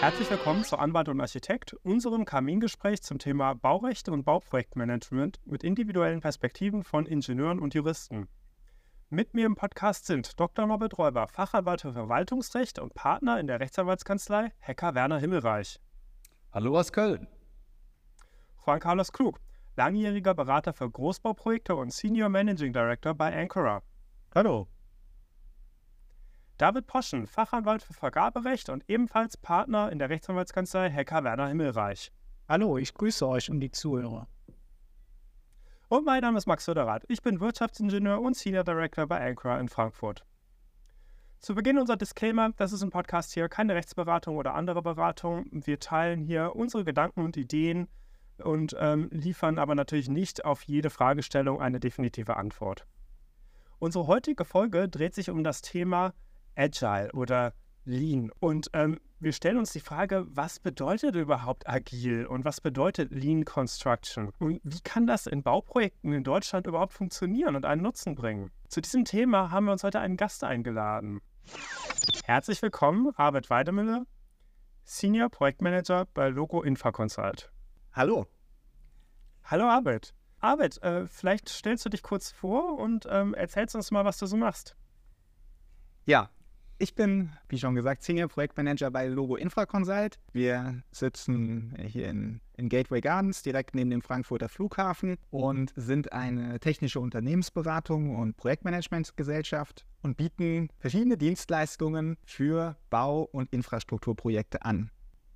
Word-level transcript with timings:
Herzlich 0.00 0.30
willkommen 0.30 0.62
zu 0.62 0.78
Anwalt 0.78 1.08
und 1.08 1.20
Architekt, 1.20 1.74
unserem 1.82 2.24
Kamingespräch 2.24 3.02
zum 3.02 3.18
Thema 3.18 3.54
Baurechte 3.54 4.12
und 4.12 4.22
Bauprojektmanagement 4.22 5.40
mit 5.44 5.64
individuellen 5.64 6.20
Perspektiven 6.20 6.84
von 6.84 7.04
Ingenieuren 7.04 7.58
und 7.58 7.74
Juristen. 7.74 8.28
Mit 9.10 9.34
mir 9.34 9.44
im 9.44 9.56
Podcast 9.56 10.06
sind 10.06 10.38
Dr. 10.38 10.68
Norbert 10.68 10.96
Räuber, 10.98 11.26
Fachanwalt 11.26 11.80
für 11.80 11.92
Verwaltungsrecht 11.92 12.78
und 12.78 12.94
Partner 12.94 13.40
in 13.40 13.48
der 13.48 13.58
Rechtsanwaltskanzlei 13.58 14.52
Hecker 14.60 14.94
Werner 14.94 15.18
Himmelreich. 15.18 15.80
Hallo 16.52 16.78
aus 16.78 16.92
Köln. 16.92 17.26
Juan 18.64 18.78
Carlos 18.78 19.12
Klug, 19.12 19.40
langjähriger 19.74 20.34
Berater 20.34 20.74
für 20.74 20.88
Großbauprojekte 20.88 21.74
und 21.74 21.92
Senior 21.92 22.28
Managing 22.28 22.72
Director 22.72 23.14
bei 23.14 23.36
Ancora. 23.36 23.82
Hallo. 24.32 24.68
David 26.58 26.88
Poschen, 26.88 27.28
Fachanwalt 27.28 27.82
für 27.84 27.94
Vergaberecht 27.94 28.68
und 28.68 28.82
ebenfalls 28.90 29.36
Partner 29.36 29.92
in 29.92 30.00
der 30.00 30.10
Rechtsanwaltskanzlei 30.10 30.90
Hecker 30.90 31.22
Werner 31.22 31.46
Himmelreich. 31.46 32.10
Hallo, 32.48 32.78
ich 32.78 32.94
grüße 32.94 33.28
euch 33.28 33.48
und 33.48 33.60
die 33.60 33.70
Zuhörer. 33.70 34.26
Und 35.88 36.04
mein 36.04 36.20
Name 36.20 36.36
ist 36.36 36.46
Max 36.46 36.64
Söderath. 36.64 37.04
Ich 37.06 37.22
bin 37.22 37.38
Wirtschaftsingenieur 37.38 38.20
und 38.20 38.36
Senior 38.36 38.64
Director 38.64 39.06
bei 39.06 39.24
Ancora 39.24 39.60
in 39.60 39.68
Frankfurt. 39.68 40.26
Zu 41.38 41.54
Beginn 41.54 41.78
unser 41.78 41.96
Disclaimer, 41.96 42.50
das 42.56 42.72
ist 42.72 42.82
im 42.82 42.90
Podcast 42.90 43.32
hier 43.34 43.48
keine 43.48 43.76
Rechtsberatung 43.76 44.36
oder 44.36 44.54
andere 44.54 44.82
Beratung. 44.82 45.46
Wir 45.52 45.78
teilen 45.78 46.24
hier 46.24 46.56
unsere 46.56 46.84
Gedanken 46.84 47.24
und 47.24 47.36
Ideen 47.36 47.86
und 48.42 48.74
ähm, 48.80 49.08
liefern 49.12 49.60
aber 49.60 49.76
natürlich 49.76 50.08
nicht 50.08 50.44
auf 50.44 50.64
jede 50.64 50.90
Fragestellung 50.90 51.60
eine 51.60 51.78
definitive 51.78 52.36
Antwort. 52.36 52.84
Unsere 53.78 54.08
heutige 54.08 54.44
Folge 54.44 54.88
dreht 54.88 55.14
sich 55.14 55.30
um 55.30 55.44
das 55.44 55.62
Thema 55.62 56.14
Agile 56.58 57.10
oder 57.12 57.54
Lean. 57.84 58.30
Und 58.40 58.68
ähm, 58.74 59.00
wir 59.20 59.32
stellen 59.32 59.56
uns 59.56 59.72
die 59.72 59.80
Frage, 59.80 60.26
was 60.28 60.60
bedeutet 60.60 61.16
überhaupt 61.16 61.68
agil 61.68 62.26
und 62.26 62.44
was 62.44 62.60
bedeutet 62.60 63.10
Lean 63.10 63.44
Construction? 63.44 64.32
Und 64.38 64.60
wie 64.62 64.80
kann 64.80 65.06
das 65.06 65.26
in 65.26 65.42
Bauprojekten 65.42 66.12
in 66.12 66.22
Deutschland 66.22 66.66
überhaupt 66.66 66.92
funktionieren 66.92 67.56
und 67.56 67.64
einen 67.64 67.82
Nutzen 67.82 68.14
bringen? 68.14 68.50
Zu 68.68 68.80
diesem 68.80 69.04
Thema 69.04 69.50
haben 69.50 69.66
wir 69.66 69.72
uns 69.72 69.84
heute 69.84 70.00
einen 70.00 70.16
Gast 70.16 70.44
eingeladen. 70.44 71.20
Herzlich 72.24 72.60
willkommen, 72.60 73.12
Arvid 73.16 73.48
Weidemüller, 73.48 74.04
Senior 74.84 75.30
Projektmanager 75.30 76.06
bei 76.12 76.28
Logo 76.28 76.62
Infraconsult. 76.62 77.50
Hallo. 77.92 78.26
Hallo 79.44 79.64
Arvid. 79.64 80.14
Arvid, 80.40 80.80
äh, 80.82 81.08
vielleicht 81.08 81.48
stellst 81.48 81.84
du 81.84 81.88
dich 81.88 82.02
kurz 82.02 82.30
vor 82.30 82.78
und 82.78 83.08
ähm, 83.10 83.34
erzählst 83.34 83.74
uns 83.74 83.90
mal, 83.90 84.04
was 84.04 84.18
du 84.18 84.26
so 84.26 84.36
machst. 84.36 84.76
Ja, 86.04 86.30
ich 86.78 86.94
bin, 86.94 87.30
wie 87.48 87.58
schon 87.58 87.74
gesagt, 87.74 88.02
Senior 88.02 88.28
Projektmanager 88.28 88.90
bei 88.90 89.08
Logo 89.08 89.36
Infraconsult. 89.36 90.18
Wir 90.32 90.82
sitzen 90.92 91.74
hier 91.84 92.08
in, 92.08 92.40
in, 92.56 92.68
Gateway 92.68 93.00
Gardens, 93.00 93.42
direkt 93.42 93.74
neben 93.74 93.90
dem 93.90 94.00
Frankfurter 94.00 94.48
Flughafen 94.48 95.16
und 95.30 95.72
sind 95.74 96.12
eine 96.12 96.60
technische 96.60 97.00
Unternehmensberatung 97.00 98.16
und 98.16 98.36
Projektmanagementgesellschaft 98.36 99.86
und 100.02 100.16
bieten 100.16 100.68
verschiedene 100.78 101.18
Dienstleistungen 101.18 102.16
für 102.24 102.76
Bau- 102.90 103.28
und 103.32 103.52
Infrastrukturprojekte 103.52 104.62
an. 104.62 104.90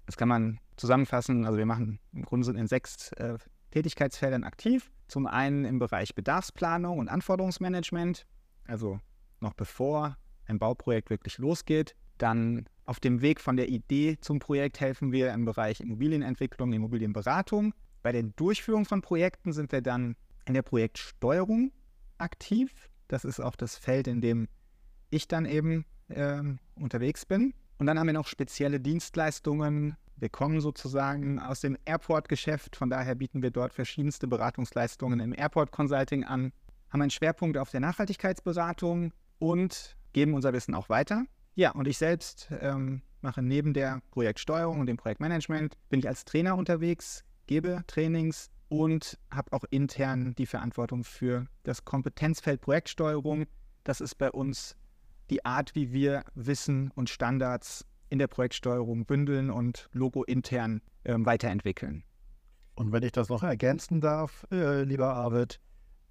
Das 0.07 0.17
kann 0.17 0.29
man 0.29 0.61
zusammenfassen. 0.77 1.45
Also 1.45 1.59
wir 1.59 1.67
machen 1.67 1.99
im 2.13 2.25
Grunde 2.25 2.45
sind 2.47 2.57
in 2.57 2.69
sechs 2.69 3.13
äh, 3.15 3.39
Tätigkeitsfeldern 3.73 4.45
aktiv. 4.45 4.93
Zum 5.09 5.27
einen 5.27 5.65
im 5.65 5.81
Bereich 5.81 6.15
Bedarfsplanung 6.15 6.99
und 6.99 7.09
Anforderungsmanagement, 7.09 8.27
also 8.67 9.01
noch 9.41 9.55
bevor 9.55 10.17
ein 10.47 10.59
Bauprojekt 10.59 11.11
wirklich 11.11 11.39
losgeht. 11.39 11.95
Dann 12.19 12.67
auf 12.85 13.01
dem 13.01 13.23
Weg 13.23 13.41
von 13.41 13.57
der 13.57 13.69
Idee 13.69 14.19
zum 14.21 14.39
Projekt 14.39 14.81
helfen 14.81 15.13
wir 15.13 15.33
im 15.33 15.45
Bereich 15.45 15.81
Immobilienentwicklung, 15.81 16.73
Immobilienberatung. 16.73 17.75
Bei 18.03 18.13
der 18.13 18.25
Durchführung 18.25 18.85
von 18.85 19.01
Projekten 19.01 19.53
sind 19.53 19.73
wir 19.73 19.83
dann 19.83 20.17
in 20.47 20.55
der 20.55 20.63
Projektsteuerung 20.63 21.73
aktiv. 22.19 22.91
Das 23.09 23.25
ist 23.25 23.41
auch 23.41 23.57
das 23.57 23.77
Feld, 23.77 24.07
in 24.09 24.21
dem 24.21 24.49
ich 25.11 25.29
dann 25.29 25.45
eben 25.45 25.85
äh, 26.09 26.43
unterwegs 26.75 27.27
bin. 27.27 27.55
Und 27.79 27.87
dann 27.87 27.99
haben 27.99 28.07
wir 28.07 28.15
noch 28.15 28.27
spezielle 28.27 28.81
Dienstleistungen. 28.81 29.97
Wir 30.17 30.29
kommen 30.29 30.61
sozusagen 30.61 31.41
aus 31.41 31.61
dem 31.61 31.77
Airport-Geschäft, 31.85 32.77
von 32.77 32.91
daher 32.91 33.17
bieten 33.17 33.43
wir 33.43 33.51
dort 33.51 33.75
verschiedenste 33.75 34.29
Beratungsleistungen 34.29 35.19
im 35.19 35.33
Airport 35.33 35.73
Consulting 35.73 36.23
an, 36.23 36.53
haben 36.91 37.03
einen 37.03 37.11
Schwerpunkt 37.11 37.59
auf 37.59 37.71
der 37.71 37.81
Nachhaltigkeitsberatung 37.81 39.13
und 39.41 39.97
geben 40.13 40.35
unser 40.35 40.53
Wissen 40.53 40.75
auch 40.75 40.89
weiter. 40.89 41.25
Ja, 41.55 41.73
und 41.73 41.87
ich 41.87 41.99
selbst 41.99 42.49
ähm, 42.61 43.03
mache 43.21 43.43
neben 43.43 43.75
der 43.75 44.01
Projektsteuerung 44.11 44.81
und 44.81 44.87
dem 44.87 44.97
Projektmanagement, 44.97 45.77
bin 45.89 46.01
ich 46.01 46.09
als 46.09 46.25
Trainer 46.25 46.57
unterwegs, 46.57 47.25
gebe 47.47 47.85
Trainings 47.87 48.51
und 48.69 49.19
habe 49.31 49.53
auch 49.53 49.65
intern 49.71 50.35
die 50.37 50.47
Verantwortung 50.47 51.05
für 51.05 51.47
das 51.63 51.85
Kompetenzfeld 51.85 52.61
Projektsteuerung. 52.63 53.47
Das 53.85 54.01
ist 54.01 54.17
bei 54.17 54.31
uns 54.31 54.77
die 55.31 55.45
Art, 55.45 55.75
wie 55.75 55.93
wir 55.93 56.25
Wissen 56.35 56.91
und 56.95 57.11
Standards 57.11 57.87
in 58.09 58.19
der 58.19 58.29
Projektsteuerung 58.29 59.05
bündeln 59.05 59.51
und 59.51 59.89
Logo 59.93 60.23
intern 60.25 60.81
ähm, 61.05 61.27
weiterentwickeln. 61.27 62.05
Und 62.75 62.93
wenn 62.93 63.03
ich 63.03 63.13
das 63.13 63.29
noch 63.29 63.43
ergänzen 63.43 64.01
darf, 64.01 64.47
äh, 64.51 64.83
lieber 64.83 65.15
Arvid, 65.15 65.61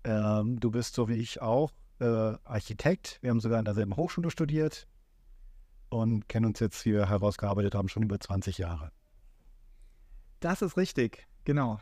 ähm, 0.04 0.60
du 0.60 0.72
bist 0.72 0.96
so 0.96 1.08
wie 1.08 1.16
ich 1.16 1.42
auch 1.42 1.72
äh, 2.02 2.38
Architekt. 2.44 3.20
Wir 3.22 3.30
haben 3.30 3.40
sogar 3.40 3.60
an 3.60 3.66
derselben 3.66 3.96
Hochschule 3.96 4.32
studiert 4.32 4.88
und 5.90 6.28
kennen 6.28 6.48
uns 6.48 6.60
jetzt, 6.60 6.86
wie 6.86 6.94
wir 6.94 7.08
herausgearbeitet 7.08 7.76
haben, 7.76 7.90
schon 7.90 8.04
über 8.04 8.20
20 8.20 8.58
Jahre. 8.58 8.92
Das 10.40 10.62
ist 10.62 10.76
richtig, 10.76 11.28
genau. 11.46 11.80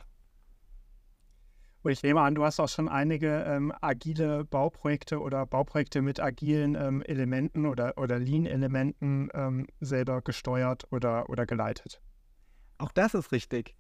Und 1.82 1.92
ich 1.92 2.04
nehme 2.04 2.20
an, 2.20 2.36
du 2.36 2.44
hast 2.44 2.60
auch 2.60 2.68
schon 2.68 2.90
einige 2.90 3.44
ähm, 3.44 3.74
agile 3.80 4.44
Bauprojekte 4.44 5.22
oder 5.22 5.46
Bauprojekte 5.46 6.02
mit 6.02 6.20
agilen 6.20 6.76
ähm, 6.76 7.02
Elementen 7.04 7.66
oder, 7.66 7.98
oder 7.98 8.20
Lean-Elementen 8.20 9.30
ähm, 9.34 9.66
selber 9.80 10.22
gesteuert 10.22 10.92
oder, 10.92 11.30
oder 11.30 11.46
geleitet. 11.46 12.02
Auch 12.80 12.92
das 12.92 13.14
ist 13.14 13.32
richtig. 13.32 13.76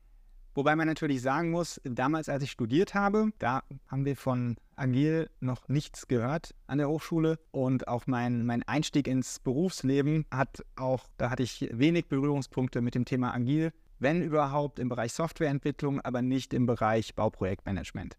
Wobei 0.56 0.76
man 0.76 0.88
natürlich 0.88 1.22
sagen 1.22 1.52
muss, 1.52 1.80
damals, 1.84 2.28
als 2.30 2.44
ich 2.44 2.52
studiert 2.52 2.94
habe, 2.94 3.32
da 3.40 3.64
haben 3.88 4.06
wir 4.06 4.16
von 4.16 4.58
Agil 4.76 5.30
noch 5.40 5.68
nichts 5.68 6.08
gehört 6.08 6.56
an 6.68 6.80
der 6.80 6.90
Hochschule. 6.90 7.40
Und 7.52 7.88
auch 7.88 8.08
mein, 8.08 8.46
mein 8.46 8.64
Einstieg 8.64 9.08
ins 9.08 9.40
Berufsleben 9.40 10.26
hat 10.32 10.64
auch, 10.76 11.08
da 11.18 11.30
hatte 11.30 11.44
ich 11.44 11.70
wenig 11.72 12.08
Berührungspunkte 12.08 12.82
mit 12.82 12.96
dem 12.96 13.06
Thema 13.06 13.34
Agil, 13.34 13.72
wenn 14.00 14.24
überhaupt 14.24 14.80
im 14.80 14.90
Bereich 14.90 15.14
Softwareentwicklung, 15.14 16.02
aber 16.02 16.22
nicht 16.22 16.54
im 16.54 16.66
Bereich 16.66 17.16
Bauprojektmanagement. 17.16 18.18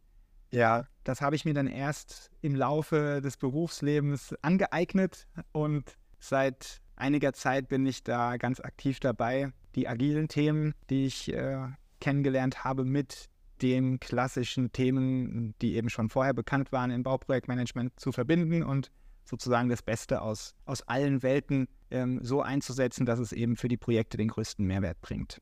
Ja, 0.52 0.86
das 1.04 1.20
habe 1.20 1.36
ich 1.36 1.44
mir 1.44 1.54
dann 1.54 1.68
erst 1.68 2.30
im 2.40 2.54
Laufe 2.54 3.20
des 3.22 3.36
Berufslebens 3.36 4.34
angeeignet 4.42 5.28
und 5.52 5.96
seit 6.18 6.80
einiger 6.96 7.32
Zeit 7.32 7.68
bin 7.68 7.86
ich 7.86 8.02
da 8.02 8.36
ganz 8.36 8.60
aktiv 8.60 9.00
dabei, 9.00 9.52
die 9.74 9.88
agilen 9.88 10.28
Themen, 10.28 10.74
die 10.90 11.06
ich 11.06 11.32
äh, 11.32 11.68
kennengelernt 12.00 12.64
habe 12.64 12.84
mit 12.84 13.28
den 13.62 14.00
klassischen 14.00 14.72
Themen, 14.72 15.54
die 15.60 15.74
eben 15.74 15.90
schon 15.90 16.08
vorher 16.08 16.32
bekannt 16.32 16.72
waren 16.72 16.90
im 16.90 17.02
Bauprojektmanagement, 17.02 17.98
zu 18.00 18.12
verbinden 18.12 18.62
und 18.62 18.90
sozusagen 19.24 19.68
das 19.68 19.82
Beste 19.82 20.22
aus, 20.22 20.54
aus 20.64 20.82
allen 20.82 21.22
Welten 21.22 21.68
ähm, 21.90 22.20
so 22.22 22.42
einzusetzen, 22.42 23.06
dass 23.06 23.18
es 23.18 23.32
eben 23.32 23.56
für 23.56 23.68
die 23.68 23.76
Projekte 23.76 24.16
den 24.16 24.28
größten 24.28 24.66
Mehrwert 24.66 25.00
bringt. 25.00 25.40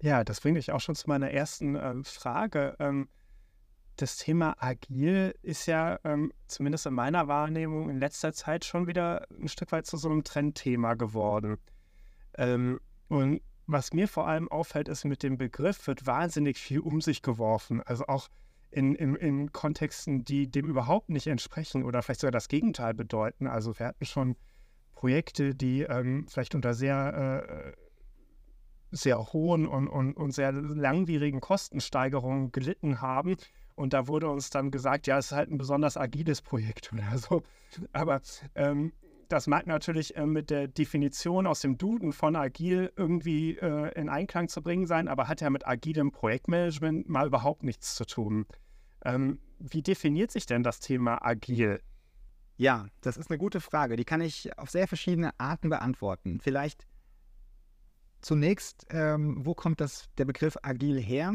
Ja, 0.00 0.22
das 0.22 0.40
bringt 0.40 0.56
mich 0.56 0.70
auch 0.70 0.80
schon 0.80 0.94
zu 0.94 1.08
meiner 1.08 1.30
ersten 1.30 1.74
äh, 1.74 2.04
Frage. 2.04 2.76
Ähm, 2.78 3.08
das 3.96 4.16
Thema 4.16 4.54
Agil 4.60 5.34
ist 5.42 5.66
ja 5.66 5.98
ähm, 6.04 6.32
zumindest 6.46 6.86
in 6.86 6.94
meiner 6.94 7.26
Wahrnehmung 7.26 7.90
in 7.90 7.98
letzter 7.98 8.32
Zeit 8.32 8.64
schon 8.64 8.86
wieder 8.86 9.26
ein 9.30 9.48
Stück 9.48 9.72
weit 9.72 9.86
zu 9.86 9.96
so 9.96 10.08
einem 10.08 10.22
Trendthema 10.22 10.94
geworden. 10.94 11.58
Ähm, 12.36 12.78
und 13.08 13.40
was 13.68 13.92
mir 13.92 14.08
vor 14.08 14.26
allem 14.26 14.48
auffällt, 14.48 14.88
ist, 14.88 15.04
mit 15.04 15.22
dem 15.22 15.36
Begriff 15.36 15.86
wird 15.86 16.06
wahnsinnig 16.06 16.56
viel 16.58 16.80
um 16.80 17.02
sich 17.02 17.20
geworfen. 17.20 17.82
Also 17.82 18.06
auch 18.06 18.28
in, 18.70 18.94
in, 18.94 19.14
in 19.14 19.52
Kontexten, 19.52 20.24
die 20.24 20.50
dem 20.50 20.66
überhaupt 20.66 21.10
nicht 21.10 21.26
entsprechen 21.26 21.84
oder 21.84 22.02
vielleicht 22.02 22.20
sogar 22.20 22.32
das 22.32 22.48
Gegenteil 22.48 22.94
bedeuten. 22.94 23.46
Also 23.46 23.78
wir 23.78 23.86
hatten 23.86 24.06
schon 24.06 24.36
Projekte, 24.94 25.54
die 25.54 25.82
ähm, 25.82 26.26
vielleicht 26.28 26.54
unter 26.54 26.72
sehr, 26.72 27.44
äh, 27.46 27.72
sehr 28.90 29.32
hohen 29.32 29.66
und, 29.66 29.86
und, 29.86 30.14
und 30.14 30.32
sehr 30.32 30.50
langwierigen 30.50 31.40
Kostensteigerungen 31.40 32.52
gelitten 32.52 33.02
haben. 33.02 33.36
Und 33.74 33.92
da 33.92 34.08
wurde 34.08 34.30
uns 34.30 34.48
dann 34.48 34.70
gesagt, 34.70 35.06
ja, 35.06 35.18
es 35.18 35.26
ist 35.26 35.32
halt 35.32 35.50
ein 35.50 35.58
besonders 35.58 35.98
agiles 35.98 36.40
Projekt 36.40 36.90
oder 36.92 37.18
so. 37.18 37.42
Aber 37.92 38.22
ähm, 38.54 38.92
das 39.28 39.46
mag 39.46 39.66
natürlich 39.66 40.16
äh, 40.16 40.26
mit 40.26 40.50
der 40.50 40.68
Definition 40.68 41.46
aus 41.46 41.60
dem 41.60 41.76
Duden 41.76 42.12
von 42.12 42.34
agil 42.34 42.92
irgendwie 42.96 43.56
äh, 43.58 43.92
in 43.98 44.08
Einklang 44.08 44.48
zu 44.48 44.62
bringen 44.62 44.86
sein, 44.86 45.08
aber 45.08 45.28
hat 45.28 45.40
ja 45.40 45.50
mit 45.50 45.66
agilem 45.66 46.10
Projektmanagement 46.10 47.08
mal 47.08 47.26
überhaupt 47.26 47.62
nichts 47.62 47.94
zu 47.94 48.06
tun. 48.06 48.46
Ähm, 49.04 49.38
wie 49.58 49.82
definiert 49.82 50.30
sich 50.30 50.46
denn 50.46 50.62
das 50.62 50.80
Thema 50.80 51.24
agil? 51.24 51.80
Ja, 52.56 52.88
das 53.02 53.16
ist 53.16 53.30
eine 53.30 53.38
gute 53.38 53.60
Frage. 53.60 53.96
Die 53.96 54.04
kann 54.04 54.20
ich 54.20 54.56
auf 54.58 54.70
sehr 54.70 54.88
verschiedene 54.88 55.38
Arten 55.38 55.68
beantworten. 55.68 56.40
Vielleicht 56.40 56.86
zunächst, 58.20 58.86
ähm, 58.90 59.44
wo 59.44 59.54
kommt 59.54 59.80
das, 59.80 60.08
der 60.16 60.24
Begriff 60.24 60.56
agil 60.62 61.00
her? 61.00 61.34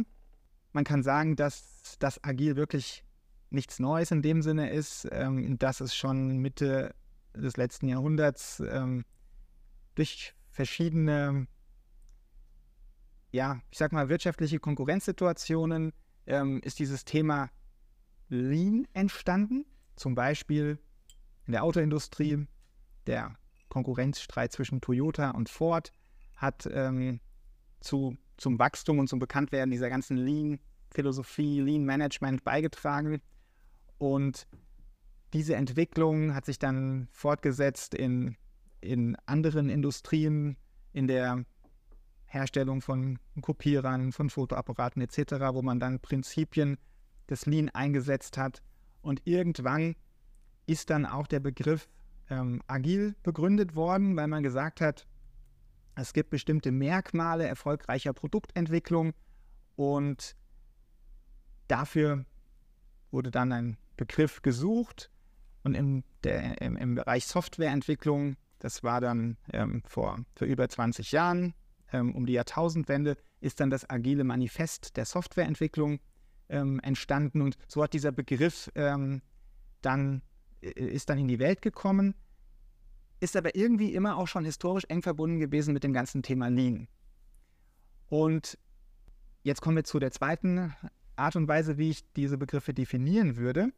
Man 0.73 0.83
kann 0.83 1.03
sagen, 1.03 1.35
dass 1.35 1.95
das 1.99 2.21
agil 2.23 2.55
wirklich 2.55 3.05
nichts 3.51 3.79
Neues 3.79 4.11
in 4.11 4.21
dem 4.21 4.41
Sinne 4.41 4.71
ist, 4.71 5.07
ähm, 5.11 5.57
dass 5.59 5.79
es 5.79 5.95
schon 5.95 6.39
Mitte 6.39 6.95
des 7.35 7.57
letzten 7.57 7.87
Jahrhunderts 7.87 8.61
ähm, 8.61 9.05
durch 9.95 10.33
verschiedene, 10.51 11.47
ja, 13.31 13.61
ich 13.71 13.77
sag 13.77 13.91
mal, 13.91 14.09
wirtschaftliche 14.09 14.59
Konkurrenzsituationen 14.59 15.93
ähm, 16.27 16.61
ist 16.63 16.79
dieses 16.79 17.05
Thema 17.05 17.49
Lean 18.29 18.87
entstanden. 18.93 19.65
Zum 19.95 20.15
Beispiel 20.15 20.79
in 21.45 21.53
der 21.53 21.63
Autoindustrie, 21.63 22.47
der 23.05 23.35
Konkurrenzstreit 23.69 24.51
zwischen 24.51 24.81
Toyota 24.81 25.31
und 25.31 25.49
Ford 25.49 25.91
hat 26.35 26.67
ähm, 26.71 27.19
zu, 27.79 28.17
zum 28.37 28.59
Wachstum 28.59 28.99
und 28.99 29.07
zum 29.07 29.19
Bekanntwerden 29.19 29.71
dieser 29.71 29.89
ganzen 29.89 30.17
Lean-Philosophie, 30.17 31.59
Lean-Management 31.59 32.43
beigetragen. 32.43 33.21
Und 33.97 34.47
diese 35.33 35.55
Entwicklung 35.55 36.35
hat 36.35 36.45
sich 36.45 36.59
dann 36.59 37.07
fortgesetzt 37.11 37.95
in, 37.95 38.37
in 38.81 39.15
anderen 39.25 39.67
Industrien, 39.69 40.57
in 40.93 41.07
der 41.07 41.43
Herstellung 42.25 42.81
von 42.81 43.19
Kopierern, 43.41 44.11
von 44.11 44.29
Fotoapparaten 44.29 45.01
etc., 45.01 45.33
wo 45.53 45.61
man 45.63 45.79
dann 45.79 45.99
Prinzipien 45.99 46.77
des 47.29 47.47
Lean 47.47 47.69
eingesetzt 47.69 48.37
hat. 48.37 48.61
Und 49.01 49.21
irgendwann 49.25 49.95
ist 50.67 50.91
dann 50.91 51.05
auch 51.05 51.27
der 51.27 51.39
Begriff 51.39 51.89
ähm, 52.29 52.61
agil 52.67 53.15
begründet 53.23 53.75
worden, 53.75 54.15
weil 54.15 54.27
man 54.27 54.43
gesagt 54.43 54.81
hat, 54.81 55.07
es 55.95 56.13
gibt 56.13 56.29
bestimmte 56.29 56.71
Merkmale 56.71 57.47
erfolgreicher 57.47 58.13
Produktentwicklung 58.13 59.13
und 59.75 60.35
dafür 61.67 62.25
wurde 63.11 63.29
dann 63.29 63.51
ein 63.51 63.77
Begriff 63.95 64.41
gesucht 64.41 65.11
und 65.63 65.75
im, 65.75 66.03
der, 66.23 66.61
im, 66.61 66.75
im 66.75 66.95
Bereich 66.95 67.25
Softwareentwicklung, 67.25 68.35
das 68.59 68.83
war 68.83 69.01
dann 69.01 69.37
ähm, 69.51 69.81
vor, 69.85 70.19
vor 70.35 70.47
über 70.47 70.67
20 70.67 71.11
Jahren, 71.11 71.53
ähm, 71.91 72.15
um 72.15 72.25
die 72.25 72.33
Jahrtausendwende, 72.33 73.17
ist 73.39 73.59
dann 73.59 73.69
das 73.69 73.89
agile 73.89 74.23
Manifest 74.23 74.97
der 74.97 75.05
Softwareentwicklung 75.05 75.99
ähm, 76.49 76.79
entstanden 76.81 77.41
und 77.41 77.57
so 77.67 77.83
hat 77.83 77.93
dieser 77.93 78.11
Begriff 78.11 78.71
ähm, 78.75 79.21
dann, 79.81 80.21
ist 80.61 81.09
dann 81.09 81.17
in 81.17 81.27
die 81.27 81.39
Welt 81.39 81.61
gekommen 81.61 82.15
ist 83.23 83.37
aber 83.37 83.55
irgendwie 83.55 83.93
immer 83.93 84.17
auch 84.17 84.27
schon 84.27 84.43
historisch 84.43 84.83
eng 84.89 85.01
verbunden 85.01 85.39
gewesen 85.39 85.73
mit 85.73 85.83
dem 85.83 85.93
ganzen 85.93 86.23
Thema 86.23 86.49
Lean. 86.49 86.89
Und 88.09 88.59
jetzt 89.43 89.61
kommen 89.61 89.77
wir 89.77 89.85
zu 89.85 89.97
der 89.97 90.11
zweiten 90.11 90.75
Art 91.15 91.37
und 91.37 91.47
Weise, 91.47 91.77
wie 91.77 91.89
ich 91.89 92.03
diese 92.13 92.37
Begriffe 92.37 92.73
definieren 92.73 93.37
würde. 93.37 93.71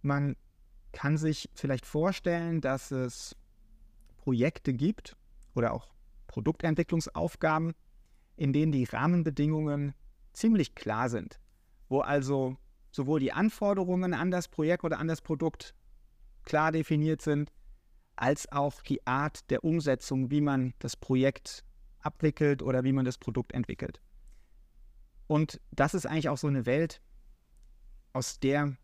Man 0.00 0.34
kann 0.96 1.18
sich 1.18 1.50
vielleicht 1.52 1.84
vorstellen, 1.84 2.62
dass 2.62 2.90
es 2.90 3.36
Projekte 4.16 4.72
gibt 4.72 5.14
oder 5.54 5.74
auch 5.74 5.88
Produktentwicklungsaufgaben, 6.26 7.74
in 8.36 8.54
denen 8.54 8.72
die 8.72 8.84
Rahmenbedingungen 8.84 9.92
ziemlich 10.32 10.74
klar 10.74 11.10
sind, 11.10 11.38
wo 11.90 12.00
also 12.00 12.56
sowohl 12.92 13.20
die 13.20 13.32
Anforderungen 13.32 14.14
an 14.14 14.30
das 14.30 14.48
Projekt 14.48 14.84
oder 14.84 14.98
an 14.98 15.06
das 15.06 15.20
Produkt 15.20 15.74
klar 16.44 16.72
definiert 16.72 17.20
sind, 17.20 17.52
als 18.16 18.50
auch 18.50 18.80
die 18.80 19.06
Art 19.06 19.50
der 19.50 19.64
Umsetzung, 19.64 20.30
wie 20.30 20.40
man 20.40 20.72
das 20.78 20.96
Projekt 20.96 21.62
abwickelt 21.98 22.62
oder 22.62 22.84
wie 22.84 22.92
man 22.92 23.04
das 23.04 23.18
Produkt 23.18 23.52
entwickelt. 23.52 24.00
Und 25.26 25.60
das 25.72 25.92
ist 25.92 26.06
eigentlich 26.06 26.30
auch 26.30 26.38
so 26.38 26.46
eine 26.46 26.64
Welt, 26.64 27.02
aus 28.14 28.40
der 28.40 28.78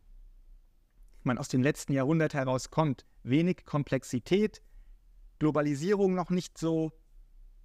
man 1.25 1.39
aus 1.39 1.49
dem 1.49 1.63
letzten 1.63 1.93
Jahrhundert 1.93 2.35
herauskommt. 2.35 3.05
Wenig 3.23 3.65
Komplexität, 3.65 4.63
Globalisierung 5.39 6.15
noch 6.15 6.31
nicht 6.31 6.59
so 6.59 6.93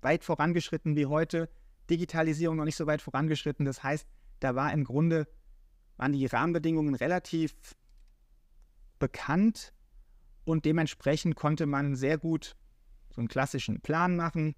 weit 0.01 0.23
vorangeschritten 0.23 0.95
wie 0.95 1.05
heute, 1.05 1.49
Digitalisierung 1.89 2.57
noch 2.57 2.65
nicht 2.65 2.75
so 2.75 2.87
weit 2.87 3.01
vorangeschritten. 3.01 3.65
Das 3.65 3.83
heißt, 3.83 4.07
da 4.39 4.55
war 4.55 4.71
im 4.73 4.83
Grunde, 4.83 5.27
waren 5.97 6.13
die 6.13 6.25
Rahmenbedingungen 6.25 6.95
relativ 6.95 7.55
bekannt 8.99 9.73
und 10.45 10.65
dementsprechend 10.65 11.35
konnte 11.35 11.65
man 11.65 11.95
sehr 11.95 12.17
gut 12.17 12.55
so 13.09 13.21
einen 13.21 13.27
klassischen 13.27 13.81
Plan 13.81 14.15
machen, 14.15 14.55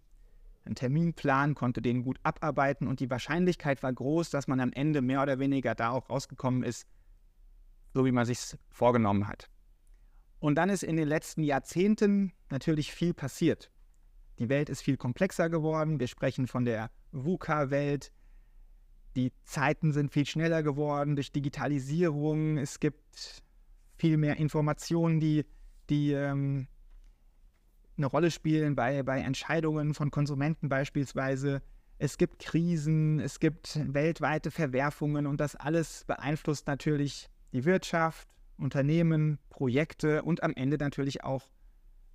einen 0.66 0.76
Terminplan, 0.76 1.56
konnte 1.56 1.82
den 1.82 2.04
gut 2.04 2.20
abarbeiten 2.24 2.88
und 2.88 3.00
die 3.00 3.10
Wahrscheinlichkeit 3.10 3.82
war 3.82 3.94
groß, 3.94 4.30
dass 4.30 4.48
man 4.48 4.60
am 4.60 4.72
Ende 4.74 5.02
mehr 5.02 5.22
oder 5.22 5.40
weniger 5.40 5.76
da 5.76 5.92
auch 5.92 6.10
rausgekommen 6.10 6.64
ist, 6.64 6.86
so 7.94 8.06
wie 8.06 8.12
man 8.12 8.26
sich 8.26 8.40
vorgenommen 8.70 9.28
hat. 9.28 9.50
Und 10.40 10.56
dann 10.56 10.70
ist 10.70 10.84
in 10.84 10.96
den 10.96 11.08
letzten 11.08 11.44
Jahrzehnten 11.44 12.32
natürlich 12.50 12.94
viel 12.94 13.14
passiert. 13.14 13.72
Die 14.40 14.48
Welt 14.48 14.70
ist 14.70 14.82
viel 14.82 14.96
komplexer 14.96 15.50
geworden. 15.50 16.00
Wir 16.00 16.08
sprechen 16.08 16.48
von 16.48 16.64
der 16.64 16.92
VUCA-Welt. 17.12 18.12
Die 19.16 19.34
Zeiten 19.44 19.92
sind 19.92 20.14
viel 20.14 20.26
schneller 20.26 20.64
geworden 20.64 21.16
durch 21.16 21.32
Digitalisierung. 21.32 22.58
Es 22.58 22.80
gibt 22.80 23.44
viel 23.98 24.16
mehr 24.16 24.38
Informationen, 24.38 25.20
die 25.20 25.46
die 25.90 26.12
ähm, 26.14 26.68
eine 27.98 28.06
Rolle 28.06 28.32
spielen 28.32 28.76
bei, 28.76 29.04
bei 29.04 29.20
Entscheidungen 29.20 29.94
von 29.94 30.12
Konsumenten 30.12 30.70
beispielsweise. 30.70 31.62
Es 31.98 32.18
gibt 32.18 32.40
Krisen, 32.40 33.20
es 33.20 33.40
gibt 33.40 33.78
weltweite 33.94 34.52
Verwerfungen 34.52 35.28
und 35.28 35.42
das 35.42 35.56
alles 35.56 36.06
beeinflusst 36.06 36.68
natürlich 36.68 37.30
die 37.54 37.66
Wirtschaft, 37.66 38.28
Unternehmen, 38.58 39.40
Projekte 39.50 40.24
und 40.24 40.44
am 40.44 40.54
Ende 40.54 40.78
natürlich 40.78 41.24
auch 41.24 41.50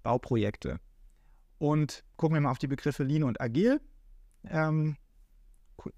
Bauprojekte. 0.02 0.80
Und 1.58 2.04
gucken 2.16 2.36
wir 2.36 2.40
mal 2.40 2.50
auf 2.50 2.58
die 2.58 2.66
Begriffe 2.66 3.04
Lean 3.04 3.22
und 3.22 3.40
Agil. 3.40 3.80
Ähm, 4.48 4.96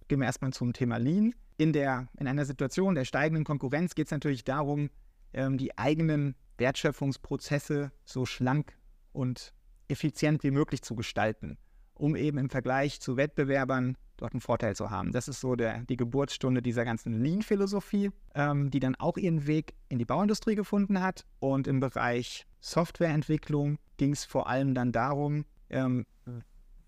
gehen 0.08 0.20
wir 0.20 0.26
erstmal 0.26 0.52
zum 0.52 0.72
Thema 0.72 0.98
Lean. 0.98 1.34
In, 1.58 1.72
der, 1.72 2.08
in 2.18 2.28
einer 2.28 2.44
Situation 2.44 2.94
der 2.94 3.04
steigenden 3.04 3.44
Konkurrenz 3.44 3.94
geht 3.94 4.06
es 4.06 4.12
natürlich 4.12 4.44
darum, 4.44 4.90
ähm, 5.32 5.58
die 5.58 5.76
eigenen 5.78 6.36
Wertschöpfungsprozesse 6.58 7.92
so 8.04 8.26
schlank 8.26 8.76
und 9.12 9.54
effizient 9.88 10.42
wie 10.42 10.50
möglich 10.50 10.82
zu 10.82 10.94
gestalten, 10.94 11.58
um 11.98 12.16
eben 12.16 12.38
im 12.38 12.50
Vergleich 12.50 13.00
zu 13.00 13.16
Wettbewerbern 13.16 13.96
dort 14.16 14.32
einen 14.32 14.40
Vorteil 14.40 14.74
zu 14.74 14.90
haben. 14.90 15.12
Das 15.12 15.28
ist 15.28 15.40
so 15.40 15.56
der, 15.56 15.80
die 15.84 15.96
Geburtsstunde 15.96 16.62
dieser 16.62 16.84
ganzen 16.84 17.22
Lean-Philosophie, 17.22 18.10
ähm, 18.34 18.70
die 18.70 18.80
dann 18.80 18.94
auch 18.94 19.16
ihren 19.16 19.46
Weg 19.46 19.74
in 19.88 19.98
die 19.98 20.04
Bauindustrie 20.04 20.54
gefunden 20.54 21.02
hat. 21.02 21.26
Und 21.38 21.66
im 21.66 21.80
Bereich 21.80 22.46
Softwareentwicklung 22.60 23.78
ging 23.96 24.12
es 24.12 24.24
vor 24.24 24.48
allem 24.48 24.74
dann 24.74 24.92
darum, 24.92 25.44
ähm, 25.70 26.06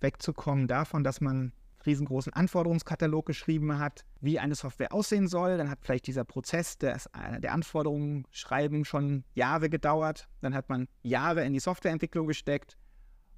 wegzukommen 0.01 0.69
davon, 0.69 1.05
dass 1.05 1.21
man 1.21 1.53
riesengroßen 1.87 2.33
Anforderungskatalog 2.33 3.27
geschrieben 3.27 3.79
hat, 3.79 4.05
wie 4.21 4.39
eine 4.39 4.55
Software 4.55 4.93
aussehen 4.93 5.29
soll. 5.29 5.57
Dann 5.57 5.71
hat 5.71 5.79
vielleicht 5.83 6.07
dieser 6.07 6.25
Prozess 6.25 6.79
des, 6.79 7.07
äh, 7.07 7.41
der 7.41 7.53
Anforderungen 7.53 8.27
schreiben 8.31 8.85
schon 8.85 9.25
Jahre 9.35 9.69
gedauert. 9.69 10.29
Dann 10.41 10.55
hat 10.55 10.69
man 10.69 10.89
Jahre 11.03 11.45
in 11.45 11.53
die 11.53 11.61
Softwareentwicklung 11.61 12.27
gesteckt 12.27 12.77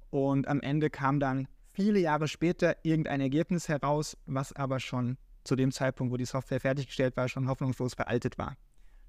und 0.09 0.47
am 0.47 0.61
Ende 0.61 0.89
kam 0.89 1.19
dann 1.19 1.47
viele 1.73 1.99
Jahre 1.99 2.27
später 2.27 2.77
irgendein 2.83 3.21
Ergebnis 3.21 3.67
heraus, 3.67 4.17
was 4.25 4.53
aber 4.53 4.79
schon 4.79 5.17
zu 5.43 5.55
dem 5.55 5.71
Zeitpunkt, 5.71 6.13
wo 6.13 6.17
die 6.17 6.25
Software 6.25 6.59
fertiggestellt 6.59 7.17
war, 7.17 7.27
schon 7.27 7.47
hoffnungslos 7.47 7.93
veraltet 7.93 8.37
war. 8.37 8.57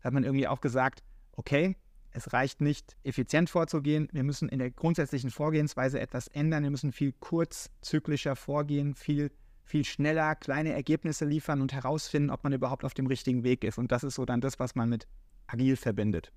Da 0.01 0.07
hat 0.07 0.15
man 0.15 0.25
irgendwie 0.25 0.49
auch 0.49 0.61
gesagt, 0.61 1.03
okay, 1.33 1.77
es 2.11 2.33
reicht 2.33 2.61
nicht, 2.61 2.97
effizient 3.05 3.49
vorzugehen. 3.49 4.09
Wir 4.13 4.23
müssen 4.23 4.49
in 4.49 4.59
der 4.59 4.71
grundsätzlichen 4.71 5.31
Vorgehensweise 5.31 5.99
etwas 5.99 6.29
ändern. 6.29 6.63
Wir 6.63 6.71
müssen 6.71 6.93
viel 6.93 7.13
kurzzyklischer 7.13 8.37
vorgehen, 8.37 8.95
viel, 8.95 9.31
viel 9.65 9.85
schneller 9.85 10.35
kleine 10.35 10.73
Ergebnisse 10.73 11.25
liefern 11.25 11.63
und 11.63 11.73
herausfinden, 11.73 12.31
ob 12.31 12.45
man 12.45 12.53
überhaupt 12.53 12.85
auf 12.85 12.95
dem 12.95 13.07
richtigen 13.07 13.45
Weg 13.45 13.65
ist. 13.65 13.79
Und 13.79 13.93
das 13.93 14.05
ist 14.05 14.15
so 14.15 14.27
dann 14.27 14.41
das, 14.41 14.59
was 14.59 14.75
man 14.75 14.91
mit 14.91 15.07
agil 15.47 15.77
verbindet. 15.77 16.33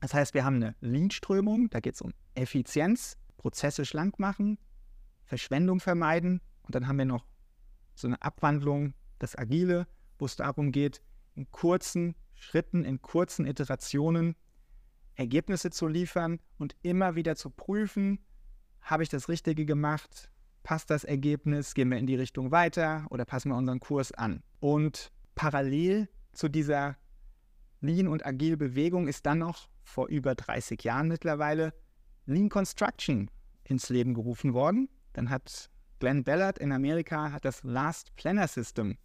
Das 0.00 0.12
heißt, 0.12 0.34
wir 0.34 0.44
haben 0.44 0.56
eine 0.56 0.74
Lean-Strömung, 0.80 1.70
da 1.70 1.80
geht 1.80 1.94
es 1.94 2.02
um 2.02 2.12
Effizienz, 2.34 3.16
Prozesse 3.38 3.84
schlank 3.84 4.18
machen, 4.18 4.58
Verschwendung 5.26 5.80
vermeiden. 5.80 6.40
Und 6.62 6.74
dann 6.74 6.88
haben 6.88 6.98
wir 6.98 7.04
noch 7.04 7.26
so 7.94 8.06
eine 8.08 8.20
Abwandlung, 8.22 8.94
das 9.18 9.36
Agile, 9.36 9.86
wo 10.18 10.26
es 10.26 10.36
darum 10.36 10.72
geht, 10.72 11.02
in 11.34 11.50
kurzen 11.50 12.14
Schritten, 12.34 12.84
in 12.84 13.00
kurzen 13.00 13.46
Iterationen 13.46 14.36
Ergebnisse 15.14 15.70
zu 15.70 15.86
liefern 15.86 16.40
und 16.58 16.76
immer 16.82 17.14
wieder 17.14 17.36
zu 17.36 17.50
prüfen, 17.50 18.18
habe 18.82 19.02
ich 19.02 19.08
das 19.08 19.28
Richtige 19.28 19.64
gemacht, 19.64 20.30
passt 20.62 20.90
das 20.90 21.04
Ergebnis, 21.04 21.74
gehen 21.74 21.90
wir 21.90 21.98
in 21.98 22.06
die 22.06 22.16
Richtung 22.16 22.50
weiter 22.50 23.06
oder 23.10 23.24
passen 23.24 23.48
wir 23.48 23.56
unseren 23.56 23.80
Kurs 23.80 24.12
an. 24.12 24.42
Und 24.60 25.12
parallel 25.34 26.08
zu 26.32 26.48
dieser 26.48 26.96
Lean 27.80 28.08
und 28.08 28.26
agile 28.26 28.56
Bewegung 28.56 29.08
ist 29.08 29.26
dann 29.26 29.38
noch 29.38 29.68
vor 29.82 30.08
über 30.08 30.34
30 30.34 30.82
Jahren 30.84 31.08
mittlerweile 31.08 31.72
Lean 32.26 32.48
Construction 32.48 33.30
ins 33.64 33.88
Leben 33.88 34.14
gerufen 34.14 34.54
worden. 34.54 34.88
Dann 35.16 35.30
hat 35.30 35.70
Glenn 35.98 36.24
Ballard 36.24 36.58
in 36.58 36.72
Amerika 36.72 37.32
hat 37.32 37.46
das 37.46 37.64
Last 37.64 38.14
Planner 38.16 38.48
System 38.48 38.98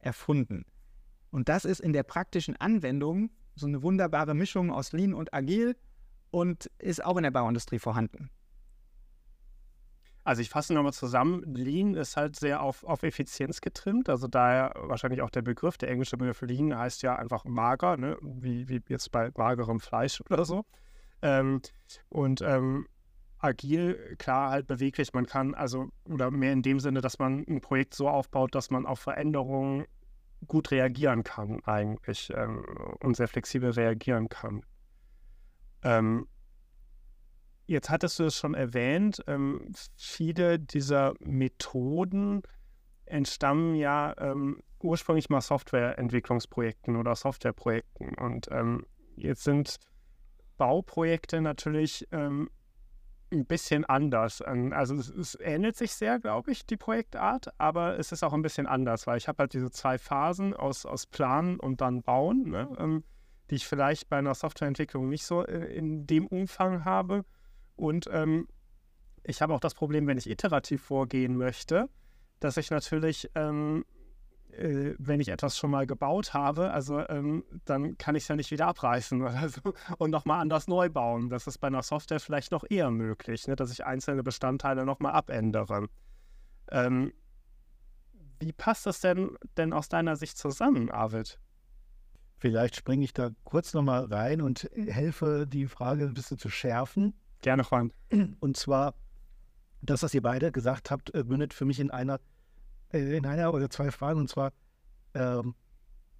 erfunden. 0.00 0.64
Und 1.30 1.48
das 1.48 1.64
ist 1.64 1.78
in 1.78 1.92
der 1.92 2.02
praktischen 2.02 2.56
Anwendung 2.56 3.30
so 3.54 3.68
eine 3.68 3.80
wunderbare 3.80 4.34
Mischung 4.34 4.72
aus 4.72 4.92
Lean 4.92 5.14
und 5.14 5.32
Agil 5.32 5.76
und 6.32 6.68
ist 6.78 7.04
auch 7.04 7.16
in 7.16 7.22
der 7.22 7.30
Bauindustrie 7.30 7.78
vorhanden. 7.78 8.28
Also 10.24 10.42
ich 10.42 10.50
fasse 10.50 10.74
nochmal 10.74 10.92
zusammen, 10.92 11.54
Lean 11.54 11.94
ist 11.94 12.16
halt 12.16 12.34
sehr 12.34 12.60
auf, 12.60 12.82
auf 12.82 13.04
Effizienz 13.04 13.60
getrimmt, 13.60 14.08
also 14.08 14.26
daher 14.26 14.72
wahrscheinlich 14.74 15.22
auch 15.22 15.30
der 15.30 15.42
Begriff, 15.42 15.78
der 15.78 15.90
englische 15.90 16.16
Begriff 16.16 16.40
Lean 16.42 16.76
heißt 16.76 17.02
ja 17.02 17.14
einfach 17.14 17.44
mager, 17.44 17.96
ne? 17.96 18.16
wie, 18.20 18.68
wie 18.68 18.82
jetzt 18.88 19.12
bei 19.12 19.30
magerem 19.36 19.78
Fleisch 19.78 20.20
oder 20.28 20.44
so. 20.44 20.64
Ähm, 21.22 21.60
und 22.08 22.40
ähm, 22.42 22.88
agil, 23.42 24.16
klar, 24.18 24.50
halt 24.50 24.66
beweglich. 24.66 25.12
Man 25.12 25.26
kann 25.26 25.54
also, 25.54 25.88
oder 26.08 26.30
mehr 26.30 26.52
in 26.52 26.62
dem 26.62 26.80
Sinne, 26.80 27.00
dass 27.00 27.18
man 27.18 27.44
ein 27.48 27.60
Projekt 27.60 27.94
so 27.94 28.08
aufbaut, 28.08 28.54
dass 28.54 28.70
man 28.70 28.86
auf 28.86 29.00
Veränderungen 29.00 29.86
gut 30.46 30.70
reagieren 30.70 31.22
kann 31.24 31.62
eigentlich 31.64 32.32
ähm, 32.34 32.64
und 33.00 33.16
sehr 33.16 33.28
flexibel 33.28 33.70
reagieren 33.70 34.28
kann. 34.28 34.64
Ähm, 35.82 36.26
jetzt 37.66 37.90
hattest 37.90 38.18
du 38.18 38.24
es 38.24 38.36
schon 38.36 38.54
erwähnt, 38.54 39.22
ähm, 39.26 39.72
viele 39.96 40.58
dieser 40.58 41.14
Methoden 41.20 42.42
entstammen 43.06 43.74
ja 43.74 44.14
ähm, 44.18 44.62
ursprünglich 44.80 45.30
mal 45.30 45.40
Softwareentwicklungsprojekten 45.40 46.96
oder 46.96 47.14
Softwareprojekten. 47.14 48.14
Und 48.16 48.48
ähm, 48.50 48.86
jetzt 49.16 49.44
sind 49.44 49.78
Bauprojekte 50.56 51.40
natürlich 51.40 52.08
ähm, 52.12 52.48
ein 53.32 53.46
bisschen 53.46 53.84
anders. 53.84 54.42
Ähm, 54.46 54.72
also 54.72 54.94
es, 54.94 55.08
es 55.08 55.38
ähnelt 55.40 55.76
sich 55.76 55.92
sehr, 55.92 56.18
glaube 56.18 56.52
ich, 56.52 56.66
die 56.66 56.76
Projektart, 56.76 57.48
aber 57.58 57.98
es 57.98 58.12
ist 58.12 58.22
auch 58.22 58.32
ein 58.32 58.42
bisschen 58.42 58.66
anders, 58.66 59.06
weil 59.06 59.18
ich 59.18 59.28
habe 59.28 59.38
halt 59.38 59.54
diese 59.54 59.70
zwei 59.70 59.98
Phasen 59.98 60.54
aus, 60.54 60.86
aus 60.86 61.06
Planen 61.06 61.58
und 61.58 61.80
dann 61.80 62.02
Bauen, 62.02 62.50
ne, 62.50 62.68
ähm, 62.78 63.04
die 63.50 63.56
ich 63.56 63.66
vielleicht 63.66 64.08
bei 64.08 64.18
einer 64.18 64.34
Softwareentwicklung 64.34 65.08
nicht 65.08 65.24
so 65.24 65.44
äh, 65.44 65.74
in 65.74 66.06
dem 66.06 66.26
Umfang 66.26 66.84
habe. 66.84 67.24
Und 67.76 68.08
ähm, 68.12 68.48
ich 69.24 69.42
habe 69.42 69.54
auch 69.54 69.60
das 69.60 69.74
Problem, 69.74 70.06
wenn 70.06 70.18
ich 70.18 70.28
iterativ 70.28 70.82
vorgehen 70.82 71.36
möchte, 71.36 71.88
dass 72.40 72.56
ich 72.56 72.70
natürlich 72.70 73.30
ähm, 73.34 73.84
äh, 74.52 74.94
wenn 74.98 75.20
ich 75.20 75.28
etwas 75.28 75.56
schon 75.56 75.70
mal 75.70 75.86
gebaut 75.86 76.34
habe, 76.34 76.70
also 76.70 77.06
ähm, 77.08 77.44
dann 77.64 77.98
kann 77.98 78.14
ich 78.14 78.24
es 78.24 78.28
ja 78.28 78.36
nicht 78.36 78.50
wieder 78.50 78.66
abreißen 78.66 79.22
oder 79.22 79.48
so 79.48 79.74
und 79.98 80.10
nochmal 80.10 80.40
anders 80.40 80.68
neu 80.68 80.88
bauen. 80.88 81.28
Das 81.28 81.46
ist 81.46 81.58
bei 81.58 81.68
einer 81.68 81.82
Software 81.82 82.20
vielleicht 82.20 82.52
noch 82.52 82.64
eher 82.68 82.90
möglich, 82.90 83.46
ne, 83.46 83.56
dass 83.56 83.72
ich 83.72 83.84
einzelne 83.84 84.22
Bestandteile 84.22 84.84
nochmal 84.84 85.12
abändere. 85.12 85.88
Ähm, 86.70 87.12
wie 88.40 88.52
passt 88.52 88.86
das 88.86 89.00
denn, 89.00 89.36
denn 89.56 89.72
aus 89.72 89.88
deiner 89.88 90.16
Sicht 90.16 90.36
zusammen, 90.36 90.90
Arvid? 90.90 91.38
Vielleicht 92.38 92.74
springe 92.74 93.04
ich 93.04 93.12
da 93.12 93.30
kurz 93.44 93.72
nochmal 93.72 94.06
rein 94.06 94.42
und 94.42 94.68
helfe, 94.74 95.46
die 95.46 95.66
Frage 95.66 96.06
ein 96.06 96.14
bisschen 96.14 96.38
zu 96.38 96.48
schärfen. 96.48 97.14
Gerne, 97.40 97.62
Juan. 97.62 97.92
Und 98.40 98.56
zwar, 98.56 98.94
das, 99.80 100.02
was 100.02 100.12
ihr 100.12 100.22
beide 100.22 100.50
gesagt 100.50 100.90
habt, 100.90 101.14
äh, 101.14 101.22
mündet 101.22 101.54
für 101.54 101.64
mich 101.64 101.78
in 101.78 101.92
einer 101.92 102.18
in 102.92 103.26
einer 103.26 103.52
oder 103.52 103.70
zwei 103.70 103.90
Fragen. 103.90 104.20
Und 104.20 104.28
zwar, 104.28 104.52
ähm, 105.14 105.54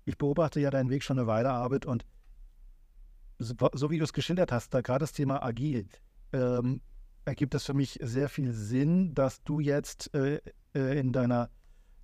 ich 0.04 0.18
beobachte 0.18 0.60
ja 0.60 0.70
deinen 0.70 0.90
Weg 0.90 1.02
schon 1.02 1.18
eine 1.18 1.26
Weile, 1.26 1.50
Arbeit, 1.50 1.86
und 1.86 2.04
so, 3.38 3.54
so 3.72 3.90
wie 3.90 3.98
du 3.98 4.04
es 4.04 4.12
geschildert 4.12 4.52
hast, 4.52 4.72
da 4.74 4.80
gerade 4.80 5.00
das 5.00 5.12
Thema 5.12 5.42
agil, 5.42 5.86
ähm, 6.32 6.80
ergibt 7.24 7.54
es 7.54 7.64
für 7.64 7.74
mich 7.74 7.98
sehr 8.02 8.28
viel 8.28 8.52
Sinn, 8.52 9.14
dass 9.14 9.42
du 9.42 9.60
jetzt 9.60 10.14
äh, 10.14 10.40
äh, 10.74 10.98
in 10.98 11.12
deiner 11.12 11.50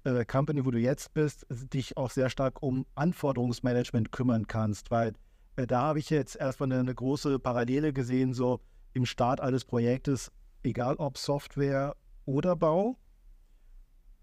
äh, 0.04 0.25
Company, 0.25 0.64
wo 0.64 0.70
du 0.70 0.78
jetzt 0.78 1.14
bist, 1.14 1.46
dich 1.50 1.96
auch 1.96 2.10
sehr 2.10 2.30
stark 2.30 2.62
um 2.62 2.87
Anforderungsmanagement 2.94 4.12
kümmern 4.12 4.46
kannst, 4.46 4.90
weil 4.90 5.14
äh, 5.56 5.66
da 5.66 5.82
habe 5.82 5.98
ich 5.98 6.10
jetzt 6.10 6.37
erstmal 6.37 6.72
eine, 6.72 6.80
eine 6.80 6.94
große 6.94 7.38
Parallele 7.38 7.92
gesehen, 7.92 8.32
so 8.32 8.60
im 8.92 9.06
Start 9.06 9.40
eines 9.40 9.64
Projektes, 9.64 10.30
egal 10.62 10.96
ob 10.96 11.18
Software 11.18 11.96
oder 12.25 12.56
Bau, 12.56 12.96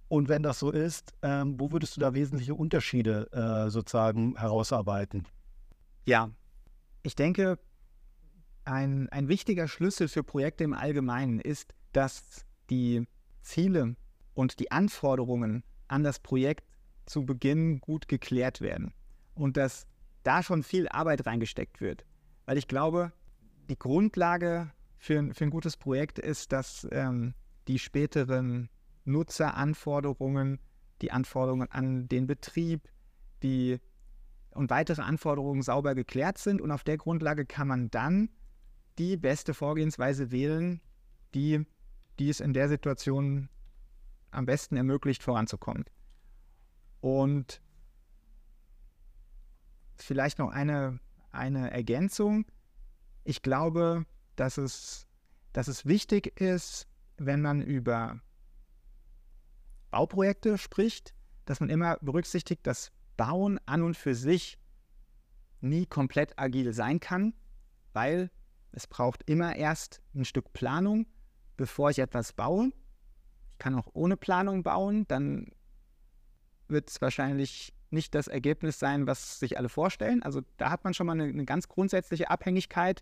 und 0.08 0.30
wenn 0.30 0.44
das 0.44 0.60
so 0.60 0.72
ist, 0.72 1.14
ähm, 1.22 1.60
wo 1.60 1.72
würdest 1.72 1.96
du 1.96 2.02
da 2.02 2.14
wesentliche 2.14 2.54
Unterschiede 2.54 3.30
äh, 3.32 3.70
sozusagen 3.70 4.38
herausarbeiten? 4.38 5.28
Ja, 6.06 6.30
ich 7.04 7.16
denke, 7.16 7.58
ein, 8.66 9.10
ein 9.10 9.28
wichtiger 9.28 9.68
Schlüssel 9.68 10.08
für 10.08 10.24
Projekte 10.24 10.64
im 10.64 10.74
Allgemeinen 10.74 11.40
ist, 11.40 11.74
dass 11.94 12.46
die 12.70 13.08
Ziele 13.42 13.96
und 14.34 14.60
die 14.60 14.72
Anforderungen 14.72 15.64
an 15.88 16.04
das 16.04 16.20
Projekt 16.20 16.66
zu 17.06 17.26
Beginn 17.26 17.80
gut 17.80 18.08
geklärt 18.08 18.62
werden 18.62 18.94
und 19.36 19.58
dass 19.58 19.86
da 20.24 20.42
schon 20.42 20.64
viel 20.64 20.88
Arbeit 20.90 21.26
reingesteckt 21.26 21.82
wird. 21.82 22.06
Weil 22.46 22.58
ich 22.58 22.68
glaube, 22.68 23.12
die 23.70 23.78
Grundlage 23.78 24.72
für, 24.98 25.34
für 25.34 25.44
ein 25.44 25.52
gutes 25.52 25.78
Projekt 25.78 26.20
ist, 26.20 26.52
dass 26.52 26.88
ähm, 26.92 27.34
die 27.68 27.80
späteren 27.80 28.70
Nutzeranforderungen, 29.06 30.60
die 31.02 31.12
Anforderungen 31.12 31.70
an 31.72 32.08
den 32.08 32.28
Betrieb, 32.28 32.90
die 33.44 33.80
und 34.52 34.70
weitere 34.70 35.02
Anforderungen 35.02 35.62
sauber 35.62 35.96
geklärt 35.96 36.38
sind. 36.38 36.62
Und 36.62 36.72
auf 36.72 36.84
der 36.84 36.98
Grundlage 36.98 37.46
kann 37.46 37.68
man 37.68 37.92
dann 37.92 38.30
die 38.98 39.18
beste 39.18 39.54
Vorgehensweise 39.54 40.32
wählen, 40.32 40.82
die, 41.34 41.66
die 42.20 42.30
es 42.30 42.40
in 42.40 42.54
der 42.54 42.70
Situation 42.70 43.50
am 44.32 44.46
besten 44.46 44.78
ermöglicht, 44.78 45.24
voranzukommen. 45.24 45.86
Und 47.02 47.62
vielleicht 49.98 50.40
noch 50.40 50.50
eine, 50.50 51.00
eine 51.32 51.72
Ergänzung. 51.72 52.46
Ich 53.24 53.42
glaube, 53.42 54.06
dass 54.36 54.58
es, 54.58 55.08
dass 55.54 55.68
es 55.68 55.86
wichtig 55.86 56.40
ist, 56.40 56.88
wenn 57.18 57.42
man 57.42 57.62
über 57.62 58.22
Bauprojekte 59.96 60.58
spricht, 60.58 61.16
dass 61.46 61.62
man 61.62 61.70
immer 61.70 61.96
berücksichtigt, 62.02 62.68
dass 62.68 62.92
Bauen 63.16 63.62
an 63.66 63.82
und 63.82 63.96
für 63.96 64.14
sich 64.14 64.58
nie 65.62 65.86
komplett 65.86 66.38
agil 66.38 66.74
sein 66.74 67.00
kann, 67.00 67.34
weil 67.94 68.30
es 68.74 68.88
braucht 68.88 69.24
immer 69.26 69.56
erst 69.56 70.02
ein 70.14 70.26
Stück 70.26 70.52
Planung, 70.52 71.08
bevor 71.56 71.92
ich 71.92 72.00
etwas 72.00 72.34
baue. 72.34 72.74
Ich 73.54 73.58
kann 73.58 73.74
auch 73.74 73.88
ohne 73.94 74.18
Planung 74.18 74.64
bauen, 74.64 75.08
dann 75.08 75.48
wird 76.68 76.90
es 76.90 77.02
wahrscheinlich 77.02 77.74
nicht 77.90 78.16
das 78.16 78.28
Ergebnis 78.28 78.78
sein, 78.78 79.08
was 79.08 79.40
sich 79.40 79.58
alle 79.58 79.70
vorstellen. 79.70 80.24
Also 80.24 80.42
da 80.58 80.72
hat 80.72 80.84
man 80.84 80.94
schon 80.94 81.08
mal 81.08 81.14
eine, 81.14 81.24
eine 81.24 81.46
ganz 81.46 81.70
grundsätzliche 81.70 82.30
Abhängigkeit. 82.30 83.02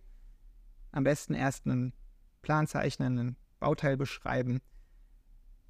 Am 0.92 1.04
besten 1.04 1.34
erst 1.34 1.66
einen 1.66 1.92
Plan 2.44 2.68
zeichnen, 2.68 3.18
einen 3.18 3.36
Bauteil 3.60 3.98
beschreiben, 3.98 4.62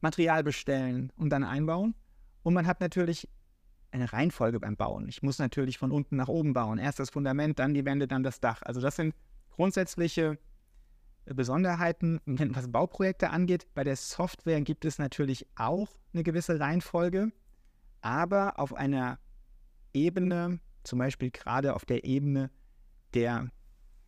Material 0.04 0.44
bestellen 0.44 1.12
und 1.16 1.30
dann 1.30 1.44
einbauen. 1.44 1.96
Und 2.44 2.54
man 2.54 2.68
hat 2.68 2.82
natürlich 2.82 3.28
eine 3.92 4.12
Reihenfolge 4.12 4.60
beim 4.60 4.76
Bauen. 4.76 5.08
Ich 5.08 5.24
muss 5.24 5.40
natürlich 5.40 5.78
von 5.78 5.92
unten 5.92 6.16
nach 6.16 6.28
oben 6.28 6.54
bauen. 6.54 6.78
Erst 6.78 7.00
das 7.00 7.10
Fundament, 7.10 7.60
dann 7.60 7.74
die 7.74 7.86
Wände, 7.86 8.08
dann 8.08 8.24
das 8.24 8.40
Dach. 8.40 8.62
Also 8.64 8.82
das 8.82 8.96
sind 8.96 9.16
grundsätzliche 9.52 10.38
Besonderheiten, 11.26 12.20
was 12.26 12.72
Bauprojekte 12.72 13.30
angeht. 13.30 13.68
Bei 13.74 13.84
der 13.84 13.96
Software 13.96 14.62
gibt 14.62 14.86
es 14.86 15.00
natürlich 15.00 15.48
auch 15.56 15.90
eine 16.14 16.24
gewisse 16.24 16.60
Reihenfolge, 16.60 17.32
aber 18.02 18.60
auf 18.60 18.74
einer 18.74 19.20
Ebene, 19.94 20.60
zum 20.84 21.00
Beispiel 21.00 21.32
gerade 21.32 21.76
auf 21.76 21.86
der 21.86 22.04
Ebene 22.04 22.50
der, 23.14 23.50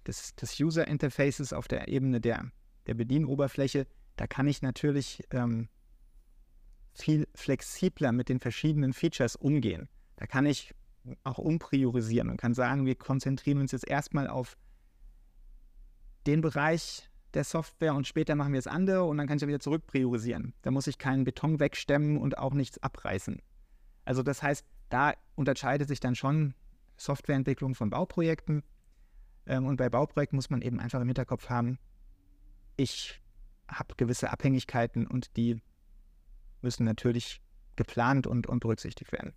des, 0.06 0.36
des 0.36 0.60
User 0.60 0.88
Interfaces, 0.88 1.54
auf 1.54 1.68
der 1.68 1.88
Ebene 1.88 2.20
der, 2.20 2.52
der 2.88 2.96
Bedienoberfläche, 2.96 3.88
da 4.18 4.28
kann 4.28 4.48
ich 4.48 4.62
natürlich 4.62 5.24
ähm, 5.32 5.70
viel 6.96 7.28
flexibler 7.36 8.12
mit 8.12 8.30
den 8.30 8.40
verschiedenen 8.40 8.94
Features 8.94 9.36
umgehen. 9.36 9.90
Da 10.16 10.26
kann 10.26 10.46
ich 10.46 10.74
auch 11.24 11.38
umpriorisieren 11.38 12.30
und 12.30 12.38
kann 12.38 12.54
sagen, 12.54 12.86
wir 12.86 12.96
konzentrieren 12.96 13.60
uns 13.60 13.72
jetzt 13.72 13.88
erstmal 13.88 14.28
auf 14.28 14.58
den 16.26 16.42
Bereich 16.42 17.10
der 17.34 17.44
Software 17.44 17.94
und 17.94 18.08
später 18.08 18.36
machen 18.36 18.54
wir 18.54 18.58
das 18.58 18.68
andere 18.68 19.04
und 19.04 19.18
dann 19.18 19.28
kann 19.28 19.38
ich 19.38 19.42
ja 19.42 19.48
wieder 19.48 19.60
zurück 19.60 19.86
priorisieren. 19.86 20.54
Da 20.62 20.72
muss 20.72 20.88
ich 20.88 20.98
keinen 20.98 21.26
Beton 21.26 21.60
wegstemmen 21.60 22.18
und 22.18 22.38
auch 22.38 22.54
nichts 22.54 22.82
abreißen. 22.82 23.42
Also 24.06 24.24
das 24.24 24.42
heißt, 24.42 24.66
da 24.90 25.14
unterscheidet 25.36 25.88
sich 25.88 26.00
dann 26.00 26.16
schon 26.16 26.54
Softwareentwicklung 26.98 27.76
von 27.76 27.90
Bauprojekten. 27.90 28.64
Ähm, 29.46 29.66
und 29.66 29.76
bei 29.76 29.90
Bauprojekten 29.90 30.38
muss 30.38 30.50
man 30.50 30.62
eben 30.62 30.80
einfach 30.80 31.02
im 31.02 31.08
Hinterkopf 31.08 31.50
haben, 31.50 31.78
ich 32.78 33.22
habe 33.68 33.96
gewisse 33.96 34.32
Abhängigkeiten 34.32 35.08
und 35.08 35.36
die 35.38 35.62
müssen 36.66 36.84
natürlich 36.84 37.42
geplant 37.76 38.28
und, 38.28 38.48
und 38.48 38.60
berücksichtigt 38.60 39.12
werden. 39.12 39.34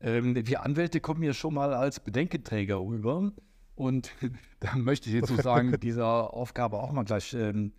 Ähm, 0.00 0.34
wir 0.46 0.62
Anwälte 0.62 1.00
kommen 1.00 1.22
ja 1.22 1.34
schon 1.34 1.54
mal 1.54 1.74
als 1.74 2.00
Bedenkenträger 2.00 2.80
rüber. 2.80 3.32
Und 3.74 4.12
da 4.60 4.76
möchte 4.76 5.08
ich 5.08 5.16
jetzt 5.16 5.28
sozusagen 5.28 5.72
dieser 5.80 6.32
Aufgabe 6.32 6.78
auch 6.78 6.92
mal 6.92 7.04
gleich 7.04 7.34
ähm, 7.34 7.72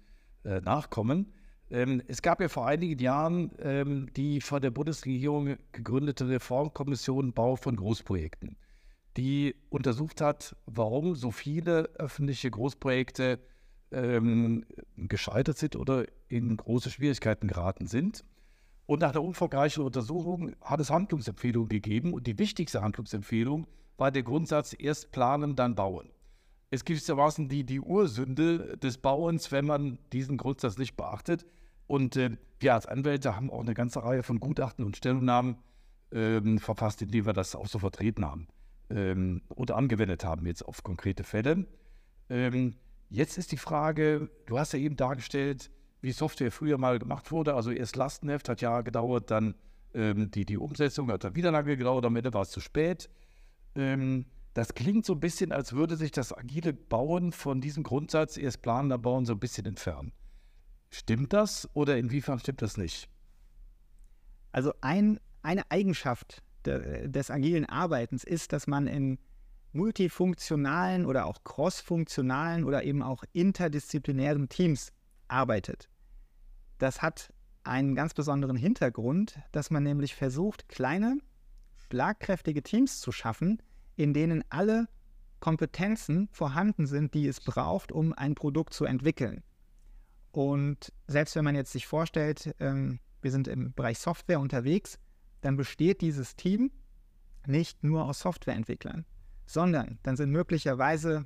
äh, 0.43 0.59
nachkommen. 0.59 1.33
Ähm, 1.69 2.03
es 2.07 2.21
gab 2.21 2.41
ja 2.41 2.49
vor 2.49 2.67
einigen 2.67 2.99
Jahren 2.99 3.51
ähm, 3.59 4.09
die 4.15 4.41
von 4.41 4.61
der 4.61 4.71
Bundesregierung 4.71 5.55
gegründete 5.71 6.27
Reformkommission 6.27 7.33
Bau 7.33 7.55
von 7.55 7.77
Großprojekten, 7.77 8.57
die 9.15 9.55
untersucht 9.69 10.19
hat, 10.19 10.55
warum 10.65 11.15
so 11.15 11.31
viele 11.31 11.89
öffentliche 11.95 12.51
Großprojekte 12.51 13.39
ähm, 13.93 14.65
gescheitert 14.97 15.57
sind 15.57 15.75
oder 15.75 16.05
in 16.27 16.55
große 16.55 16.89
Schwierigkeiten 16.89 17.47
geraten 17.47 17.87
sind. 17.87 18.23
Und 18.85 18.99
nach 18.99 19.11
der 19.11 19.23
umfangreichen 19.23 19.83
Untersuchung 19.83 20.55
hat 20.61 20.79
es 20.79 20.89
Handlungsempfehlungen 20.89 21.69
gegeben. 21.69 22.13
Und 22.13 22.27
die 22.27 22.37
wichtigste 22.37 22.81
Handlungsempfehlung 22.81 23.67
war 23.97 24.11
der 24.11 24.23
Grundsatz, 24.23 24.75
erst 24.77 25.11
planen, 25.11 25.55
dann 25.55 25.75
bauen. 25.75 26.09
Es 26.69 26.83
gibt 26.83 26.99
gewissermaßen 26.99 27.47
die, 27.47 27.63
die 27.63 27.79
Ursünde 27.79 28.77
des 28.77 28.97
Bauens, 28.97 29.51
wenn 29.51 29.65
man 29.65 29.99
diesen 30.11 30.37
Grundsatz 30.37 30.77
nicht 30.77 30.97
beachtet. 30.97 31.45
Und 31.87 32.17
äh, 32.17 32.31
wir 32.59 32.73
als 32.73 32.87
Anwälte 32.87 33.35
haben 33.35 33.51
auch 33.51 33.61
eine 33.61 33.73
ganze 33.73 34.03
Reihe 34.03 34.23
von 34.23 34.39
Gutachten 34.39 34.83
und 34.83 34.97
Stellungnahmen 34.97 35.57
ähm, 36.11 36.57
verfasst, 36.57 37.01
in 37.01 37.09
denen 37.09 37.25
wir 37.25 37.33
das 37.33 37.55
auch 37.55 37.67
so 37.67 37.79
vertreten 37.79 38.25
haben 38.25 38.47
ähm, 38.89 39.41
oder 39.49 39.75
angewendet 39.75 40.23
haben 40.23 40.45
jetzt 40.45 40.63
auf 40.63 40.83
konkrete 40.83 41.23
Fälle. 41.23 41.65
Ähm, 42.29 42.75
jetzt 43.13 43.37
ist 43.37 43.51
die 43.51 43.57
Frage, 43.57 44.29
du 44.47 44.57
hast 44.57 44.73
ja 44.73 44.79
eben 44.79 44.97
dargestellt, 44.97 45.69
wie 46.01 46.11
Software 46.11 46.51
früher 46.51 46.77
mal 46.77 46.97
gemacht 46.97 47.31
wurde. 47.31 47.53
Also 47.53 47.71
erst 47.71 47.95
Lastenheft 47.95 48.49
hat 48.49 48.61
ja 48.61 48.81
gedauert, 48.81 49.29
dann 49.29 49.55
ähm, 49.93 50.31
die, 50.31 50.45
die 50.45 50.57
Umsetzung 50.57 51.11
hat 51.11 51.23
dann 51.23 51.35
wieder 51.35 51.51
lange 51.51 51.77
gedauert, 51.77 52.05
am 52.05 52.15
Ende 52.15 52.33
war 52.33 52.41
es 52.41 52.49
zu 52.49 52.59
spät. 52.59 53.09
Ähm, 53.75 54.25
das 54.55 54.73
klingt 54.73 55.05
so 55.05 55.13
ein 55.13 55.19
bisschen, 55.19 55.51
als 55.51 55.73
würde 55.73 55.95
sich 55.95 56.11
das 56.11 56.35
agile 56.35 56.73
Bauen 56.73 57.31
von 57.31 57.61
diesem 57.61 57.83
Grundsatz 57.83 58.35
erst 58.35 58.63
planender 58.63 58.97
Bauen 58.97 59.25
so 59.25 59.33
ein 59.33 59.39
bisschen 59.39 59.67
entfernen. 59.67 60.11
Stimmt 60.89 61.33
das 61.33 61.69
oder 61.73 61.97
inwiefern 61.97 62.39
stimmt 62.39 62.63
das 62.63 62.77
nicht? 62.77 63.09
Also 64.51 64.73
ein, 64.81 65.19
eine 65.43 65.69
Eigenschaft 65.69 66.41
de, 66.65 67.07
des 67.07 67.29
agilen 67.29 67.65
Arbeitens 67.65 68.23
ist, 68.23 68.53
dass 68.53 68.65
man 68.65 68.87
in 68.87 69.19
multifunktionalen 69.73 71.05
oder 71.05 71.25
auch 71.25 71.43
crossfunktionalen 71.43 72.63
oder 72.63 72.83
eben 72.83 73.01
auch 73.01 73.23
interdisziplinären 73.33 74.49
Teams 74.49 74.91
arbeitet. 75.27 75.89
Das 76.77 77.01
hat 77.01 77.33
einen 77.63 77.95
ganz 77.95 78.13
besonderen 78.13 78.55
Hintergrund, 78.55 79.39
dass 79.51 79.71
man 79.71 79.83
nämlich 79.83 80.15
versucht, 80.15 80.67
kleine, 80.69 81.17
schlagkräftige 81.89 82.61
Teams 82.61 82.99
zu 82.99 83.11
schaffen, 83.11 83.61
in 83.95 84.13
denen 84.13 84.43
alle 84.49 84.87
Kompetenzen 85.39 86.29
vorhanden 86.31 86.87
sind, 86.87 87.13
die 87.13 87.27
es 87.27 87.41
braucht, 87.41 87.91
um 87.91 88.13
ein 88.13 88.35
Produkt 88.35 88.73
zu 88.73 88.85
entwickeln. 88.85 89.43
Und 90.31 90.91
selbst 91.07 91.35
wenn 91.35 91.43
man 91.43 91.55
jetzt 91.55 91.71
sich 91.71 91.85
vorstellt, 91.85 92.55
ähm, 92.59 92.99
wir 93.21 93.31
sind 93.31 93.47
im 93.47 93.73
Bereich 93.73 93.99
Software 93.99 94.39
unterwegs, 94.39 94.99
dann 95.41 95.57
besteht 95.57 96.01
dieses 96.01 96.35
Team 96.35 96.71
nicht 97.45 97.83
nur 97.83 98.05
aus 98.05 98.19
Softwareentwicklern, 98.19 99.05
sondern 99.45 99.99
dann 100.03 100.15
sind 100.15 100.31
möglicherweise 100.31 101.25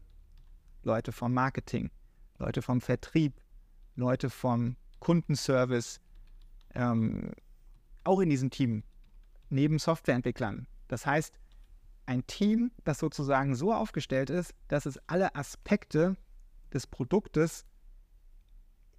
Leute 0.83 1.11
vom 1.11 1.33
Marketing, 1.33 1.91
Leute 2.37 2.61
vom 2.61 2.81
Vertrieb, 2.81 3.33
Leute 3.95 4.29
vom 4.29 4.75
Kundenservice 4.99 5.99
ähm, 6.73 7.31
auch 8.03 8.19
in 8.19 8.29
diesem 8.29 8.49
Team, 8.49 8.83
neben 9.49 9.79
Softwareentwicklern. 9.79 10.67
Das 10.87 11.05
heißt, 11.05 11.37
ein 12.05 12.25
Team, 12.25 12.71
das 12.85 12.99
sozusagen 12.99 13.53
so 13.55 13.73
aufgestellt 13.73 14.29
ist, 14.29 14.53
dass 14.69 14.85
es 14.85 14.97
alle 15.07 15.35
Aspekte 15.35 16.15
des 16.73 16.87
Produktes 16.87 17.65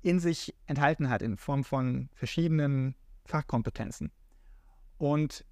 in 0.02 0.20
sich 0.20 0.54
enthalten 0.66 1.08
hat, 1.08 1.22
in 1.22 1.36
Form 1.36 1.64
von 1.64 2.10
verschiedenen 2.12 2.94
Fachkompetenzen. 3.24 4.12
Und 4.98 5.44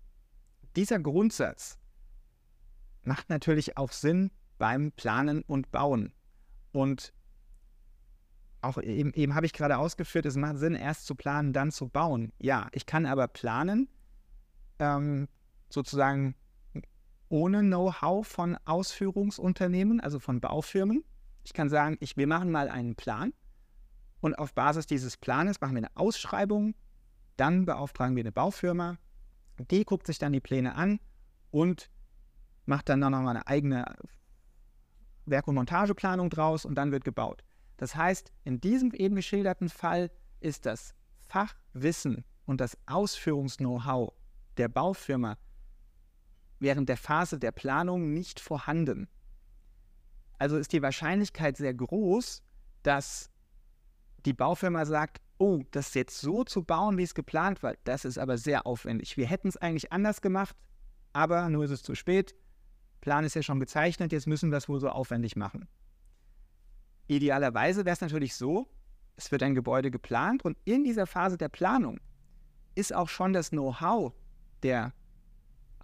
dieser 0.76 0.98
Grundsatz 0.98 1.79
macht 3.07 3.31
natürlich 3.31 3.77
auch 3.77 3.92
Sinn 3.92 4.31
beim 4.59 4.92
Planen 4.92 5.42
und 5.42 5.71
Bauen. 5.71 6.12
Und 6.73 7.12
auch 8.62 8.79
eben, 8.83 9.12
eben 9.14 9.35
habe 9.35 9.47
ich 9.47 9.53
gerade 9.53 9.79
ausgeführt, 9.79 10.27
es 10.27 10.37
macht 10.37 10.59
Sinn, 10.59 10.75
erst 10.75 11.07
zu 11.07 11.14
planen, 11.14 11.53
dann 11.53 11.71
zu 11.71 11.88
bauen. 11.88 12.33
Ja, 12.38 12.69
ich 12.73 12.87
kann 12.87 13.07
aber 13.07 13.29
planen, 13.29 13.88
ähm, 14.79 15.29
sozusagen 15.69 16.35
ohne 17.29 17.61
Know-how 17.61 18.27
von 18.27 18.57
Ausführungsunternehmen, 18.64 20.01
also 20.01 20.19
von 20.19 20.40
Baufirmen. 20.40 21.05
Ich 21.45 21.53
kann 21.53 21.69
sagen, 21.69 21.97
ich, 22.01 22.16
wir 22.16 22.27
machen 22.27 22.51
mal 22.51 22.69
einen 22.69 22.97
Plan 22.97 23.33
und 24.21 24.38
auf 24.38 24.53
Basis 24.55 24.87
dieses 24.87 25.16
Planes 25.16 25.61
machen 25.61 25.75
wir 25.75 25.79
eine 25.79 25.97
Ausschreibung, 25.97 26.75
dann 27.37 27.66
beauftragen 27.66 28.16
wir 28.16 28.23
eine 28.23 28.33
Baufirma, 28.33 28.99
die 29.71 29.85
guckt 29.85 30.07
sich 30.07 30.19
dann 30.19 30.33
die 30.33 30.40
Pläne 30.40 30.75
an 30.75 30.99
und 31.51 31.90
macht 32.66 32.88
dann 32.88 33.00
nochmal 33.00 33.29
eine 33.29 33.46
eigene 33.46 33.96
Werk- 35.24 35.48
und 35.48 35.55
Montageplanung 35.57 36.31
draus 36.31 36.64
und 36.64 36.74
dann 36.74 36.92
wird 36.92 37.05
gebaut. 37.05 37.42
Das 37.76 37.94
heißt, 37.94 38.33
in 38.44 38.61
diesem 38.61 38.92
eben 38.92 39.16
geschilderten 39.16 39.68
Fall 39.68 40.11
ist 40.40 40.66
das 40.66 40.94
Fachwissen 41.20 42.24
und 42.46 42.61
das 42.61 42.79
Ausführungs-Know-how 42.87 44.12
der 44.57 44.68
Baufirma 44.68 45.37
während 46.59 46.88
der 46.88 46.96
Phase 46.96 47.38
der 47.38 47.52
Planung 47.52 48.14
nicht 48.14 48.40
vorhanden. 48.40 49.09
Also 50.38 50.57
ist 50.57 50.72
die 50.72 50.83
Wahrscheinlichkeit 50.83 51.57
sehr 51.57 51.74
groß, 51.74 52.42
dass 52.83 53.31
die 54.24 54.33
Baufirma 54.33 54.87
sagt, 54.87 55.20
oh, 55.38 55.62
das 55.70 55.94
jetzt 55.94 56.20
so 56.20 56.44
zu 56.44 56.64
bauen, 56.64 56.96
wie 56.98 57.02
es 57.02 57.14
geplant 57.14 57.62
war, 57.62 57.74
das 57.85 58.05
ist 58.05 58.18
aber 58.18 58.38
sehr 58.38 58.66
aufwendig. 58.66 59.16
Wir 59.16 59.26
hätten 59.26 59.48
es 59.48 59.57
eigentlich 59.57 59.92
anders 59.92 60.20
gemacht, 60.20 60.57
aber 61.12 61.48
nur 61.48 61.64
ist 61.64 61.70
es 61.70 61.83
zu 61.83 61.94
spät. 61.94 62.35
Plan 63.07 63.25
ist 63.25 63.37
ja 63.37 63.42
schon 63.42 63.61
gezeichnet, 63.61 64.11
jetzt 64.11 64.27
müssen 64.27 64.51
wir 64.51 64.59
es 64.59 64.69
wohl 64.69 64.81
so 64.81 64.88
aufwendig 64.88 65.37
machen. 65.37 65.69
Idealerweise 67.07 67.85
wäre 67.85 67.95
es 67.95 68.01
natürlich 68.01 68.35
so, 68.35 68.66
es 69.14 69.31
wird 69.31 69.45
ein 69.45 69.55
Gebäude 69.55 69.92
geplant 69.92 70.45
und 70.45 70.59
in 70.64 70.83
dieser 70.83 71.07
Phase 71.07 71.38
der 71.38 71.49
Planung 71.49 72.01
ist 72.75 72.92
auch 72.92 73.09
schon 73.09 73.33
das 73.33 73.51
Know-how 73.51 74.12
der 74.64 74.92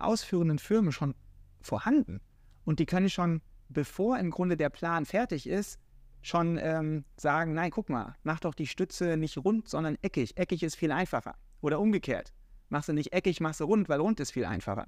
ausführenden 0.01 0.59
Firmen 0.59 0.91
schon 0.91 1.15
vorhanden. 1.61 2.21
Und 2.65 2.81
die 2.81 2.87
können 2.87 3.09
schon, 3.09 3.41
bevor 3.69 4.19
im 4.19 4.33
Grunde 4.33 4.57
der 4.57 4.71
Plan 4.71 5.05
fertig 5.05 5.49
ist, 5.49 5.79
schon 6.23 6.59
ähm, 6.61 7.05
sagen, 7.17 7.55
nein, 7.55 7.71
guck 7.71 7.89
mal, 7.89 8.17
mach 8.25 8.41
doch 8.41 8.55
die 8.55 8.67
Stütze 8.67 9.17
nicht 9.17 9.39
rund, 9.39 9.69
sondern 9.69 9.97
eckig. 10.03 10.37
Eckig 10.37 10.65
ist 10.65 10.75
viel 10.75 10.91
einfacher. 10.91 11.37
Oder 11.61 11.79
umgekehrt. 11.79 12.33
Machst 12.69 12.89
du 12.89 12.93
nicht 12.93 13.13
eckig, 13.13 13.41
machst 13.41 13.61
du 13.61 13.65
rund, 13.67 13.89
weil 13.89 14.01
rund 14.01 14.19
ist 14.19 14.33
viel 14.33 14.45
einfacher. 14.45 14.87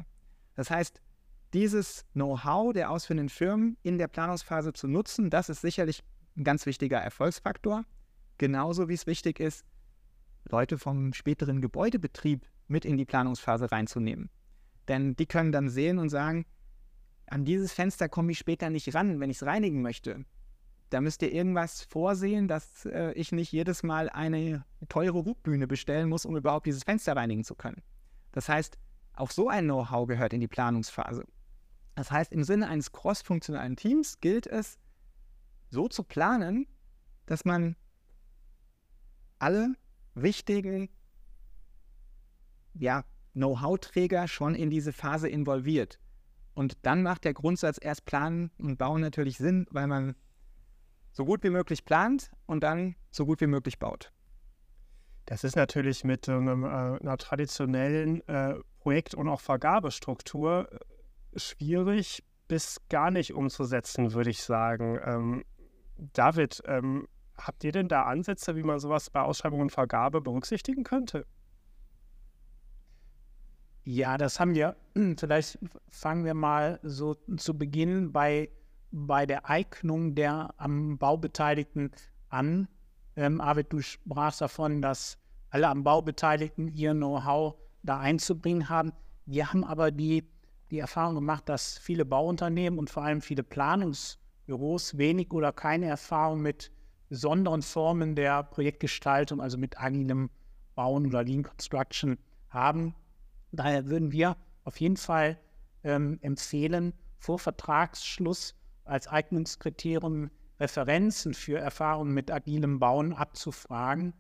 Das 0.57 0.69
heißt, 0.69 1.01
dieses 1.55 2.05
Know-how 2.13 2.73
der 2.73 2.91
ausführenden 2.91 3.29
Firmen 3.29 3.77
in 3.83 3.97
der 3.97 4.09
Planungsphase 4.09 4.73
zu 4.73 4.89
nutzen, 4.89 5.31
das 5.31 5.49
ist 5.49 5.61
sicherlich 5.61 6.03
ein 6.37 6.45
ganz 6.45 6.67
wichtiger 6.67 6.99
Erfolgsfaktor. 6.99 7.85
Genauso 8.39 8.89
wie 8.89 8.95
es 8.95 9.07
wichtig 9.07 9.39
ist, 9.39 9.65
Leute 10.51 10.79
vom 10.79 11.13
späteren 11.13 11.61
Gebäudebetrieb 11.61 12.45
mit 12.67 12.85
in 12.85 12.97
die 12.97 13.05
Planungsphase 13.05 13.71
reinzunehmen. 13.71 14.31
Denn 14.89 15.15
die 15.15 15.27
können 15.27 15.53
dann 15.53 15.69
sehen 15.69 15.99
und 15.99 16.09
sagen, 16.09 16.45
an 17.27 17.45
dieses 17.45 17.73
Fenster 17.73 18.09
komme 18.09 18.33
ich 18.33 18.39
später 18.39 18.69
nicht 18.69 18.93
ran, 18.95 19.21
wenn 19.21 19.31
ich 19.31 19.39
es 19.39 19.47
reinigen 19.47 19.81
möchte. 19.81 20.25
Da 20.91 21.01
müsst 21.01 21.23
ihr 21.23 21.33
irgendwas 21.33 21.83
vorsehen, 21.83 22.49
dass 22.49 22.85
äh, 22.85 23.13
ich 23.13 23.33
nicht 23.33 23.53
jedes 23.53 23.83
Mal 23.83 24.11
eine 24.11 24.65
teure 24.89 25.19
Rugbühne 25.21 25.67
bestellen 25.67 26.09
muss, 26.09 26.27
um 26.27 26.37
überhaupt 26.37 26.67
dieses 26.67 26.85
Fenster 26.85 27.17
reinigen 27.17 27.45
zu 27.45 27.55
können. 27.55 27.83
Das 28.33 28.49
heißt, 28.49 28.77
auch 29.15 29.31
so 29.31 29.49
ein 29.49 29.65
Know-how 29.65 30.07
gehört 30.07 30.33
in 30.33 30.41
die 30.41 30.49
Planungsphase. 30.49 31.25
Das 31.95 32.11
heißt, 32.11 32.33
im 32.33 32.45
Sinne 32.45 32.69
eines 32.69 32.93
cross-funktionalen 32.93 33.77
Teams 33.77 34.21
gilt 34.21 34.47
es, 34.47 34.79
so 35.71 35.89
zu 35.89 36.03
planen, 36.03 36.67
dass 37.27 37.45
man 37.45 37.77
alle 39.39 39.75
wichtigen 40.15 40.89
ja, 42.75 43.05
Know-how-Träger 43.33 44.29
schon 44.29 44.55
in 44.55 44.71
diese 44.71 44.93
Phase 44.93 45.29
involviert. 45.29 45.99
Und 46.55 46.79
dann 46.83 47.03
macht 47.03 47.25
der 47.25 47.35
Grundsatz 47.35 47.79
erst 47.81 48.05
Planen 48.05 48.51
und 48.59 48.79
Bauen 48.79 49.01
natürlich 49.01 49.39
Sinn, 49.39 49.67
weil 49.71 49.87
man 49.87 50.15
so 51.13 51.25
gut 51.25 51.43
wie 51.43 51.51
möglich 51.51 51.85
plant 51.85 52.31
und 52.47 52.63
dann 52.63 52.97
so 53.11 53.27
gut 53.27 53.41
wie 53.41 53.47
möglich 53.47 53.79
baut. 53.79 54.13
Das 55.27 55.43
ist 55.43 55.57
natürlich 55.57 56.05
mit 56.05 56.29
einem, 56.29 56.65
äh, 56.65 56.67
einer 56.67 57.17
traditionellen 57.17 58.27
äh, 58.29 58.57
Projekt- 58.81 59.15
und 59.15 59.29
auch 59.29 59.41
Vergabestruktur 59.41 60.69
äh, 60.71 60.79
schwierig 61.37 62.25
bis 62.49 62.81
gar 62.89 63.11
nicht 63.11 63.35
umzusetzen, 63.35 64.13
würde 64.13 64.31
ich 64.31 64.43
sagen. 64.43 64.99
Ähm, 65.05 65.45
David, 65.97 66.63
ähm, 66.67 67.09
habt 67.37 67.65
ihr 67.65 67.73
denn 67.73 67.89
da 67.89 68.03
Ansätze, 68.03 68.57
wie 68.57 68.63
man 68.63 68.79
sowas 68.79 69.11
bei 69.11 69.21
Ausschreibung 69.21 69.61
und 69.61 69.73
Vergabe 69.73 70.21
berücksichtigen 70.21 70.85
könnte? 70.85 71.27
Ja, 73.85 74.17
das 74.17 74.41
haben 74.41 74.55
wir. 74.55 74.77
Vielleicht 75.19 75.59
fangen 75.89 76.25
wir 76.25 76.35
mal 76.35 76.81
so 76.83 77.15
zu 77.37 77.57
Beginn 77.57 78.13
bei, 78.13 78.51
bei 78.91 79.27
der 79.27 79.49
Eignung 79.49 80.15
der 80.15 80.55
am 80.57 80.99
Bau 80.99 81.17
Beteiligten 81.17 81.91
an. 82.29 82.69
Ähm, 83.17 83.41
Arvid, 83.41 83.73
du 83.73 83.81
sprachst 83.81 84.41
davon, 84.41 84.83
dass 84.83 85.19
alle 85.51 85.69
am 85.69 85.85
Bau 85.85 86.03
Beteiligten 86.03 86.69
ihr 86.69 86.93
Know-how 86.93 87.55
da 87.83 88.01
einzubringen 88.01 88.69
haben. 88.69 88.93
Wir 89.27 89.53
haben 89.53 89.65
aber 89.65 89.91
die, 89.91 90.29
die 90.75 90.81
Erfahrung 90.81 91.15
gemacht, 91.15 91.49
dass 91.49 91.79
viele 91.79 92.05
Bauunternehmen 92.05 92.79
und 92.79 92.91
vor 92.91 93.05
allem 93.05 93.21
viele 93.23 93.45
Planungsbüros 93.45 94.99
wenig 94.99 95.33
oder 95.33 95.53
keine 95.53 95.87
Erfahrung 95.87 96.43
mit 96.43 96.73
besonderen 97.09 97.63
Formen 97.63 98.17
der 98.17 98.43
Projektgestaltung, 98.43 99.41
also 99.41 99.57
mit 99.57 99.81
agilem 99.81 100.31
Bauen 100.75 101.07
oder 101.07 101.23
Lean 101.23 101.45
Construction 101.45 102.19
haben. 102.49 102.95
Daher 103.53 103.87
würden 103.87 104.11
wir 104.11 104.37
auf 104.65 104.81
jeden 104.81 104.97
Fall 104.97 105.39
ähm, 105.85 106.19
empfehlen, 106.23 106.93
vor 107.19 107.39
Vertragsschluss 107.39 108.57
als 108.85 109.07
Eignungskriterium 109.07 110.31
Referenzen 110.59 111.35
für 111.35 111.59
Erfahrungen 111.59 112.13
mit 112.13 112.33
agilem 112.33 112.81
Bauen 112.81 113.13
abzufragen 113.13 114.13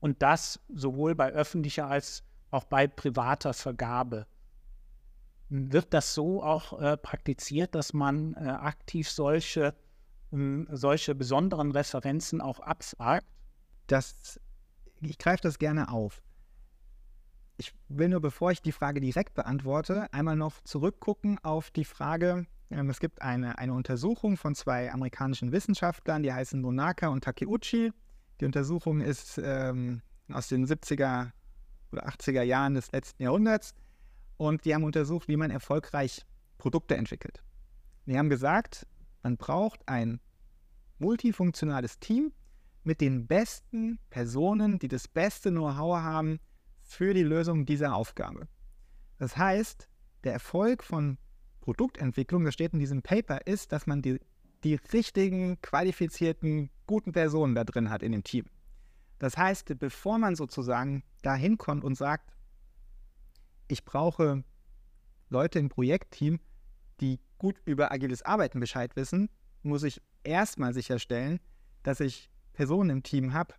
und 0.00 0.20
das 0.22 0.60
sowohl 0.68 1.14
bei 1.14 1.32
öffentlicher 1.32 1.86
als 1.86 2.22
auch 2.50 2.64
bei 2.64 2.86
privater 2.86 3.54
Vergabe. 3.54 4.26
Wird 5.48 5.92
das 5.92 6.14
so 6.14 6.42
auch 6.42 6.80
äh, 6.80 6.96
praktiziert, 6.96 7.74
dass 7.74 7.92
man 7.92 8.34
äh, 8.34 8.48
aktiv 8.48 9.10
solche, 9.10 9.74
äh, 10.32 10.64
solche 10.70 11.14
besonderen 11.14 11.70
Referenzen 11.70 12.40
auch 12.40 12.60
abfragt? 12.60 13.26
Das, 13.86 14.40
ich 15.00 15.18
greife 15.18 15.42
das 15.42 15.58
gerne 15.58 15.90
auf. 15.90 16.22
Ich 17.56 17.72
will 17.88 18.08
nur, 18.08 18.20
bevor 18.20 18.50
ich 18.50 18.62
die 18.62 18.72
Frage 18.72 19.00
direkt 19.00 19.34
beantworte, 19.34 20.12
einmal 20.12 20.34
noch 20.34 20.60
zurückgucken 20.64 21.38
auf 21.44 21.70
die 21.70 21.84
Frage, 21.84 22.46
ähm, 22.70 22.90
es 22.90 22.98
gibt 22.98 23.22
eine, 23.22 23.58
eine 23.58 23.74
Untersuchung 23.74 24.36
von 24.36 24.54
zwei 24.54 24.92
amerikanischen 24.92 25.52
Wissenschaftlern, 25.52 26.22
die 26.22 26.32
heißen 26.32 26.60
Nonaka 26.60 27.08
und 27.08 27.24
Takeuchi. 27.24 27.92
Die 28.40 28.44
Untersuchung 28.44 29.00
ist 29.00 29.40
ähm, 29.42 30.02
aus 30.32 30.48
den 30.48 30.66
70er 30.66 31.30
oder 31.92 32.08
80er 32.08 32.42
Jahren 32.42 32.74
des 32.74 32.90
letzten 32.90 33.22
Jahrhunderts 33.22 33.74
und 34.36 34.64
die 34.64 34.74
haben 34.74 34.84
untersucht, 34.84 35.28
wie 35.28 35.36
man 35.36 35.50
erfolgreich 35.50 36.24
Produkte 36.58 36.96
entwickelt. 36.96 37.42
Die 38.06 38.18
haben 38.18 38.28
gesagt, 38.28 38.86
man 39.22 39.36
braucht 39.36 39.80
ein 39.88 40.20
multifunktionales 40.98 41.98
Team 41.98 42.32
mit 42.82 43.00
den 43.00 43.26
besten 43.26 43.98
Personen, 44.10 44.78
die 44.78 44.88
das 44.88 45.08
beste 45.08 45.50
Know-how 45.50 45.96
haben 45.96 46.38
für 46.82 47.14
die 47.14 47.22
Lösung 47.22 47.64
dieser 47.64 47.94
Aufgabe. 47.94 48.46
Das 49.18 49.36
heißt, 49.36 49.88
der 50.24 50.32
Erfolg 50.34 50.82
von 50.82 51.18
Produktentwicklung, 51.60 52.44
das 52.44 52.54
steht 52.54 52.74
in 52.74 52.78
diesem 52.78 53.02
Paper, 53.02 53.46
ist, 53.46 53.72
dass 53.72 53.86
man 53.86 54.02
die, 54.02 54.20
die 54.64 54.74
richtigen, 54.92 55.60
qualifizierten, 55.62 56.70
guten 56.86 57.12
Personen 57.12 57.54
da 57.54 57.64
drin 57.64 57.88
hat 57.88 58.02
in 58.02 58.12
dem 58.12 58.24
Team. 58.24 58.44
Das 59.18 59.38
heißt, 59.38 59.78
bevor 59.78 60.18
man 60.18 60.36
sozusagen 60.36 61.02
da 61.22 61.34
hinkommt 61.34 61.84
und 61.84 61.94
sagt, 61.94 62.33
ich 63.68 63.84
brauche 63.84 64.44
Leute 65.28 65.58
im 65.58 65.68
Projektteam, 65.68 66.40
die 67.00 67.20
gut 67.38 67.60
über 67.64 67.92
agiles 67.92 68.22
Arbeiten 68.22 68.60
Bescheid 68.60 68.96
wissen, 68.96 69.28
muss 69.62 69.82
ich 69.82 70.00
erstmal 70.22 70.74
sicherstellen, 70.74 71.40
dass 71.82 72.00
ich 72.00 72.30
Personen 72.52 72.90
im 72.90 73.02
Team 73.02 73.32
habe, 73.32 73.54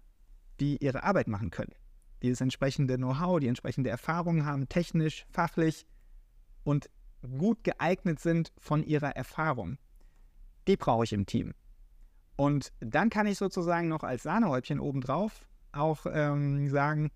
die 0.59 0.77
ihre 0.77 1.03
Arbeit 1.03 1.27
machen 1.27 1.51
können, 1.51 1.73
die 2.21 2.29
das 2.29 2.41
entsprechende 2.41 2.95
Know-how, 2.95 3.39
die 3.39 3.47
entsprechende 3.47 3.89
Erfahrung 3.89 4.45
haben, 4.45 4.69
technisch, 4.69 5.25
fachlich 5.29 5.85
und 6.63 6.89
gut 7.37 7.63
geeignet 7.63 8.19
sind 8.19 8.53
von 8.57 8.83
ihrer 8.83 9.15
Erfahrung. 9.15 9.77
Die 10.67 10.77
brauche 10.77 11.03
ich 11.03 11.13
im 11.13 11.25
Team. 11.25 11.53
Und 12.37 12.73
dann 12.79 13.09
kann 13.09 13.27
ich 13.27 13.37
sozusagen 13.37 13.87
noch 13.87 14.03
als 14.03 14.23
Sahnehäubchen 14.23 14.79
obendrauf 14.79 15.47
auch 15.71 16.05
ähm, 16.09 16.69
sagen, 16.69 17.11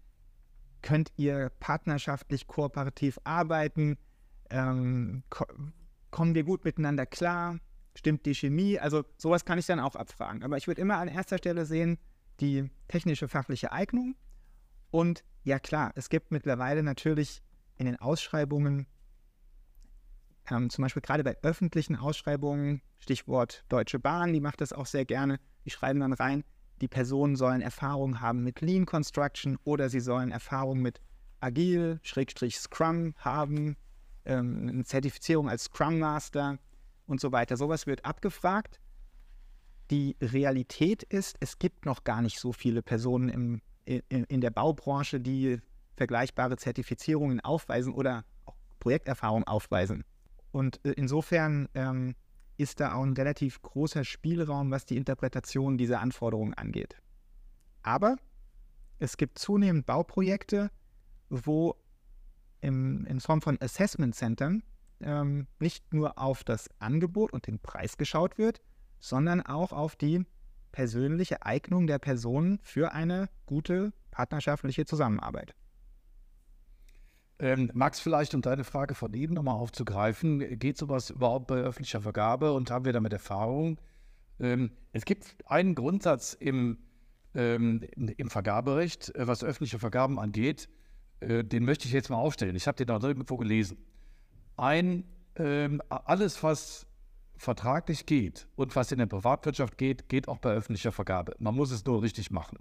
könnt 0.81 1.11
ihr 1.17 1.51
partnerschaftlich, 1.59 2.47
kooperativ 2.47 3.19
arbeiten? 3.23 3.97
Ähm, 4.49 5.23
ko 5.29 5.45
kommen 6.11 6.33
wir 6.33 6.43
gut 6.43 6.65
miteinander 6.65 7.05
klar? 7.05 7.59
Stimmt 7.95 8.25
die 8.25 8.33
Chemie? 8.33 8.79
Also 8.79 9.03
sowas 9.17 9.45
kann 9.45 9.59
ich 9.59 9.67
dann 9.67 9.79
auch 9.79 9.95
abfragen. 9.95 10.43
Aber 10.43 10.57
ich 10.57 10.67
würde 10.67 10.81
immer 10.81 10.97
an 10.97 11.07
erster 11.07 11.37
Stelle 11.37 11.65
sehen, 11.65 11.99
die 12.39 12.69
technische 12.87 13.27
fachliche 13.27 13.71
Eignung. 13.71 14.15
Und 14.89 15.23
ja 15.43 15.59
klar, 15.59 15.91
es 15.95 16.09
gibt 16.09 16.31
mittlerweile 16.31 16.81
natürlich 16.81 17.43
in 17.77 17.85
den 17.85 17.97
Ausschreibungen 17.97 18.87
ähm, 20.51 20.69
zum 20.69 20.83
Beispiel 20.83 21.01
gerade 21.01 21.23
bei 21.23 21.37
öffentlichen 21.41 21.95
Ausschreibungen, 21.95 22.81
Stichwort 22.99 23.63
Deutsche 23.69 23.99
Bahn, 23.99 24.33
die 24.33 24.41
macht 24.41 24.61
das 24.61 24.73
auch 24.73 24.85
sehr 24.85 25.05
gerne. 25.05 25.39
Die 25.65 25.69
schreiben 25.69 25.99
dann 25.99 26.13
rein, 26.13 26.43
die 26.81 26.87
Personen 26.87 27.35
sollen 27.35 27.61
Erfahrung 27.61 28.21
haben 28.21 28.43
mit 28.43 28.61
Lean 28.61 28.85
Construction 28.85 29.57
oder 29.63 29.89
sie 29.89 29.99
sollen 29.99 30.31
Erfahrung 30.31 30.79
mit 30.79 31.01
Agil, 31.39 31.99
Schrägstrich 32.03 32.57
Scrum 32.59 33.13
haben, 33.17 33.77
ähm, 34.25 34.67
eine 34.69 34.83
Zertifizierung 34.83 35.49
als 35.49 35.65
Scrum 35.65 35.99
Master 35.99 36.57
und 37.07 37.19
so 37.19 37.31
weiter. 37.31 37.57
Sowas 37.57 37.87
wird 37.87 38.05
abgefragt. 38.05 38.79
Die 39.91 40.15
Realität 40.21 41.03
ist, 41.03 41.37
es 41.39 41.57
gibt 41.57 41.85
noch 41.85 42.03
gar 42.03 42.21
nicht 42.21 42.39
so 42.39 42.53
viele 42.53 42.81
Personen 42.81 43.29
im, 43.29 43.61
in, 43.85 44.23
in 44.25 44.41
der 44.41 44.51
Baubranche, 44.51 45.19
die 45.19 45.59
vergleichbare 45.95 46.57
Zertifizierungen 46.57 47.39
aufweisen 47.39 47.93
oder 47.93 48.23
auch 48.45 48.55
Projekterfahrung 48.79 49.45
aufweisen. 49.45 50.03
Und 50.51 50.83
äh, 50.85 50.91
insofern 50.91 51.67
ähm, 51.73 52.15
ist 52.59 52.79
da 52.79 52.93
auch 52.93 53.03
ein 53.03 53.13
relativ 53.13 53.61
großer 53.61 54.03
Spielraum, 54.03 54.69
was 54.69 54.85
die 54.85 54.97
Interpretation 54.97 55.77
dieser 55.77 56.01
Anforderungen 56.01 56.53
angeht. 56.53 56.97
Aber 57.83 58.17
es 58.99 59.15
gibt 59.15 59.39
zunehmend 59.39 59.85
Bauprojekte, 59.85 60.69
wo 61.29 61.75
im, 62.61 63.05
in 63.05 63.21
Form 63.21 63.41
von 63.41 63.57
Assessment 63.61 64.13
Centern 64.13 64.63
ähm, 64.99 65.47
nicht 65.59 65.93
nur 65.93 66.17
auf 66.17 66.43
das 66.43 66.69
Angebot 66.79 67.31
und 67.31 67.47
den 67.47 67.59
Preis 67.59 67.97
geschaut 67.97 68.37
wird, 68.37 68.61
sondern 68.99 69.41
auch 69.41 69.71
auf 69.71 69.95
die 69.95 70.25
persönliche 70.73 71.43
Eignung 71.43 71.87
der 71.87 71.99
Personen 71.99 72.59
für 72.61 72.91
eine 72.91 73.29
gute 73.45 73.93
partnerschaftliche 74.11 74.85
Zusammenarbeit. 74.85 75.55
Ähm, 77.39 77.71
Max, 77.73 78.01
vielleicht 78.01 78.35
um 78.35 78.41
deine 78.41 78.65
Frage 78.65 78.95
von 78.95 79.13
eben 79.13 79.33
nochmal 79.33 79.55
aufzugreifen, 79.55 80.59
geht 80.59 80.77
sowas 80.77 81.09
überhaupt 81.09 81.47
bei 81.47 81.55
öffentlicher 81.55 82.01
Vergabe 82.01 82.51
und 82.51 82.69
haben 82.69 82.83
wir 82.83 82.91
damit 82.91 83.13
Erfahrung? 83.13 83.79
Ähm, 84.39 84.71
es 84.91 85.05
gibt 85.05 85.35
einen 85.45 85.73
Grundsatz 85.73 86.33
im, 86.33 86.77
ähm, 87.33 87.81
im 87.95 88.29
Vergaberecht, 88.29 89.15
äh, 89.15 89.25
was 89.25 89.43
öffentliche 89.43 89.79
Vergaben 89.79 90.19
angeht, 90.19 90.67
äh, 91.21 91.45
den 91.45 91.63
möchte 91.63 91.87
ich 91.87 91.93
jetzt 91.93 92.09
mal 92.09 92.17
aufstellen. 92.17 92.57
Ich 92.57 92.67
habe 92.67 92.75
den 92.75 92.87
da 92.87 92.99
irgendwo 93.07 93.37
gelesen. 93.37 93.77
Ein, 94.57 95.05
ähm, 95.35 95.81
alles, 95.89 96.43
was 96.43 96.87
vertraglich 97.37 98.05
geht 98.05 98.49
und 98.57 98.75
was 98.75 98.91
in 98.91 98.99
der 98.99 99.05
Privatwirtschaft 99.05 99.77
geht, 99.77 100.09
geht 100.09 100.27
auch 100.27 100.39
bei 100.39 100.51
öffentlicher 100.51 100.91
Vergabe. 100.91 101.35
Man 101.39 101.55
muss 101.55 101.71
es 101.71 101.85
nur 101.85 102.01
richtig 102.01 102.31
machen. 102.31 102.57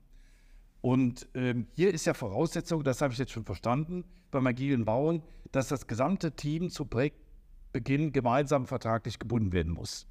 Und 0.80 1.28
ähm, 1.34 1.66
hier 1.72 1.92
ist 1.92 2.06
ja 2.06 2.14
Voraussetzung, 2.14 2.84
das 2.84 3.02
habe 3.02 3.12
ich 3.12 3.18
jetzt 3.18 3.32
schon 3.32 3.44
verstanden, 3.44 4.04
beim 4.30 4.46
agilen 4.46 4.84
Bauen, 4.84 5.22
dass 5.52 5.68
das 5.68 5.86
gesamte 5.86 6.32
Team 6.32 6.70
zu 6.70 6.84
Projektbeginn 6.84 8.12
gemeinsam 8.12 8.66
vertraglich 8.66 9.18
gebunden 9.18 9.52
werden 9.52 9.72
muss. 9.72 10.06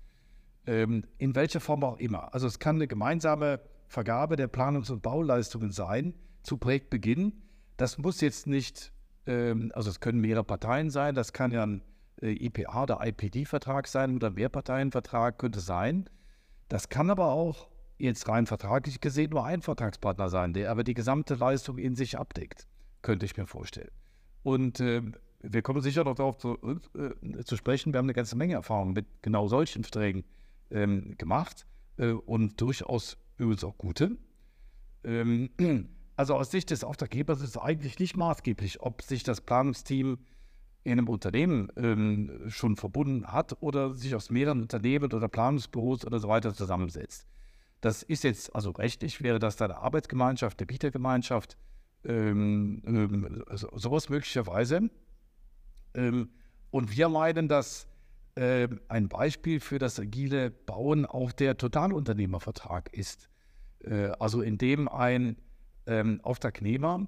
Ähm, 0.66 1.06
in 1.18 1.36
welcher 1.36 1.60
Form 1.60 1.84
auch 1.84 1.98
immer. 1.98 2.34
Also 2.34 2.48
es 2.48 2.60
kann 2.60 2.76
eine 2.76 2.88
gemeinsame 2.88 3.62
Vergabe 3.88 4.36
der 4.36 4.48
Planungs- 4.48 4.92
und 4.92 5.02
Bauleistungen 5.02 5.72
sein 5.72 6.14
zu 6.44 6.58
Projektbeginn. 6.58 7.42
Das 7.78 7.98
muss 7.98 8.20
jetzt 8.20 8.48
nicht, 8.48 8.92
ähm, 9.26 9.72
also 9.74 9.90
es 9.90 10.02
können 10.02 10.20
mehrere 10.20 10.44
Parteien 10.44 10.90
sein, 10.90 11.16
das 11.16 11.32
kann 11.32 11.52
ja 11.52 11.64
ein 11.66 11.82
äh, 12.22 12.32
IPA 12.46 12.84
oder 12.84 13.06
IPD-Vertrag 13.06 13.88
sein 13.88 14.16
oder 14.16 14.28
ein 14.28 14.34
Mehrparteienvertrag 14.34 15.38
könnte 15.38 15.62
sein. 15.62 16.10
Das 16.68 16.90
kann 16.90 17.10
aber 17.10 17.32
auch 17.32 17.70
jetzt 17.98 18.28
rein 18.28 18.46
vertraglich 18.46 19.02
gesehen 19.02 19.32
nur 19.32 19.46
ein 19.46 19.62
Vertragspartner 19.62 20.30
sein, 20.30 20.54
der 20.54 20.72
aber 20.72 20.84
die 20.84 20.94
gesamte 20.94 21.36
Leistung 21.36 21.78
in 21.78 21.96
sich 21.96 22.18
abdeckt, 22.18 22.68
könnte 23.02 23.26
ich 23.26 23.38
mir 23.38 23.48
vorstellen. 23.48 23.92
Und 24.44 24.80
äh, 24.80 25.02
wir 25.42 25.62
kommen 25.62 25.82
sicher 25.82 26.04
noch 26.04 26.16
darauf 26.16 26.38
zu, 26.38 26.58
äh, 26.64 27.44
zu, 27.44 27.58
sprechen. 27.58 27.94
Wir 27.94 28.00
haben 28.00 28.06
eine 28.06 28.14
ganze 28.14 28.36
Menge 28.36 28.54
Erfahrung 28.54 28.94
mit 28.94 29.06
genau 29.22 29.48
solchen 29.48 29.84
Verträgen 29.84 30.24
ähm, 30.72 31.16
gemacht 31.18 31.66
äh, 31.98 32.12
und 32.12 32.60
durchaus 32.62 33.18
übrigens 33.38 33.64
auch 33.64 33.78
gute. 33.78 34.18
Ähm, 35.04 35.50
also 36.16 36.36
aus 36.36 36.52
Sicht 36.52 36.72
des 36.72 36.84
Auftraggebers 36.84 37.42
ist 37.42 37.50
es 37.50 37.58
eigentlich 37.58 38.00
nicht 38.00 38.18
maßgeblich, 38.18 38.82
ob 38.82 39.02
sich 39.02 39.24
das 39.24 39.42
Planungsteam 39.42 40.18
in 40.84 40.94
einem 40.94 41.10
Unternehmen 41.10 41.72
ähm, 41.76 42.46
schon 42.48 42.76
verbunden 42.76 43.28
hat 43.28 43.62
oder 43.62 43.94
sich 43.94 44.16
aus 44.16 44.30
mehreren 44.30 44.62
Unternehmen 44.62 45.12
oder 45.12 45.28
Planungsbüros 45.28 46.06
oder 46.06 46.20
so 46.20 46.28
weiter 46.28 46.54
zusammensetzt. 46.54 47.28
Das 47.82 48.04
ist 48.04 48.24
jetzt, 48.24 48.56
also 48.56 48.72
rechtlich 48.72 49.22
wäre 49.22 49.40
das 49.40 49.56
dann 49.56 49.72
eine 49.72 49.82
Arbeitsgemeinschaft, 49.82 50.60
eine 50.60 50.66
Bietergemeinschaft, 50.66 51.58
ähm, 52.06 52.82
ähm, 52.86 53.44
sowas 53.52 54.10
möglicherweise. 54.10 54.90
Ähm, 55.94 56.30
und 56.72 56.96
wir 56.96 57.10
meinen, 57.10 57.48
dass 57.48 57.88
äh, 58.36 58.68
ein 58.88 59.10
Beispiel 59.10 59.60
für 59.60 59.80
das 59.80 60.00
agile 60.00 60.52
Bauen 60.52 61.06
auch 61.06 61.32
der 61.32 61.58
Totalunternehmervertrag 61.58 62.94
ist. 62.94 63.30
Äh, 63.80 64.12
also 64.20 64.42
in 64.42 64.58
dem 64.58 64.88
ein 64.88 65.38
ähm, 65.86 66.20
Auftragnehmer 66.24 67.08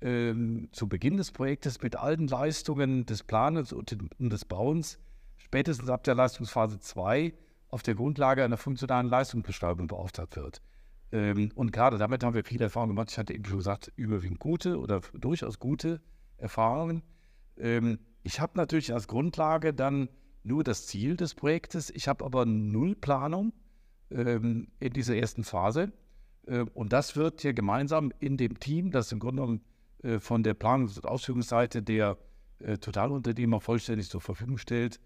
ähm, 0.00 0.68
zu 0.72 0.88
Beginn 0.88 1.16
des 1.16 1.30
Projektes 1.30 1.82
mit 1.82 1.96
allen 1.96 2.26
Leistungen 2.26 3.06
des 3.06 3.22
Planens 3.22 3.72
und 3.72 3.96
des 4.18 4.44
Bauens 4.44 4.98
spätestens 5.36 5.88
ab 5.88 6.04
der 6.04 6.14
Leistungsphase 6.14 6.80
2 6.80 7.34
auf 7.72 7.82
der 7.82 7.94
Grundlage 7.94 8.44
einer 8.44 8.58
funktionalen 8.58 9.08
Leistungsbeschreibung 9.08 9.88
beauftragt 9.88 10.36
wird. 10.36 10.60
Ähm, 11.10 11.50
und 11.54 11.72
gerade 11.72 11.98
damit 11.98 12.22
haben 12.22 12.34
wir 12.34 12.44
viele 12.44 12.64
Erfahrungen 12.64 12.94
gemacht. 12.94 13.10
Ich 13.10 13.18
hatte 13.18 13.34
eben 13.34 13.44
schon 13.44 13.58
gesagt, 13.58 13.90
überwiegend 13.96 14.38
gute 14.38 14.78
oder 14.78 15.00
durchaus 15.14 15.58
gute 15.58 16.00
Erfahrungen. 16.36 17.02
Ähm, 17.56 17.98
ich 18.22 18.40
habe 18.40 18.52
natürlich 18.56 18.92
als 18.92 19.08
Grundlage 19.08 19.72
dann 19.72 20.08
nur 20.44 20.64
das 20.64 20.86
Ziel 20.86 21.16
des 21.16 21.34
Projektes. 21.34 21.88
Ich 21.90 22.08
habe 22.08 22.24
aber 22.24 22.44
null 22.44 22.94
Planung 22.94 23.52
ähm, 24.10 24.68
in 24.78 24.92
dieser 24.92 25.16
ersten 25.16 25.42
Phase. 25.42 25.92
Äh, 26.46 26.66
und 26.74 26.92
das 26.92 27.16
wird 27.16 27.40
hier 27.40 27.54
gemeinsam 27.54 28.12
in 28.20 28.36
dem 28.36 28.60
Team, 28.60 28.90
das 28.90 29.12
im 29.12 29.18
Grunde 29.18 29.42
genommen 29.42 29.64
äh, 30.02 30.18
von 30.18 30.42
der 30.42 30.54
Planungs- 30.54 30.96
und 30.96 31.06
Ausführungsseite 31.06 31.82
der 31.82 32.18
äh, 32.58 32.76
Totalunternehmer 32.76 33.60
vollständig 33.60 34.10
zur 34.10 34.20
Verfügung 34.20 34.58
stellt, 34.58 35.00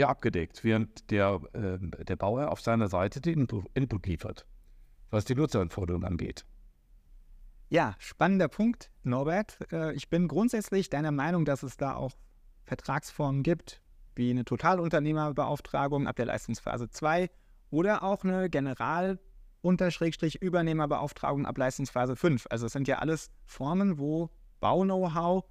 ja 0.00 0.08
abgedeckt, 0.08 0.64
während 0.64 1.10
der, 1.10 1.40
äh, 1.52 2.04
der 2.04 2.16
Bauer 2.16 2.50
auf 2.50 2.60
seiner 2.60 2.88
Seite 2.88 3.20
den 3.20 3.46
Input 3.74 4.06
liefert, 4.06 4.46
was 5.10 5.24
die 5.24 5.34
Nutzeranforderungen 5.34 6.06
angeht. 6.06 6.44
Ja, 7.68 7.94
spannender 7.98 8.48
Punkt, 8.48 8.90
Norbert. 9.04 9.58
Äh, 9.72 9.94
ich 9.94 10.10
bin 10.10 10.26
grundsätzlich 10.26 10.90
deiner 10.90 11.12
Meinung, 11.12 11.44
dass 11.44 11.62
es 11.62 11.76
da 11.76 11.94
auch 11.94 12.12
Vertragsformen 12.64 13.44
gibt, 13.44 13.80
wie 14.16 14.30
eine 14.30 14.44
Totalunternehmerbeauftragung 14.44 16.08
ab 16.08 16.16
der 16.16 16.26
Leistungsphase 16.26 16.90
2 16.90 17.30
oder 17.70 18.02
auch 18.02 18.24
eine 18.24 18.50
General- 18.50 19.20
Übernehmerbeauftragung 19.62 21.44
ab 21.44 21.58
Leistungsphase 21.58 22.16
5. 22.16 22.46
Also 22.48 22.66
es 22.66 22.72
sind 22.72 22.88
ja 22.88 22.98
alles 22.98 23.30
Formen, 23.44 23.98
wo 23.98 24.30
Bau-Know-how 24.60 25.44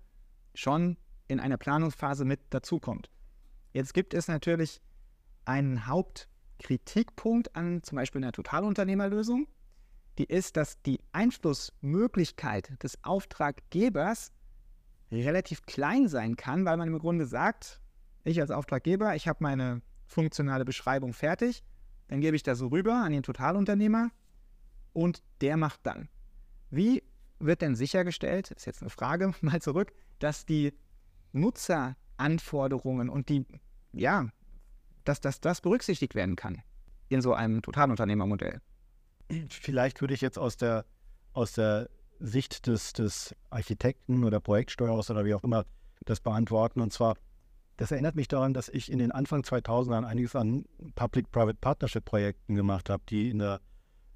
schon 0.55 0.97
in 1.27 1.39
einer 1.39 1.57
Planungsphase 1.57 2.25
mit 2.25 2.39
dazukommt. 2.49 3.11
Jetzt 3.71 3.93
gibt 3.93 4.13
es 4.13 4.27
natürlich 4.27 4.81
einen 5.45 5.87
Hauptkritikpunkt 5.87 7.55
an 7.55 7.83
zum 7.83 7.95
Beispiel 7.95 8.23
einer 8.23 8.31
Totalunternehmerlösung. 8.31 9.47
Die 10.17 10.25
ist, 10.25 10.57
dass 10.57 10.81
die 10.81 10.99
Einflussmöglichkeit 11.11 12.81
des 12.83 13.03
Auftraggebers 13.03 14.31
relativ 15.11 15.65
klein 15.65 16.07
sein 16.07 16.35
kann, 16.35 16.65
weil 16.65 16.77
man 16.77 16.89
im 16.89 16.99
Grunde 16.99 17.25
sagt, 17.25 17.81
ich 18.23 18.41
als 18.41 18.51
Auftraggeber, 18.51 19.15
ich 19.15 19.27
habe 19.27 19.39
meine 19.41 19.81
funktionale 20.05 20.65
Beschreibung 20.65 21.13
fertig, 21.13 21.63
dann 22.07 22.21
gebe 22.21 22.35
ich 22.35 22.43
das 22.43 22.57
so 22.57 22.67
rüber 22.67 22.95
an 22.95 23.11
den 23.11 23.23
Totalunternehmer 23.23 24.11
und 24.93 25.23
der 25.41 25.57
macht 25.57 25.79
dann. 25.83 26.09
Wie 26.69 27.03
wird 27.39 27.61
denn 27.61 27.75
sichergestellt, 27.75 28.51
ist 28.51 28.65
jetzt 28.65 28.81
eine 28.81 28.89
Frage 28.89 29.33
mal 29.41 29.61
zurück, 29.61 29.93
dass 30.19 30.45
die 30.45 30.73
Nutzeranforderungen 32.19 33.09
und 33.09 33.29
die, 33.29 33.45
ja, 33.93 34.29
dass, 35.05 35.21
dass 35.21 35.39
das 35.39 35.61
berücksichtigt 35.61 36.15
werden 36.15 36.35
kann 36.35 36.61
in 37.07 37.21
so 37.21 37.33
einem 37.33 37.61
Totalunternehmermodell? 37.61 38.61
Vielleicht 39.49 40.01
würde 40.01 40.13
ich 40.13 40.21
jetzt 40.21 40.37
aus 40.37 40.57
der, 40.57 40.85
aus 41.33 41.53
der 41.53 41.89
Sicht 42.19 42.67
des, 42.67 42.93
des 42.93 43.35
Architekten 43.49 44.23
oder 44.23 44.39
Projektsteuerers 44.39 45.09
oder 45.09 45.25
wie 45.25 45.33
auch 45.33 45.43
immer 45.43 45.65
das 46.05 46.19
beantworten. 46.19 46.81
Und 46.81 46.91
zwar, 46.91 47.15
das 47.77 47.91
erinnert 47.91 48.15
mich 48.15 48.27
daran, 48.27 48.53
dass 48.53 48.69
ich 48.69 48.91
in 48.91 48.99
den 48.99 49.11
Anfang 49.11 49.41
2000ern 49.41 50.03
einiges 50.03 50.35
an 50.35 50.65
Public-Private 50.95 51.57
Partnership-Projekten 51.61 52.55
gemacht 52.55 52.89
habe, 52.89 53.03
die 53.09 53.29
in 53.29 53.39
der 53.39 53.61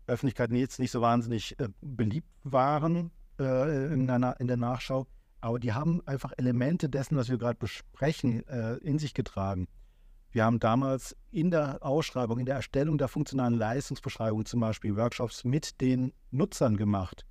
Öffentlichkeit 0.08 0.52
jetzt 0.52 0.80
nicht 0.80 0.92
so 0.92 1.02
wahnsinnig 1.02 1.58
äh, 1.60 1.70
beliebt 1.82 2.28
waren 2.44 3.12
äh, 3.39 3.94
in, 3.94 4.08
der, 4.08 4.36
in, 4.39 4.48
der, 4.48 4.58
Nachschau. 4.58 5.08
Aber 5.44 5.60
die 5.60 5.74
haben 5.74 6.02
einfach 6.08 6.32
Elemente 6.38 6.88
dessen, 6.88 7.18
was 7.18 7.28
wir 7.28 7.38
gerade 7.38 7.60
besprechen, 7.60 8.48
äh, 8.48 8.76
in 8.76 8.98
sich 8.98 9.14
getragen. 9.14 9.68
Wir 10.32 10.46
haben 10.46 10.58
damals 10.58 11.18
in 11.32 11.52
der 11.52 11.84
Ausschreibung, 11.86 12.40
in 12.40 12.46
der 12.46 12.56
Erstellung 12.56 12.98
der 12.98 13.10
funktionalen 13.10 13.56
Leistungsbeschreibung 13.56 14.46
zum 14.46 14.62
Beispiel 14.62 14.96
Workshops 14.96 15.44
mit 15.44 15.82
den 15.82 16.14
Nutzern 16.32 16.78
gemacht 16.78 17.26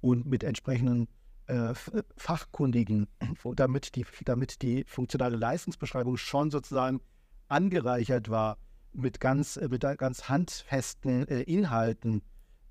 und 0.00 0.24
mit 0.24 0.44
entsprechenden 0.44 1.08
äh, 1.46 1.74
Fachkundigen, 2.16 3.06
damit 3.54 3.96
die, 3.96 4.06
damit 4.24 4.62
die 4.62 4.84
funktionale 4.84 5.36
Leistungsbeschreibung 5.36 6.16
schon 6.16 6.50
sozusagen 6.50 7.02
angereichert 7.48 8.30
war 8.30 8.56
mit 8.94 9.20
ganz, 9.20 9.58
äh, 9.58 9.68
mit 9.68 9.82
ganz 9.82 10.30
handfesten 10.30 11.28
äh, 11.28 11.42
Inhalten. 11.42 12.22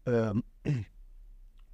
Ähm, 0.08 0.44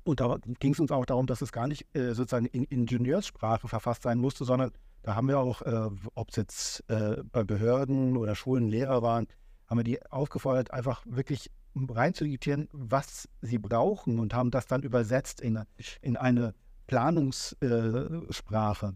und 0.04 0.20
da 0.20 0.38
ging 0.60 0.74
es 0.74 0.80
uns 0.80 0.92
auch 0.92 1.06
darum, 1.06 1.28
dass 1.28 1.42
es 1.42 1.52
gar 1.52 1.68
nicht 1.68 1.88
äh, 1.96 2.14
sozusagen 2.14 2.46
in 2.46 2.64
Ingenieurssprache 2.66 3.68
verfasst 3.68 4.04
sein 4.04 4.20
musste, 4.20 4.46
sondern 4.46 4.72
da 5.02 5.16
haben 5.16 5.28
wir 5.28 5.40
auch, 5.40 5.62
äh, 5.62 5.90
ob 6.16 6.30
es 6.30 6.36
jetzt 6.36 6.84
äh, 6.90 7.24
bei 7.32 7.44
Behörden 7.44 8.18
oder 8.18 8.36
Schulen 8.36 8.70
Lehrer 8.70 9.02
waren, 9.02 9.28
haben 9.68 9.78
wir 9.78 9.84
die 9.84 10.04
aufgefordert, 10.12 10.72
einfach 10.72 11.04
wirklich 11.06 11.50
reinzudiktieren, 11.76 12.70
was 12.72 13.28
sie 13.42 13.58
brauchen 13.58 14.20
und 14.20 14.34
haben 14.34 14.52
das 14.52 14.68
dann 14.68 14.84
übersetzt 14.84 15.42
in, 15.42 15.60
in 16.02 16.18
eine 16.18 16.54
Planungssprache. 16.88 18.96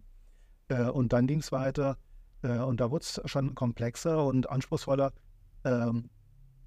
Äh, 0.70 0.90
und 0.90 1.14
dann 1.14 1.28
ging 1.28 1.40
es 1.40 1.52
weiter 1.52 1.98
äh, 2.42 2.60
und 2.60 2.80
da 2.80 2.92
wurde 2.92 3.04
es 3.04 3.22
schon 3.26 3.56
komplexer 3.56 4.26
und 4.26 4.50
anspruchsvoller. 4.50 5.14
Ähm, 5.64 6.10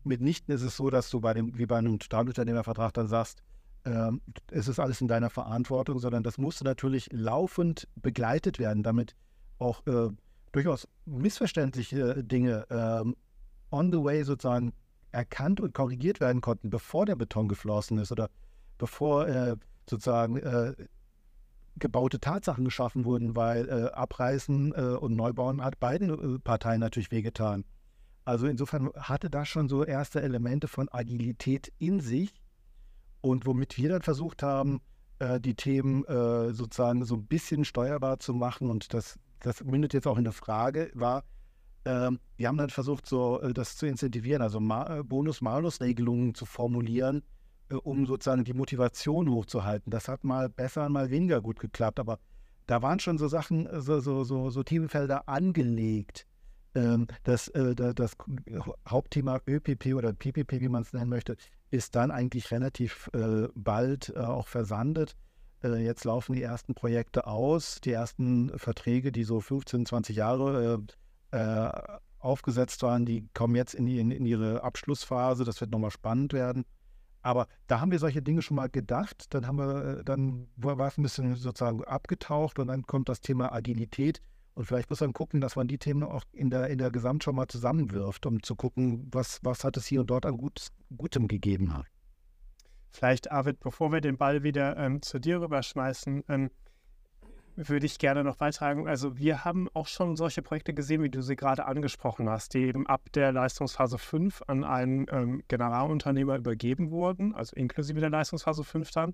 mitnichten 0.05 0.55
ist 0.55 0.63
es 0.63 0.77
so, 0.77 0.91
dass 0.91 1.11
du 1.11 1.21
bei 1.21 1.35
dem, 1.35 1.57
wie 1.57 1.67
bei 1.67 1.79
einem 1.79 1.99
Totalunternehmervertrag 1.99 2.93
dann 2.95 3.09
sagst, 3.09 3.43
ähm, 3.85 4.21
es 4.51 4.69
ist 4.69 4.79
alles 4.79 5.01
in 5.01 5.09
deiner 5.09 5.31
Verantwortung, 5.31 5.99
sondern 5.99 6.23
das 6.23 6.39
musste 6.39 6.65
natürlich 6.65 7.09
laufend 7.13 7.89
begleitet 7.97 8.59
werden, 8.59 8.83
damit 8.83 9.15
auch 9.59 9.87
äh, 9.87 10.09
durchaus 10.53 10.89
missverständliche 11.07 12.23
Dinge 12.25 12.67
ähm, 12.71 13.17
on 13.71 13.93
the 13.93 14.03
way 14.03 14.23
sozusagen 14.25 14.73
erkannt 15.13 15.61
und 15.61 15.75
korrigiert 15.75 16.21
werden 16.21 16.41
konnten, 16.41 16.71
bevor 16.71 17.07
der 17.07 17.17
Beton 17.17 17.49
geflossen 17.49 17.99
ist 17.99 18.13
oder 18.13 18.29
bevor 18.79 19.27
äh, 19.29 19.57
sozusagen 19.89 20.37
äh, 20.37 20.75
gebaute 21.77 22.21
Tatsachen 22.21 22.65
geschaffen 22.65 23.05
wurden, 23.05 23.37
weil 23.37 23.69
äh, 23.69 23.91
Abreißen 23.93 24.75
äh, 24.75 24.97
und 24.97 25.17
Neubauen 25.17 25.63
hat 25.65 25.81
beiden 25.81 26.37
äh, 26.37 26.39
Parteien 26.39 26.81
natürlich 26.81 27.11
wehgetan. 27.11 27.65
Also 28.25 28.47
insofern 28.47 28.91
hatte 28.97 29.31
das 29.31 29.49
schon 29.49 29.69
so 29.69 29.85
erste 29.85 30.21
Elemente 30.21 30.69
von 30.69 30.89
Agilität 30.91 31.73
in 31.79 32.01
sich 32.01 32.40
und 33.21 33.47
womit 33.47 33.77
wir 33.79 33.89
dann 33.89 34.03
versucht 34.03 34.43
haben, 34.43 34.81
äh, 35.19 35.41
die 35.41 35.55
Themen 35.55 36.05
äh, 36.05 36.53
sozusagen 36.53 37.05
so 37.05 37.17
ein 37.17 37.27
bisschen 37.27 37.65
steuerbar 37.65 38.19
zu 38.19 38.35
machen 38.35 38.71
und 38.71 38.95
das, 38.95 39.19
das 39.41 39.63
mündet 39.65 39.95
jetzt 39.95 40.07
auch 40.07 40.17
in 40.17 40.25
eine 40.25 40.33
Frage, 40.33 40.91
war, 40.95 41.25
äh, 41.85 42.11
wir 42.37 42.49
haben 42.49 42.59
dann 42.59 42.71
versucht, 42.71 43.07
so 43.07 43.41
äh, 43.41 43.53
das 43.53 43.77
zu 43.77 43.87
incentivieren, 43.87 44.43
also 44.43 44.61
Ma 44.61 45.03
Bonus-Malus-Regelungen 45.03 46.35
zu 46.35 46.47
formulieren, 46.47 47.23
um 47.85 48.05
sozusagen 48.05 48.43
die 48.43 48.53
Motivation 48.53 49.31
hochzuhalten. 49.31 49.93
Das 49.93 50.09
hat 50.09 50.25
mal 50.25 50.49
besser, 50.49 50.89
mal 50.89 51.11
weniger 51.11 51.41
gut 51.41 51.61
geklappt, 51.61 52.01
aber 52.01 52.19
da 52.67 52.83
waren 52.83 52.99
schon 52.99 53.17
so 53.17 53.29
Sachen, 53.29 53.69
so, 53.81 54.01
so, 54.01 54.25
so, 54.25 54.51
so 54.51 54.63
Themenfelder 54.63 55.29
angelegt. 55.29 56.27
Ähm, 56.75 57.07
das, 57.25 57.49
äh, 57.49 57.75
das 57.75 58.17
Hauptthema 58.89 59.41
ÖPP 59.47 59.95
oder 59.95 60.13
PPP, 60.13 60.61
wie 60.61 60.69
man 60.69 60.83
es 60.83 60.93
nennen 60.93 61.11
möchte, 61.11 61.37
ist 61.71 61.95
dann 61.95 62.11
eigentlich 62.11 62.51
relativ 62.51 63.09
bald 63.55 64.17
auch 64.17 64.49
versandet. 64.49 65.15
Jetzt 65.63 66.03
laufen 66.03 66.33
die 66.33 66.43
ersten 66.43 66.75
Projekte 66.75 67.29
aus, 67.29 67.81
die 67.81 67.93
ersten 67.93 68.59
Verträge, 68.59 69.13
die 69.13 69.23
so 69.23 69.41
15, 69.41 69.87
20 69.87 70.17
Jahre 70.17 70.83
aufgesetzt 72.21 72.83
waren, 72.83 73.07
die 73.07 73.29
kommen 73.35 73.57
jetzt 73.57 73.75
in, 73.75 73.87
ihre 73.87 74.63
Abschlussphase. 74.63 75.45
Das 75.45 75.61
wird 75.61 75.71
nochmal 75.71 75.91
spannend 75.91 76.33
werden. 76.33 76.65
Aber 77.23 77.49
da 77.67 77.81
haben 77.81 77.91
wir 77.91 77.99
solche 77.99 78.23
Dinge 78.23 78.43
schon 78.43 78.57
mal 78.57 78.69
gedacht. 78.69 79.27
Dann 79.35 79.47
haben 79.47 79.59
wir, 79.59 79.99
äh, 79.99 80.05
dann 80.05 80.49
war 80.57 80.79
es 80.87 80.97
ein 80.97 81.03
bisschen 81.03 81.35
sozusagen 81.35 81.85
abgetaucht 81.85 82.59
und 82.59 82.69
dann 82.69 82.87
kommt 82.87 83.09
das 83.09 83.21
Thema 83.21 83.53
Agilität. 83.53 84.23
Und 84.55 84.65
vielleicht 84.65 84.91
muss 84.91 85.01
man 85.01 85.13
gucken, 85.13 85.41
dass 85.41 85.57
man 85.57 85.69
die 85.69 85.79
Themen 85.79 86.03
auch 86.03 86.25
in 86.33 86.51
der, 86.51 86.69
in 86.69 86.79
der 86.79 86.91
Gesamtschau 86.91 87.33
mal 87.33 87.49
zusammenwirft, 87.49 88.27
um 88.27 88.43
zu 88.43 88.57
gucken, 88.57 89.09
was, 89.11 89.41
was 89.43 89.65
hat 89.65 89.77
es 89.77 89.87
hier 89.87 90.01
und 90.01 90.11
dort 90.11 90.27
an 90.27 90.37
Gut, 90.37 90.69
Gutem 90.97 91.29
gegeben 91.29 91.77
hat. 91.77 91.87
Vielleicht, 92.93 93.31
Arvid, 93.31 93.61
bevor 93.61 93.93
wir 93.93 94.01
den 94.01 94.19
Ball 94.19 94.43
wieder 94.43 94.77
ähm, 94.77 95.01
zu 95.01 95.21
dir 95.21 95.41
rüberschmeißen, 95.41 96.25
ähm, 96.29 96.51
würde 97.57 97.87
ich 97.87 97.99
gerne 97.99 98.25
noch 98.25 98.37
beitragen. 98.37 98.89
Also 98.89 99.19
wir 99.19 99.45
haben 99.45 99.69
auch 99.75 99.87
schon 99.87 100.17
solche 100.17 100.43
Projekte 100.43 100.75
gesehen, 100.75 101.03
wie 101.03 101.11
du 101.11 101.23
sie 101.23 101.37
gerade 101.37 101.67
angesprochen 101.67 102.29
hast, 102.29 102.55
die 102.55 102.61
eben 102.61 102.87
ab 102.87 103.03
der 103.15 103.33
Leistungsphase 103.33 103.99
5 103.99 104.43
an 104.47 104.65
einen 104.65 105.07
ähm, 105.11 105.43
Generalunternehmer 105.49 106.37
übergeben 106.37 106.91
wurden, 106.91 107.35
also 107.35 107.55
inklusive 107.57 108.01
der 108.01 108.11
Leistungsphase 108.11 108.65
5 108.65 108.91
dann. 108.91 109.13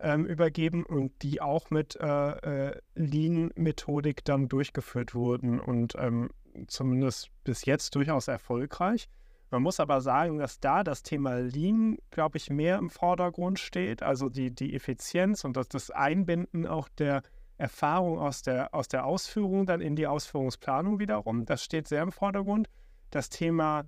Ähm, 0.00 0.26
übergeben 0.26 0.84
und 0.84 1.22
die 1.22 1.40
auch 1.40 1.70
mit 1.70 1.96
äh, 1.96 2.68
äh, 2.68 2.80
Lean-Methodik 2.94 4.24
dann 4.24 4.48
durchgeführt 4.48 5.14
wurden 5.14 5.60
und 5.60 5.94
ähm, 5.98 6.30
zumindest 6.68 7.30
bis 7.44 7.64
jetzt 7.64 7.94
durchaus 7.94 8.28
erfolgreich. 8.28 9.08
Man 9.50 9.62
muss 9.62 9.78
aber 9.78 10.00
sagen, 10.00 10.38
dass 10.38 10.58
da 10.58 10.82
das 10.82 11.02
Thema 11.02 11.36
Lean, 11.38 11.98
glaube 12.10 12.36
ich, 12.36 12.50
mehr 12.50 12.78
im 12.78 12.90
Vordergrund 12.90 13.58
steht, 13.58 14.02
also 14.02 14.28
die, 14.28 14.52
die 14.54 14.74
Effizienz 14.74 15.44
und 15.44 15.56
das, 15.56 15.68
das 15.68 15.90
Einbinden 15.90 16.66
auch 16.66 16.88
der 16.88 17.22
Erfahrung 17.56 18.18
aus 18.18 18.42
der, 18.42 18.74
aus 18.74 18.88
der 18.88 19.06
Ausführung 19.06 19.64
dann 19.64 19.80
in 19.80 19.96
die 19.96 20.06
Ausführungsplanung 20.06 20.98
wiederum. 20.98 21.46
Das 21.46 21.62
steht 21.62 21.88
sehr 21.88 22.02
im 22.02 22.12
Vordergrund. 22.12 22.68
Das 23.10 23.30
Thema 23.30 23.86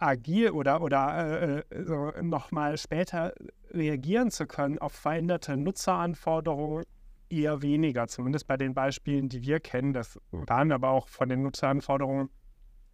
agil 0.00 0.50
oder, 0.50 0.82
oder 0.82 1.58
äh, 1.70 1.84
so 1.84 2.12
nochmal 2.22 2.76
später 2.78 3.32
reagieren 3.70 4.30
zu 4.30 4.46
können 4.46 4.78
auf 4.78 4.92
veränderte 4.92 5.56
Nutzeranforderungen 5.56 6.84
eher 7.28 7.62
weniger, 7.62 8.08
zumindest 8.08 8.46
bei 8.46 8.56
den 8.56 8.74
Beispielen, 8.74 9.28
die 9.28 9.42
wir 9.42 9.60
kennen. 9.60 9.92
Das 9.92 10.18
waren 10.32 10.72
aber 10.72 10.90
auch 10.90 11.08
von 11.08 11.28
den 11.28 11.42
Nutzeranforderungen, 11.42 12.28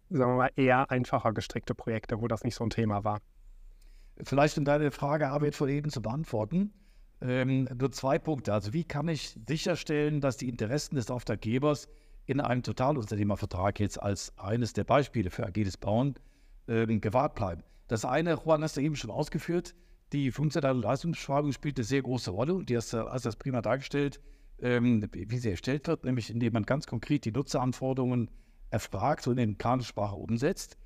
sagen 0.09 0.31
wir 0.33 0.37
mal, 0.37 0.51
eher 0.55 0.91
einfacher 0.91 1.33
gestrickte 1.33 1.73
Projekte, 1.73 2.21
wo 2.21 2.27
das 2.27 2.43
nicht 2.43 2.55
so 2.55 2.63
ein 2.63 2.69
Thema 2.69 3.03
war. 3.03 3.19
Vielleicht 4.23 4.57
um 4.57 4.65
deine 4.65 4.91
Frage, 4.91 5.29
Arbeit 5.29 5.55
von 5.55 5.69
eben 5.69 5.89
zu 5.89 6.01
beantworten. 6.01 6.73
Ähm, 7.19 7.67
nur 7.79 7.91
zwei 7.91 8.19
Punkte. 8.19 8.53
Also 8.53 8.73
wie 8.73 8.83
kann 8.83 9.07
ich 9.07 9.35
sicherstellen, 9.47 10.21
dass 10.21 10.37
die 10.37 10.49
Interessen 10.49 10.95
des 10.95 11.09
Auftraggebers 11.09 11.87
in 12.25 12.41
einem 12.41 12.61
Totalunternehmervertrag 12.61 13.79
jetzt 13.79 14.01
als 14.01 14.37
eines 14.37 14.73
der 14.73 14.83
Beispiele 14.83 15.29
für 15.31 15.45
agiles 15.45 15.77
Bauen 15.77 16.15
ähm, 16.67 17.01
gewahrt 17.01 17.35
bleiben? 17.35 17.63
Das 17.87 18.05
eine, 18.05 18.33
Juan 18.43 18.63
hast 18.63 18.77
du 18.77 18.81
eben 18.81 18.95
schon 18.95 19.11
ausgeführt, 19.11 19.75
die 20.13 20.31
funktionale 20.31 20.79
Leistungsbeschreibung 20.79 21.51
spielt 21.51 21.77
eine 21.77 21.83
sehr 21.83 22.01
große 22.01 22.31
Rolle 22.31 22.53
und 22.53 22.69
die 22.69 22.77
hast 22.77 22.93
du 22.93 23.09
hast 23.09 23.25
das 23.25 23.35
prima 23.35 23.61
dargestellt, 23.61 24.21
ähm, 24.59 25.07
wie 25.11 25.37
sie 25.37 25.51
erstellt 25.51 25.87
wird, 25.87 26.05
nämlich 26.05 26.29
indem 26.29 26.53
man 26.53 26.63
ganz 26.63 26.87
konkret 26.87 27.25
die 27.25 27.31
Nutzeranforderungen 27.31 28.29
erfragt 28.69 29.27
und 29.27 29.37
in 29.37 29.57
Plansprache 29.57 30.15
umsetzt. 30.15 30.77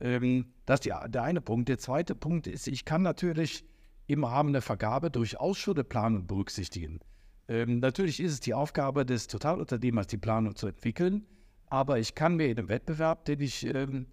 Ähm, 0.00 0.52
das 0.66 0.80
ist 0.80 0.84
die, 0.84 1.10
der 1.10 1.22
eine 1.22 1.40
Punkt. 1.40 1.68
Der 1.68 1.78
zweite 1.78 2.14
Punkt 2.14 2.46
ist, 2.46 2.68
ich 2.68 2.84
kann 2.84 3.02
natürlich 3.02 3.64
im 4.06 4.24
Rahmen 4.24 4.52
der 4.52 4.62
Vergabe 4.62 5.10
durchaus 5.10 5.58
schon 5.58 5.74
eine 5.74 5.84
Planung 5.84 6.26
berücksichtigen. 6.26 7.00
Ähm, 7.48 7.80
natürlich 7.80 8.20
ist 8.20 8.32
es 8.32 8.40
die 8.40 8.54
Aufgabe 8.54 9.04
des 9.04 9.26
Totalunternehmers, 9.26 10.06
die 10.06 10.18
Planung 10.18 10.54
zu 10.54 10.68
entwickeln, 10.68 11.26
aber 11.66 11.98
ich 11.98 12.14
kann 12.14 12.36
mir 12.36 12.46
in 12.46 12.58
einem 12.58 12.68
Wettbewerb, 12.68 13.24
den 13.24 13.40
ich 13.40 13.66
ähm, 13.66 14.06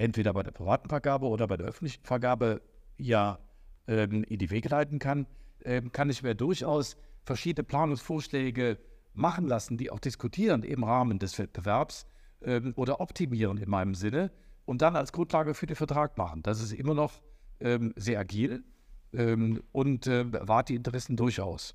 entweder 0.00 0.32
bei 0.32 0.42
der 0.42 0.50
privaten 0.50 0.88
Vergabe 0.88 1.26
oder 1.26 1.46
bei 1.46 1.58
der 1.58 1.66
öffentlichen 1.66 2.02
Vergabe 2.04 2.62
ja 2.96 3.38
ähm, 3.86 4.24
in 4.24 4.38
die 4.38 4.50
Wege 4.50 4.70
leiten 4.70 4.98
kann, 4.98 5.26
ähm, 5.62 5.92
kann 5.92 6.08
ich 6.08 6.22
mir 6.22 6.34
durchaus 6.34 6.96
verschiedene 7.22 7.64
Planungsvorschläge 7.64 8.78
machen 9.12 9.46
lassen, 9.46 9.76
die 9.76 9.90
auch 9.90 9.98
diskutieren 9.98 10.62
im 10.62 10.84
Rahmen 10.84 11.18
des 11.18 11.38
Wettbewerbs 11.38 12.06
ähm, 12.42 12.72
oder 12.76 13.00
optimieren 13.00 13.58
in 13.58 13.68
meinem 13.68 13.94
Sinne 13.94 14.30
und 14.64 14.80
dann 14.80 14.96
als 14.96 15.12
Grundlage 15.12 15.52
für 15.52 15.66
den 15.66 15.76
Vertrag 15.76 16.16
machen. 16.16 16.42
Das 16.42 16.62
ist 16.62 16.72
immer 16.72 16.94
noch 16.94 17.20
ähm, 17.60 17.92
sehr 17.96 18.20
agil 18.20 18.64
ähm, 19.12 19.62
und 19.70 20.06
äh, 20.06 20.24
wahrt 20.48 20.70
die 20.70 20.76
Interessen 20.76 21.16
durchaus. 21.16 21.74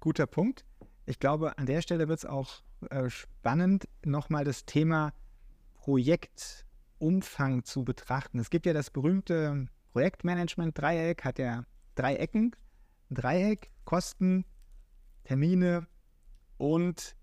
Guter 0.00 0.26
Punkt. 0.26 0.66
Ich 1.06 1.18
glaube, 1.18 1.56
an 1.56 1.64
der 1.64 1.80
Stelle 1.80 2.08
wird 2.08 2.18
es 2.18 2.26
auch 2.26 2.60
äh, 2.90 3.08
spannend, 3.08 3.88
nochmal 4.04 4.44
das 4.44 4.66
Thema 4.66 5.14
Projektumfang 7.04 7.64
zu 7.64 7.84
betrachten. 7.84 8.38
Es 8.38 8.48
gibt 8.48 8.64
ja 8.64 8.72
das 8.72 8.90
berühmte 8.90 9.66
Projektmanagement-Dreieck, 9.92 11.22
hat 11.22 11.38
ja 11.38 11.64
drei 11.96 12.16
Ecken. 12.16 12.56
Dreieck, 13.10 13.70
Kosten, 13.84 14.46
Termine 15.24 15.86
und 16.56 17.14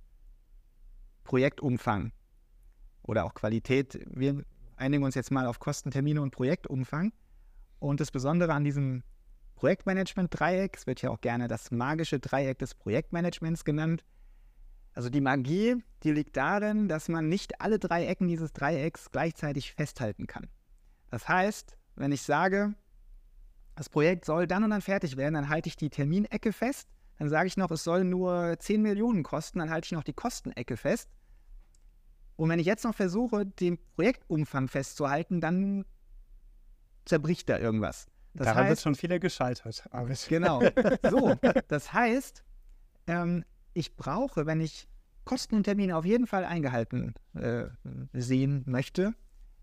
Projektumfang 1.23 2.11
oder 3.01 3.25
auch 3.25 3.33
Qualität. 3.33 3.99
Wir 4.05 4.45
einigen 4.75 5.03
uns 5.03 5.15
jetzt 5.15 5.31
mal 5.31 5.47
auf 5.47 5.59
Kosten, 5.59 5.89
Termine 5.89 6.21
und 6.21 6.29
Projektumfang. 6.29 7.11
Und 7.79 7.99
das 7.99 8.11
Besondere 8.11 8.53
an 8.53 8.63
diesem 8.63 9.01
Projektmanagement-Dreieck, 9.55 10.77
es 10.77 10.85
wird 10.85 11.01
ja 11.01 11.09
auch 11.09 11.21
gerne 11.21 11.47
das 11.47 11.71
magische 11.71 12.19
Dreieck 12.19 12.59
des 12.59 12.75
Projektmanagements 12.75 13.65
genannt. 13.65 14.03
Also 14.93 15.09
die 15.09 15.21
Magie, 15.21 15.77
die 16.03 16.11
liegt 16.11 16.35
darin, 16.35 16.87
dass 16.87 17.07
man 17.07 17.29
nicht 17.29 17.61
alle 17.61 17.79
drei 17.79 18.05
Ecken 18.05 18.27
dieses 18.27 18.51
Dreiecks 18.53 19.11
gleichzeitig 19.11 19.73
festhalten 19.73 20.27
kann. 20.27 20.49
Das 21.09 21.27
heißt, 21.27 21.77
wenn 21.95 22.11
ich 22.11 22.21
sage, 22.21 22.73
das 23.75 23.89
Projekt 23.89 24.25
soll 24.25 24.47
dann 24.47 24.63
und 24.63 24.71
dann 24.71 24.81
fertig 24.81 25.17
werden, 25.17 25.33
dann 25.35 25.49
halte 25.49 25.69
ich 25.69 25.75
die 25.75 25.89
Terminecke 25.89 26.51
fest. 26.51 26.89
Dann 27.19 27.29
sage 27.29 27.47
ich 27.47 27.57
noch, 27.57 27.71
es 27.71 27.83
soll 27.83 28.03
nur 28.03 28.57
10 28.59 28.81
Millionen 28.81 29.23
kosten, 29.23 29.59
dann 29.59 29.69
halte 29.69 29.85
ich 29.85 29.91
noch 29.91 30.03
die 30.03 30.13
Kostenecke 30.13 30.75
fest. 30.75 31.09
Und 32.35 32.49
wenn 32.49 32.59
ich 32.59 32.65
jetzt 32.65 32.83
noch 32.83 32.95
versuche, 32.95 33.45
den 33.45 33.77
Projektumfang 33.95 34.67
festzuhalten, 34.67 35.41
dann 35.41 35.85
zerbricht 37.05 37.47
da 37.49 37.59
irgendwas. 37.59 38.07
Das 38.33 38.45
Daran 38.47 38.65
heißt, 38.65 38.81
schon 38.81 38.95
viele 38.95 39.19
gescheitert. 39.19 39.83
Genau. 40.29 40.61
So, 41.09 41.35
das 41.67 41.93
heißt, 41.93 42.43
ähm, 43.07 43.45
ich 43.73 43.95
brauche, 43.95 44.45
wenn 44.45 44.61
ich 44.61 44.87
Kosten 45.23 45.55
und 45.55 45.63
Termine 45.63 45.95
auf 45.95 46.05
jeden 46.05 46.27
Fall 46.27 46.45
eingehalten 46.45 47.13
äh, 47.33 47.65
sehen 48.13 48.63
möchte, 48.65 49.13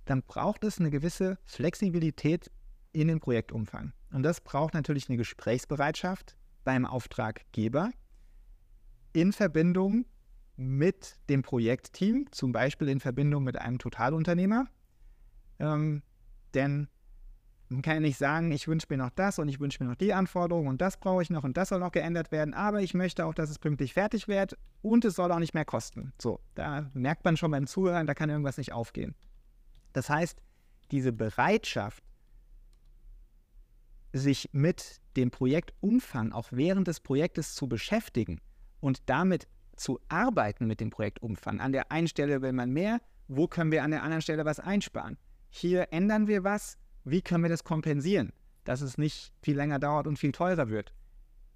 dann 0.04 0.22
braucht 0.22 0.64
es 0.64 0.78
eine 0.78 0.90
gewisse 0.90 1.38
Flexibilität 1.44 2.50
in 2.92 3.08
den 3.08 3.20
Projektumfang. 3.20 3.92
Und 4.12 4.22
das 4.22 4.40
braucht 4.40 4.74
natürlich 4.74 5.08
eine 5.08 5.18
Gesprächsbereitschaft 5.18 6.36
beim 6.64 6.86
Auftraggeber 6.86 7.90
in 9.12 9.32
Verbindung 9.32 10.06
mit 10.56 11.16
dem 11.28 11.42
Projektteam, 11.42 12.26
zum 12.30 12.52
Beispiel 12.52 12.88
in 12.88 13.00
Verbindung 13.00 13.44
mit 13.44 13.56
einem 13.58 13.78
Totalunternehmer. 13.78 14.66
Ähm, 15.58 16.02
denn 16.54 16.88
man 17.68 17.82
kann 17.82 17.94
ja 17.94 18.00
nicht 18.00 18.18
sagen, 18.18 18.50
ich 18.52 18.66
wünsche 18.68 18.86
mir 18.90 18.96
noch 18.96 19.10
das 19.10 19.38
und 19.38 19.48
ich 19.48 19.60
wünsche 19.60 19.82
mir 19.82 19.90
noch 19.90 19.96
die 19.96 20.14
Anforderungen 20.14 20.68
und 20.68 20.80
das 20.80 20.96
brauche 20.96 21.22
ich 21.22 21.30
noch 21.30 21.44
und 21.44 21.56
das 21.56 21.68
soll 21.68 21.80
noch 21.80 21.92
geändert 21.92 22.32
werden, 22.32 22.54
aber 22.54 22.80
ich 22.80 22.94
möchte 22.94 23.26
auch, 23.26 23.34
dass 23.34 23.50
es 23.50 23.58
pünktlich 23.58 23.92
fertig 23.92 24.28
wird 24.28 24.56
und 24.82 25.04
es 25.04 25.16
soll 25.16 25.30
auch 25.32 25.38
nicht 25.38 25.54
mehr 25.54 25.64
kosten. 25.64 26.12
So, 26.20 26.40
da 26.54 26.90
merkt 26.94 27.24
man 27.24 27.36
schon 27.36 27.50
beim 27.50 27.66
Zuhören, 27.66 28.06
da 28.06 28.14
kann 28.14 28.30
irgendwas 28.30 28.58
nicht 28.58 28.72
aufgehen. 28.72 29.14
Das 29.92 30.08
heißt, 30.08 30.40
diese 30.90 31.12
Bereitschaft, 31.12 32.02
sich 34.12 34.48
mit 34.52 35.00
dem 35.16 35.30
Projektumfang 35.30 36.32
auch 36.32 36.48
während 36.50 36.88
des 36.88 37.00
Projektes 37.00 37.54
zu 37.54 37.68
beschäftigen 37.68 38.40
und 38.80 39.02
damit 39.06 39.48
zu 39.76 40.00
arbeiten 40.08 40.66
mit 40.66 40.80
dem 40.80 40.90
Projektumfang. 40.90 41.60
An 41.60 41.72
der 41.72 41.92
einen 41.92 42.08
Stelle 42.08 42.42
will 42.42 42.52
man 42.52 42.70
mehr, 42.70 43.00
wo 43.28 43.46
können 43.46 43.70
wir 43.70 43.82
an 43.82 43.90
der 43.90 44.02
anderen 44.02 44.22
Stelle 44.22 44.44
was 44.44 44.60
einsparen? 44.60 45.18
Hier 45.50 45.92
ändern 45.92 46.26
wir 46.26 46.44
was, 46.44 46.78
wie 47.10 47.22
können 47.22 47.44
wir 47.44 47.50
das 47.50 47.64
kompensieren, 47.64 48.32
dass 48.64 48.80
es 48.80 48.98
nicht 48.98 49.32
viel 49.42 49.56
länger 49.56 49.78
dauert 49.78 50.06
und 50.06 50.18
viel 50.18 50.32
teurer 50.32 50.68
wird? 50.68 50.92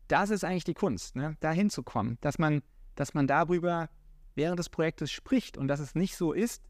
Das 0.08 0.30
ist 0.30 0.44
eigentlich 0.44 0.64
die 0.64 0.74
Kunst, 0.74 1.16
ne? 1.16 1.36
da 1.40 1.52
hinzukommen, 1.52 2.18
dass 2.20 2.38
man, 2.38 2.62
dass 2.94 3.14
man 3.14 3.26
darüber 3.26 3.88
während 4.34 4.58
des 4.58 4.68
Projektes 4.68 5.10
spricht 5.10 5.56
und 5.56 5.68
dass 5.68 5.80
es 5.80 5.94
nicht 5.94 6.16
so 6.16 6.32
ist, 6.32 6.62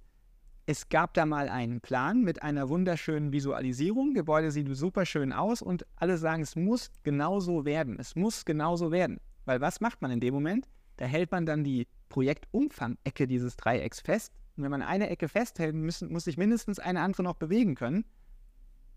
es 0.66 0.88
gab 0.88 1.14
da 1.14 1.26
mal 1.26 1.48
einen 1.48 1.80
Plan 1.80 2.22
mit 2.22 2.42
einer 2.42 2.68
wunderschönen 2.68 3.32
Visualisierung. 3.32 4.14
Gebäude 4.14 4.52
sieht 4.52 4.68
super 4.76 5.04
schön 5.06 5.32
aus 5.32 5.60
und 5.60 5.84
alle 5.96 6.18
sagen, 6.18 6.42
es 6.42 6.54
muss 6.54 6.92
genauso 7.02 7.64
werden. 7.64 7.96
Es 7.98 8.14
muss 8.14 8.44
genauso 8.44 8.92
werden. 8.92 9.18
Weil 9.44 9.60
was 9.60 9.80
macht 9.80 10.00
man 10.02 10.12
in 10.12 10.20
dem 10.20 10.32
Moment? 10.32 10.68
Da 10.98 11.06
hält 11.06 11.32
man 11.32 11.46
dann 11.46 11.64
die 11.64 11.88
Projektumfang-Ecke 12.10 13.26
dieses 13.26 13.56
Dreiecks 13.56 14.00
fest. 14.00 14.32
Und 14.56 14.62
wenn 14.62 14.70
man 14.70 14.82
eine 14.82 15.10
Ecke 15.10 15.28
festhält, 15.28 15.74
müssen, 15.74 16.12
muss 16.12 16.24
sich 16.24 16.36
mindestens 16.36 16.78
eine 16.78 17.00
andere 17.00 17.24
noch 17.24 17.34
bewegen 17.34 17.74
können. 17.74 18.04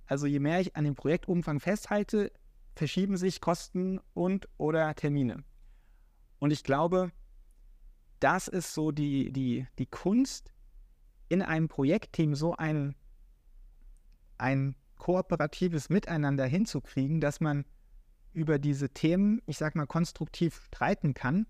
Also 0.08 0.28
je 0.28 0.40
mehr 0.40 0.60
ich 0.62 0.76
an 0.76 0.86
dem 0.86 0.96
Projektumfang 0.96 1.60
festhalte, 1.60 2.32
verschieben 2.76 3.18
sich 3.18 3.42
Kosten 3.42 4.00
und 4.14 4.48
oder 4.58 4.94
Termine. 4.96 5.44
Und 6.40 6.52
ich 6.52 6.64
glaube, 6.64 7.12
das 8.20 8.48
ist 8.48 8.74
so 8.74 8.92
die, 8.92 9.32
die, 9.32 9.68
die 9.80 9.86
Kunst, 9.86 10.52
in 11.28 11.42
einem 11.42 11.68
Projektteam 11.68 12.36
so 12.36 12.56
ein, 12.56 12.96
ein 14.38 14.76
kooperatives 14.98 15.90
Miteinander 15.90 16.46
hinzukriegen, 16.46 17.20
dass 17.20 17.40
man 17.40 17.66
über 18.34 18.60
diese 18.60 18.90
Themen, 18.90 19.42
ich 19.46 19.58
sag 19.58 19.76
mal, 19.76 19.88
konstruktiv 19.88 20.62
streiten 20.68 21.14
kann 21.14 21.48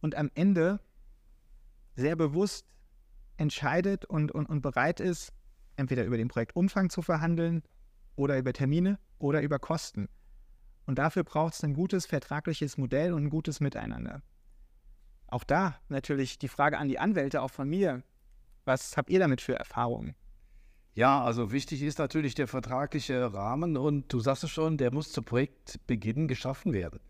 und 0.00 0.14
am 0.14 0.30
Ende 0.34 0.80
sehr 1.96 2.16
bewusst 2.16 2.66
entscheidet 3.36 4.04
und, 4.04 4.32
und, 4.32 4.46
und 4.46 4.60
bereit 4.60 5.00
ist, 5.00 5.32
entweder 5.76 6.04
über 6.04 6.16
den 6.16 6.28
Projektumfang 6.28 6.90
zu 6.90 7.02
verhandeln 7.02 7.62
oder 8.16 8.38
über 8.38 8.52
Termine 8.52 8.98
oder 9.18 9.42
über 9.42 9.58
Kosten. 9.58 10.08
Und 10.86 10.98
dafür 10.98 11.24
braucht 11.24 11.54
es 11.54 11.64
ein 11.64 11.74
gutes 11.74 12.06
vertragliches 12.06 12.76
Modell 12.76 13.12
und 13.12 13.24
ein 13.24 13.30
gutes 13.30 13.60
Miteinander. 13.60 14.22
Auch 15.26 15.44
da 15.44 15.80
natürlich 15.88 16.38
die 16.38 16.48
Frage 16.48 16.78
an 16.78 16.88
die 16.88 16.98
Anwälte, 16.98 17.42
auch 17.42 17.50
von 17.50 17.68
mir, 17.68 18.02
was 18.64 18.96
habt 18.96 19.10
ihr 19.10 19.18
damit 19.18 19.40
für 19.40 19.56
Erfahrungen? 19.56 20.14
Ja, 20.94 21.24
also 21.24 21.50
wichtig 21.50 21.82
ist 21.82 21.98
natürlich 21.98 22.34
der 22.34 22.46
vertragliche 22.46 23.32
Rahmen 23.34 23.76
und 23.76 24.12
du 24.12 24.20
sagst 24.20 24.44
es 24.44 24.50
schon, 24.50 24.76
der 24.76 24.92
muss 24.92 25.10
zu 25.10 25.22
Projektbeginn 25.22 26.28
geschaffen 26.28 26.72
werden. 26.72 27.00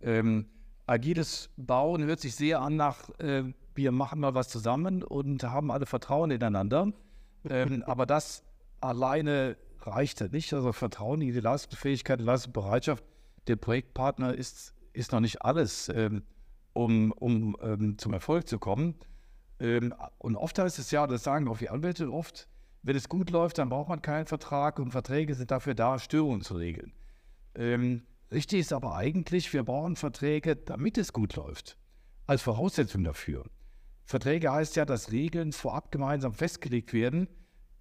Ähm, 0.00 0.46
agiles 0.86 1.48
Bauen 1.56 2.02
hört 2.02 2.18
sich 2.18 2.34
sehr 2.34 2.60
an 2.60 2.74
nach, 2.74 3.08
äh, 3.20 3.44
wir 3.74 3.92
machen 3.92 4.18
mal 4.20 4.34
was 4.34 4.48
zusammen 4.48 5.04
und 5.04 5.44
haben 5.44 5.70
alle 5.70 5.86
Vertrauen 5.86 6.32
ineinander. 6.32 6.92
Ähm, 7.48 7.82
aber 7.86 8.04
das 8.04 8.42
alleine 8.80 9.56
reicht 9.86 10.20
ja 10.20 10.28
nicht. 10.28 10.52
Also 10.52 10.72
Vertrauen 10.72 11.20
in 11.20 11.32
die 11.32 11.40
Leistungsfähigkeit, 11.40 12.20
die 12.20 12.24
Leistungsbereitschaft 12.24 13.04
der 13.46 13.56
Projektpartner 13.56 14.34
ist, 14.34 14.74
ist 14.92 15.12
noch 15.12 15.20
nicht 15.20 15.42
alles, 15.42 15.88
ähm, 15.88 16.22
um, 16.72 17.12
um 17.12 17.56
ähm, 17.62 17.98
zum 17.98 18.12
Erfolg 18.12 18.48
zu 18.48 18.58
kommen. 18.58 18.94
Ähm, 19.58 19.94
und 20.18 20.36
oft 20.36 20.58
heißt 20.58 20.78
es 20.78 20.90
ja, 20.90 21.06
das 21.06 21.24
sagen 21.24 21.48
auch 21.48 21.58
die 21.58 21.70
Anwälte 21.70 22.10
oft, 22.10 22.48
wenn 22.82 22.96
es 22.96 23.08
gut 23.08 23.30
läuft, 23.30 23.58
dann 23.58 23.68
braucht 23.68 23.88
man 23.88 24.02
keinen 24.02 24.26
Vertrag 24.26 24.78
und 24.78 24.90
Verträge 24.90 25.34
sind 25.34 25.50
dafür 25.50 25.74
da, 25.74 25.98
Störungen 25.98 26.40
zu 26.40 26.54
regeln. 26.54 26.92
Ähm, 27.54 28.02
richtig 28.32 28.60
ist 28.60 28.72
aber 28.72 28.94
eigentlich, 28.94 29.52
wir 29.52 29.64
brauchen 29.64 29.96
Verträge, 29.96 30.56
damit 30.56 30.96
es 30.96 31.12
gut 31.12 31.36
läuft, 31.36 31.76
als 32.26 32.42
Voraussetzung 32.42 33.04
dafür. 33.04 33.44
Verträge 34.04 34.50
heißt 34.50 34.76
ja, 34.76 34.84
dass 34.84 35.12
Regeln 35.12 35.52
vorab 35.52 35.92
gemeinsam 35.92 36.32
festgelegt 36.32 36.92
werden, 36.92 37.28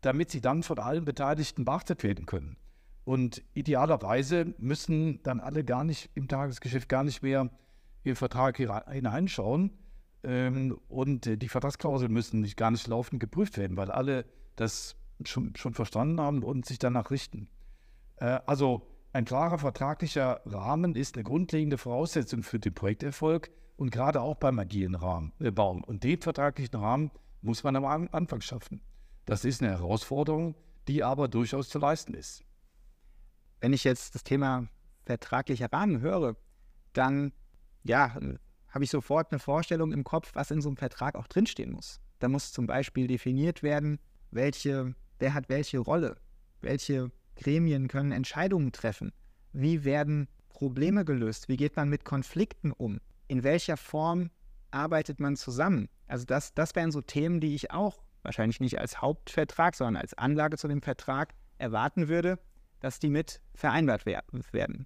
damit 0.01 0.31
sie 0.31 0.41
dann 0.41 0.63
von 0.63 0.79
allen 0.79 1.05
Beteiligten 1.05 1.65
beachtet 1.65 2.03
werden 2.03 2.25
können. 2.25 2.57
Und 3.03 3.43
idealerweise 3.53 4.53
müssen 4.57 5.21
dann 5.23 5.39
alle 5.39 5.63
gar 5.63 5.83
nicht 5.83 6.09
im 6.15 6.27
Tagesgeschäft 6.27 6.89
gar 6.89 7.03
nicht 7.03 7.23
mehr 7.23 7.49
den 8.05 8.15
Vertrag 8.15 8.57
hineinschauen. 8.57 9.71
Ähm, 10.23 10.77
und 10.89 11.25
die 11.25 11.47
Vertragsklauseln 11.47 12.11
müssen 12.11 12.41
nicht 12.41 12.57
gar 12.57 12.71
nicht 12.71 12.87
laufend 12.87 13.19
geprüft 13.19 13.57
werden, 13.57 13.77
weil 13.77 13.89
alle 13.89 14.25
das 14.55 14.95
schon, 15.25 15.55
schon 15.55 15.73
verstanden 15.73 16.19
haben 16.19 16.43
und 16.43 16.65
sich 16.65 16.79
danach 16.79 17.11
richten. 17.11 17.49
Äh, 18.17 18.39
also 18.45 18.85
ein 19.11 19.25
klarer 19.25 19.57
vertraglicher 19.57 20.41
Rahmen 20.45 20.95
ist 20.95 21.15
eine 21.15 21.23
grundlegende 21.23 21.77
Voraussetzung 21.77 22.43
für 22.43 22.59
den 22.59 22.73
Projekterfolg 22.73 23.49
und 23.75 23.91
gerade 23.91 24.21
auch 24.21 24.35
beim 24.35 24.59
agilen 24.59 24.95
Rahmen, 24.95 25.31
äh, 25.39 25.51
Bauen. 25.51 25.83
Und 25.83 26.03
den 26.03 26.21
vertraglichen 26.21 26.79
Rahmen 26.79 27.11
muss 27.41 27.63
man 27.63 27.75
am 27.75 28.07
Anfang 28.11 28.41
schaffen. 28.41 28.81
Das 29.29 29.45
ist 29.45 29.61
eine 29.61 29.69
Herausforderung, 29.69 30.55
die 30.87 31.03
aber 31.03 31.27
durchaus 31.27 31.69
zu 31.69 31.77
leisten 31.77 32.15
ist. 32.15 32.43
Wenn 33.61 33.73
ich 33.73 33.83
jetzt 33.83 34.15
das 34.15 34.23
Thema 34.23 34.67
vertraglicher 35.05 35.71
Rahmen 35.71 36.01
höre, 36.01 36.35
dann 36.93 37.31
ja, 37.83 38.17
habe 38.69 38.83
ich 38.83 38.89
sofort 38.89 39.31
eine 39.31 39.37
Vorstellung 39.37 39.91
im 39.91 40.03
Kopf, 40.03 40.31
was 40.33 40.49
in 40.49 40.61
so 40.61 40.69
einem 40.69 40.77
Vertrag 40.77 41.13
auch 41.13 41.27
drinstehen 41.27 41.71
muss. 41.71 41.99
Da 42.17 42.27
muss 42.27 42.51
zum 42.51 42.65
Beispiel 42.65 43.05
definiert 43.05 43.61
werden, 43.61 43.99
welche, 44.31 44.95
wer 45.19 45.35
hat 45.35 45.47
welche 45.47 45.77
Rolle, 45.77 46.15
welche 46.61 47.11
Gremien 47.35 47.87
können 47.87 48.11
Entscheidungen 48.11 48.71
treffen, 48.71 49.11
wie 49.53 49.83
werden 49.83 50.27
Probleme 50.49 51.05
gelöst, 51.05 51.49
wie 51.49 51.57
geht 51.57 51.75
man 51.75 51.87
mit 51.87 52.03
Konflikten 52.03 52.71
um, 52.71 52.99
in 53.27 53.43
welcher 53.43 53.77
Form 53.77 54.31
arbeitet 54.71 55.19
man 55.19 55.35
zusammen. 55.35 55.87
Also 56.07 56.25
das, 56.25 56.55
das 56.55 56.75
wären 56.75 56.91
so 56.91 57.01
Themen, 57.01 57.39
die 57.39 57.53
ich 57.53 57.69
auch 57.69 58.01
wahrscheinlich 58.23 58.59
nicht 58.59 58.79
als 58.79 59.01
Hauptvertrag, 59.01 59.75
sondern 59.75 60.01
als 60.01 60.13
Anlage 60.17 60.57
zu 60.57 60.67
dem 60.67 60.81
Vertrag 60.81 61.33
erwarten 61.57 62.07
würde, 62.07 62.39
dass 62.79 62.99
die 62.99 63.09
mit 63.09 63.41
vereinbart 63.53 64.05
werden. 64.05 64.85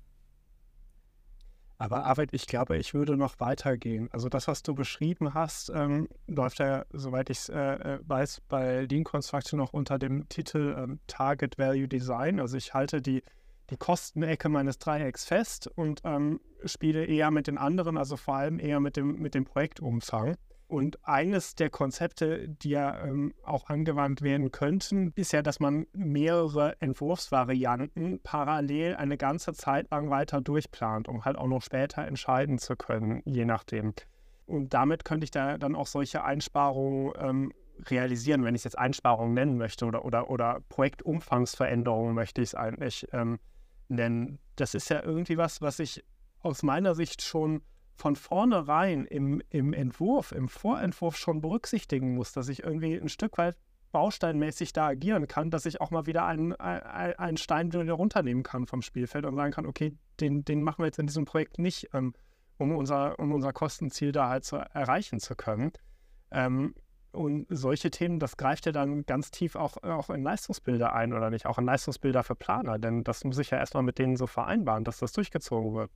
Aber 1.78 2.06
Arvid, 2.06 2.34
ich 2.34 2.48
glaube, 2.48 2.78
ich 2.78 2.94
würde 2.94 3.18
noch 3.18 3.40
weitergehen. 3.40 4.08
Also 4.14 4.30
das, 4.30 4.48
was 4.48 4.64
du 4.64 4.74
beschrieben 4.74 5.34
hast, 5.34 5.70
ähm, 5.70 6.08
läuft 6.28 6.60
ja, 6.60 6.86
soweit 6.94 7.30
ich 7.30 7.40
es 7.40 7.50
äh, 7.50 7.60
äh, 7.60 8.00
weiß, 8.04 8.42
bei 8.48 8.82
Lean 8.84 9.04
Construction 9.04 9.60
noch 9.60 9.74
unter 9.74 10.00
dem 10.00 10.30
Titel 10.30 10.76
ähm, 10.78 11.00
Target 11.08 11.58
Value 11.58 11.88
Design. 11.88 12.40
Also 12.40 12.56
ich 12.56 12.74
halte 12.74 13.02
die, 13.02 13.22
die 13.70 13.76
Kostenecke 13.76 14.48
meines 14.50 14.78
Dreiecks 14.78 15.26
fest 15.26 15.68
und 15.68 16.00
ähm, 16.06 16.40
spiele 16.64 17.06
eher 17.06 17.32
mit 17.32 17.48
den 17.48 17.58
anderen, 17.58 17.98
also 17.98 18.16
vor 18.16 18.36
allem 18.36 18.60
eher 18.60 18.80
mit 18.80 18.96
dem, 18.96 19.20
mit 19.20 19.36
dem 19.36 19.44
Projektumfang. 19.44 20.38
Und 20.74 20.98
eines 21.08 21.54
der 21.54 21.70
Konzepte, 21.70 22.50
die 22.50 22.72
ja 22.72 23.06
ähm, 23.06 23.36
auch 23.44 23.70
angewandt 23.70 24.24
werden 24.24 24.52
könnten, 24.52 25.14
ist 25.14 25.32
ja, 25.32 25.44
dass 25.44 25.60
man 25.60 25.86
mehrere 25.94 26.82
Entwurfsvarianten 26.82 28.22
parallel 28.24 28.96
eine 28.96 29.18
ganze 29.18 29.54
Zeit 29.54 29.92
lang 29.92 30.10
weiter 30.10 30.42
durchplant, 30.42 31.08
um 31.08 31.26
halt 31.26 31.38
auch 31.38 31.46
noch 31.46 31.62
später 31.62 32.08
entscheiden 32.08 32.58
zu 32.58 32.76
können, 32.76 33.22
je 33.24 33.46
nachdem. 33.46 33.94
Und 34.48 34.74
damit 34.74 35.06
könnte 35.06 35.26
ich 35.26 35.30
da 35.30 35.60
dann 35.60 35.76
auch 35.76 35.86
solche 35.86 36.24
Einsparungen 36.24 37.14
ähm, 37.20 37.54
realisieren, 37.86 38.44
wenn 38.44 38.56
ich 38.56 38.62
es 38.62 38.66
jetzt 38.66 38.80
Einsparungen 38.80 39.36
nennen 39.36 39.60
möchte 39.60 39.86
oder, 39.86 40.04
oder, 40.04 40.32
oder 40.32 40.62
Projektumfangsveränderungen 40.70 42.16
möchte 42.16 42.42
ich 42.42 42.50
es 42.50 42.56
eigentlich 42.56 43.08
ähm, 43.14 43.38
nennen. 43.90 44.40
Das 44.56 44.74
ist 44.74 44.90
ja 44.90 45.04
irgendwie 45.04 45.38
was, 45.38 45.62
was 45.62 45.78
ich 45.78 46.04
aus 46.40 46.64
meiner 46.64 46.96
Sicht 46.96 47.22
schon 47.22 47.62
von 47.96 48.16
vornherein 48.16 49.06
im, 49.06 49.42
im 49.50 49.74
Entwurf, 49.74 50.32
im 50.32 50.50
Vorentwurf 50.50 51.16
schon 51.16 51.42
berücksichtigen 51.42 52.16
muss, 52.16 52.32
dass 52.34 52.50
ich 52.50 52.64
irgendwie 52.64 52.96
ein 52.96 53.10
Stück 53.10 53.38
weit 53.38 53.56
bausteinmäßig 53.92 54.74
da 54.74 54.88
agieren 54.88 55.28
kann, 55.28 55.52
dass 55.52 55.66
ich 55.66 55.80
auch 55.80 55.92
mal 55.92 56.08
wieder 56.08 56.26
einen, 56.26 56.54
einen 56.54 57.38
Stein 57.38 57.72
wieder 57.72 57.94
runternehmen 57.94 58.44
kann 58.44 58.66
vom 58.66 58.82
Spielfeld 58.82 59.26
und 59.26 59.36
sagen 59.36 59.54
kann, 59.54 59.68
okay, 59.68 59.96
den, 60.20 60.44
den 60.44 60.64
machen 60.64 60.80
wir 60.80 60.88
jetzt 60.88 61.00
in 61.00 61.08
diesem 61.08 61.26
Projekt 61.26 61.60
nicht, 61.60 61.90
ähm, 61.94 62.14
um, 62.58 62.76
unser, 62.76 63.20
um 63.20 63.32
unser 63.32 63.54
Kostenziel 63.54 64.12
da 64.12 64.30
halt 64.30 64.46
zu 64.46 64.58
erreichen 64.58 65.20
zu 65.20 65.36
können. 65.36 65.72
Ähm, 66.32 66.74
und 67.12 67.46
solche 67.50 67.92
Themen, 67.92 68.20
das 68.20 68.38
greift 68.38 68.66
ja 68.66 68.72
dann 68.72 69.06
ganz 69.06 69.30
tief 69.30 69.56
auch, 69.56 69.78
auch 69.84 70.10
in 70.10 70.24
Leistungsbilder 70.24 70.94
ein 70.94 71.14
oder 71.14 71.30
nicht, 71.30 71.46
auch 71.46 71.60
in 71.60 71.66
Leistungsbilder 71.66 72.24
für 72.24 72.36
Planer, 72.36 72.80
denn 72.80 73.04
das 73.04 73.24
muss 73.24 73.38
ich 73.38 73.52
ja 73.52 73.60
erstmal 73.60 73.84
mit 73.84 74.00
denen 74.00 74.18
so 74.18 74.26
vereinbaren, 74.26 74.84
dass 74.84 74.98
das 74.98 75.12
durchgezogen 75.12 75.76
wird. 75.76 75.92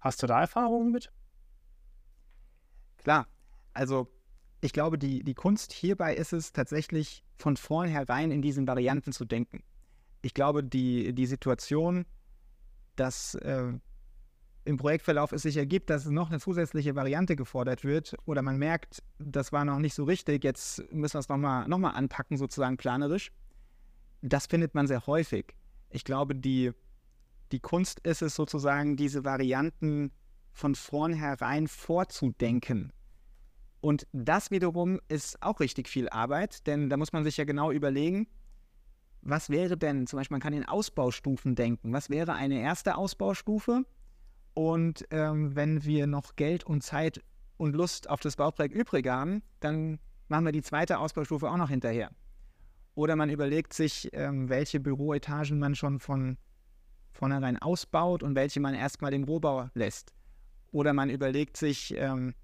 Hast 0.00 0.22
du 0.22 0.26
da 0.26 0.40
Erfahrungen 0.40 0.92
mit? 0.92 1.12
Klar, 2.98 3.26
also 3.74 4.08
ich 4.60 4.72
glaube, 4.72 4.98
die, 4.98 5.22
die 5.22 5.34
Kunst 5.34 5.72
hierbei 5.72 6.14
ist 6.14 6.32
es 6.32 6.52
tatsächlich 6.52 7.24
von 7.36 7.56
vornherein 7.56 8.30
in 8.30 8.42
diesen 8.42 8.66
Varianten 8.66 9.12
zu 9.12 9.24
denken. 9.24 9.62
Ich 10.22 10.34
glaube, 10.34 10.64
die, 10.64 11.12
die 11.14 11.26
Situation, 11.26 12.06
dass 12.96 13.36
äh, 13.36 13.72
im 14.64 14.76
Projektverlauf 14.76 15.32
es 15.32 15.42
sich 15.42 15.56
ergibt, 15.56 15.90
dass 15.90 16.06
noch 16.06 16.28
eine 16.28 16.40
zusätzliche 16.40 16.94
Variante 16.94 17.36
gefordert 17.36 17.84
wird 17.84 18.16
oder 18.26 18.42
man 18.42 18.58
merkt, 18.58 19.02
das 19.18 19.52
war 19.52 19.64
noch 19.64 19.78
nicht 19.78 19.94
so 19.94 20.04
richtig, 20.04 20.44
jetzt 20.44 20.80
müssen 20.92 21.14
wir 21.14 21.20
es 21.20 21.28
nochmal 21.28 21.68
noch 21.68 21.78
mal 21.78 21.90
anpacken, 21.90 22.36
sozusagen 22.36 22.76
planerisch. 22.76 23.32
Das 24.20 24.46
findet 24.46 24.74
man 24.74 24.86
sehr 24.88 25.06
häufig. 25.06 25.54
Ich 25.90 26.04
glaube, 26.04 26.34
die, 26.34 26.72
die 27.52 27.60
Kunst 27.60 28.00
ist 28.00 28.22
es 28.22 28.34
sozusagen, 28.34 28.96
diese 28.96 29.24
Varianten 29.24 30.12
von 30.52 30.74
vornherein 30.74 31.68
vorzudenken. 31.68 32.92
Und 33.80 34.06
das 34.12 34.50
wiederum 34.50 35.00
ist 35.08 35.40
auch 35.42 35.60
richtig 35.60 35.88
viel 35.88 36.08
Arbeit, 36.08 36.66
denn 36.66 36.90
da 36.90 36.96
muss 36.96 37.12
man 37.12 37.24
sich 37.24 37.36
ja 37.36 37.44
genau 37.44 37.70
überlegen, 37.70 38.26
was 39.22 39.50
wäre 39.50 39.76
denn, 39.76 40.06
zum 40.06 40.18
Beispiel 40.18 40.34
man 40.34 40.40
kann 40.40 40.52
in 40.52 40.64
Ausbaustufen 40.64 41.54
denken, 41.54 41.92
was 41.92 42.10
wäre 42.10 42.34
eine 42.34 42.60
erste 42.60 42.96
Ausbaustufe? 42.96 43.84
Und 44.54 45.06
ähm, 45.10 45.54
wenn 45.54 45.84
wir 45.84 46.06
noch 46.06 46.34
Geld 46.34 46.64
und 46.64 46.82
Zeit 46.82 47.22
und 47.56 47.74
Lust 47.74 48.10
auf 48.10 48.20
das 48.20 48.36
Bauprojekt 48.36 48.74
übrig 48.74 49.06
haben, 49.06 49.42
dann 49.60 49.98
machen 50.28 50.44
wir 50.44 50.52
die 50.52 50.62
zweite 50.62 50.98
Ausbaustufe 50.98 51.48
auch 51.48 51.56
noch 51.56 51.70
hinterher. 51.70 52.10
Oder 52.94 53.14
man 53.14 53.30
überlegt 53.30 53.72
sich, 53.72 54.08
ähm, 54.12 54.48
welche 54.48 54.80
Büroetagen 54.80 55.58
man 55.58 55.76
schon 55.76 56.00
von 56.00 56.36
vornherein 57.18 57.60
ausbaut 57.60 58.22
und 58.22 58.36
welche 58.36 58.60
man 58.60 58.74
erstmal 58.74 59.12
im 59.12 59.24
Rohbau 59.24 59.68
lässt. 59.74 60.14
Oder 60.70 60.92
man 60.92 61.10
überlegt 61.10 61.56
sich, 61.56 61.94
ähm, 61.96 62.34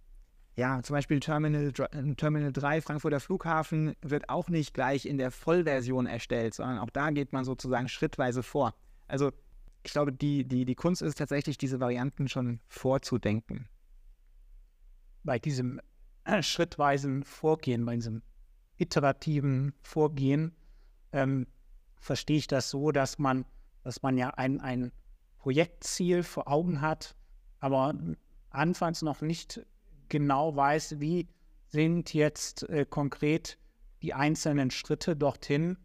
ja, 0.56 0.82
zum 0.82 0.94
Beispiel 0.94 1.20
Terminal, 1.20 1.72
Terminal 1.72 2.52
3 2.52 2.80
Frankfurter 2.80 3.20
Flughafen 3.20 3.94
wird 4.02 4.28
auch 4.28 4.48
nicht 4.48 4.74
gleich 4.74 5.06
in 5.06 5.16
der 5.16 5.30
Vollversion 5.30 6.06
erstellt, 6.06 6.54
sondern 6.54 6.78
auch 6.78 6.90
da 6.90 7.10
geht 7.10 7.32
man 7.32 7.44
sozusagen 7.44 7.88
schrittweise 7.88 8.42
vor. 8.42 8.74
Also 9.06 9.30
ich 9.84 9.92
glaube, 9.92 10.12
die, 10.12 10.44
die, 10.44 10.64
die 10.64 10.74
Kunst 10.74 11.02
ist 11.02 11.18
tatsächlich, 11.18 11.56
diese 11.56 11.78
Varianten 11.78 12.28
schon 12.28 12.60
vorzudenken. 12.66 13.68
Bei 15.22 15.38
diesem 15.38 15.80
äh, 16.24 16.42
schrittweisen 16.42 17.22
Vorgehen, 17.22 17.84
bei 17.84 17.94
diesem 17.94 18.22
iterativen 18.76 19.72
Vorgehen, 19.82 20.52
ähm, 21.12 21.46
verstehe 22.00 22.38
ich 22.38 22.46
das 22.46 22.70
so, 22.70 22.90
dass 22.90 23.18
man 23.18 23.44
dass 23.84 24.02
man 24.02 24.18
ja 24.18 24.30
ein, 24.30 24.60
ein 24.60 24.90
Projektziel 25.38 26.22
vor 26.22 26.48
Augen 26.48 26.80
hat, 26.80 27.14
aber 27.60 27.94
anfangs 28.50 29.02
noch 29.02 29.20
nicht 29.20 29.64
genau 30.08 30.56
weiß, 30.56 31.00
wie 31.00 31.28
sind 31.68 32.14
jetzt 32.14 32.68
äh, 32.68 32.84
konkret 32.84 33.58
die 34.02 34.14
einzelnen 34.14 34.70
Schritte 34.70 35.16
dorthin. 35.16 35.76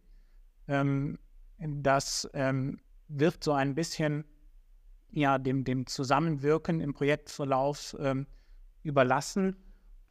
Ähm, 0.67 1.19
das 1.57 2.29
ähm, 2.33 2.79
wird 3.07 3.43
so 3.43 3.51
ein 3.51 3.75
bisschen 3.75 4.23
ja, 5.11 5.37
dem, 5.37 5.63
dem 5.63 5.87
Zusammenwirken 5.87 6.79
im 6.79 6.93
Projektverlauf 6.93 7.97
ähm, 7.99 8.27
überlassen. 8.83 9.55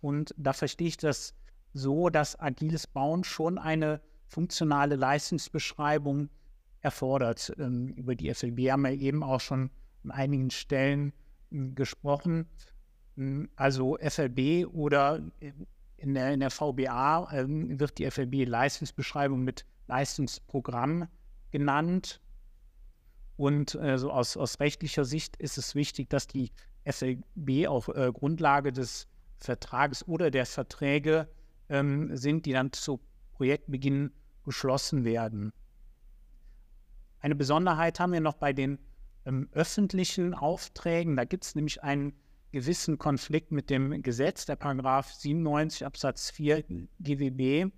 Und 0.01 0.34
da 0.36 0.53
verstehe 0.53 0.89
ich 0.89 0.97
das 0.97 1.34
so, 1.72 2.09
dass 2.09 2.39
agiles 2.39 2.86
Bauen 2.86 3.24
schon 3.24 3.59
eine 3.59 4.01
funktionale 4.26 4.97
Leistungsbeschreibung 4.97 6.28
erfordert. 6.80 7.52
Ähm, 7.58 7.88
über 7.88 8.14
die 8.14 8.32
FLB 8.32 8.70
haben 8.70 8.82
wir 8.82 8.92
eben 8.92 9.22
auch 9.22 9.40
schon 9.40 9.70
an 10.04 10.10
einigen 10.10 10.50
Stellen 10.50 11.12
gesprochen. 11.50 12.46
Also 13.56 13.98
FLB 14.00 14.66
oder 14.72 15.20
in 15.96 16.14
der, 16.14 16.32
in 16.32 16.40
der 16.40 16.50
VBA 16.50 17.28
ähm, 17.32 17.80
wird 17.80 17.98
die 17.98 18.08
FLB-Leistungsbeschreibung 18.08 19.42
mit 19.42 19.64
Leistungsprogramm 19.88 21.08
genannt. 21.50 22.20
Und 23.36 23.74
äh, 23.76 23.98
so 23.98 24.12
aus, 24.12 24.36
aus 24.36 24.60
rechtlicher 24.60 25.04
Sicht 25.04 25.36
ist 25.36 25.58
es 25.58 25.74
wichtig, 25.74 26.10
dass 26.10 26.26
die 26.26 26.52
FLB 26.84 27.66
auf 27.66 27.88
äh, 27.88 28.12
Grundlage 28.12 28.72
des 28.72 29.08
Vertrages 29.38 30.06
oder 30.06 30.30
der 30.30 30.46
Verträge 30.46 31.28
ähm, 31.68 32.16
sind, 32.16 32.46
die 32.46 32.52
dann 32.52 32.72
zu 32.72 33.00
Projektbeginn 33.34 34.12
geschlossen 34.44 35.04
werden. 35.04 35.52
Eine 37.20 37.34
Besonderheit 37.34 38.00
haben 38.00 38.12
wir 38.12 38.20
noch 38.20 38.34
bei 38.34 38.52
den 38.52 38.78
ähm, 39.26 39.48
öffentlichen 39.52 40.34
Aufträgen. 40.34 41.16
Da 41.16 41.24
gibt 41.24 41.44
es 41.44 41.54
nämlich 41.54 41.82
einen 41.82 42.12
gewissen 42.52 42.98
Konflikt 42.98 43.52
mit 43.52 43.70
dem 43.70 44.02
Gesetz. 44.02 44.46
Der 44.46 44.56
Paragraph 44.56 45.12
97 45.12 45.84
Absatz 45.84 46.30
4 46.30 46.64
GWB 47.00 47.72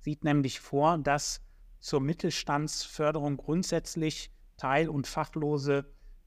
sieht 0.00 0.24
nämlich 0.24 0.60
vor, 0.60 0.98
dass 0.98 1.40
zur 1.80 2.00
Mittelstandsförderung 2.00 3.36
grundsätzlich 3.36 4.30
Teil- 4.56 4.88
und 4.88 5.06
Fachlose 5.06 5.84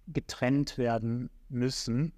getrennt 0.07 0.77
werden 0.77 1.29
müssen. 1.49 2.13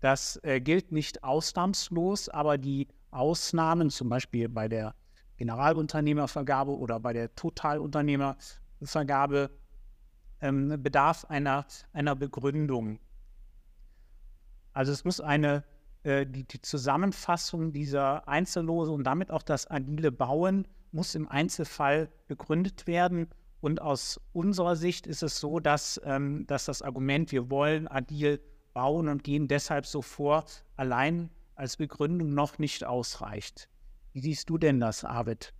Das 0.00 0.38
äh, 0.42 0.60
gilt 0.60 0.92
nicht 0.92 1.24
ausnahmslos, 1.24 2.28
aber 2.28 2.58
die 2.58 2.88
Ausnahmen, 3.10 3.90
zum 3.90 4.08
Beispiel 4.08 4.48
bei 4.48 4.68
der 4.68 4.94
Generalunternehmervergabe 5.38 6.76
oder 6.76 7.00
bei 7.00 7.12
der 7.12 7.34
Totalunternehmervergabe, 8.80 9.50
ähm, 10.40 10.82
bedarf 10.82 11.24
einer, 11.26 11.66
einer 11.92 12.14
Begründung. 12.14 12.98
Also 14.72 14.92
es 14.92 15.04
muss 15.04 15.20
eine, 15.20 15.64
äh, 16.02 16.26
die, 16.26 16.44
die 16.44 16.60
Zusammenfassung 16.60 17.72
dieser 17.72 18.28
Einzellose 18.28 18.92
und 18.92 19.04
damit 19.04 19.30
auch 19.30 19.42
das 19.42 19.70
agile 19.70 20.12
Bauen 20.12 20.68
muss 20.92 21.14
im 21.14 21.28
Einzelfall 21.28 22.10
begründet 22.26 22.86
werden. 22.86 23.28
Und 23.60 23.80
aus 23.80 24.20
unserer 24.32 24.76
Sicht 24.76 25.06
ist 25.06 25.22
es 25.22 25.40
so, 25.40 25.60
dass, 25.60 26.00
ähm, 26.04 26.46
dass 26.46 26.66
das 26.66 26.82
Argument, 26.82 27.32
wir 27.32 27.50
wollen 27.50 27.88
agil 27.88 28.40
bauen 28.74 29.08
und 29.08 29.24
gehen 29.24 29.48
deshalb 29.48 29.86
so 29.86 30.02
vor, 30.02 30.44
allein 30.76 31.30
als 31.54 31.78
Begründung 31.78 32.34
noch 32.34 32.58
nicht 32.58 32.84
ausreicht. 32.84 33.70
Wie 34.12 34.20
siehst 34.20 34.50
du 34.50 34.58
denn 34.58 34.78
das, 34.78 35.04
Arvid? 35.04 35.54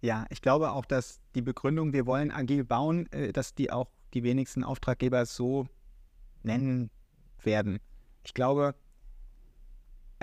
Ja, 0.00 0.26
ich 0.30 0.40
glaube 0.40 0.72
auch, 0.72 0.86
dass 0.86 1.20
die 1.34 1.42
Begründung, 1.42 1.92
wir 1.92 2.06
wollen 2.06 2.30
agil 2.30 2.64
bauen, 2.64 3.10
äh, 3.12 3.32
dass 3.32 3.54
die 3.54 3.70
auch 3.70 3.90
die 4.14 4.22
wenigsten 4.22 4.64
Auftraggeber 4.64 5.26
so 5.26 5.66
nennen 6.42 6.90
werden. 7.42 7.80
Ich 8.24 8.34
glaube, 8.34 8.74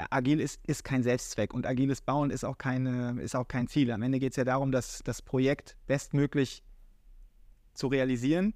agil 0.09 0.39
ist, 0.39 0.59
ist 0.65 0.83
kein 0.83 1.03
Selbstzweck 1.03 1.53
und 1.53 1.65
agiles 1.65 2.01
Bauen 2.01 2.29
ist 2.31 2.43
auch, 2.43 2.57
keine, 2.57 3.21
ist 3.21 3.35
auch 3.35 3.47
kein 3.47 3.67
Ziel. 3.67 3.91
Am 3.91 4.01
Ende 4.01 4.19
geht 4.19 4.33
es 4.33 4.37
ja 4.37 4.43
darum, 4.43 4.71
dass 4.71 5.01
das 5.03 5.21
Projekt 5.21 5.75
bestmöglich 5.85 6.63
zu 7.73 7.87
realisieren. 7.87 8.53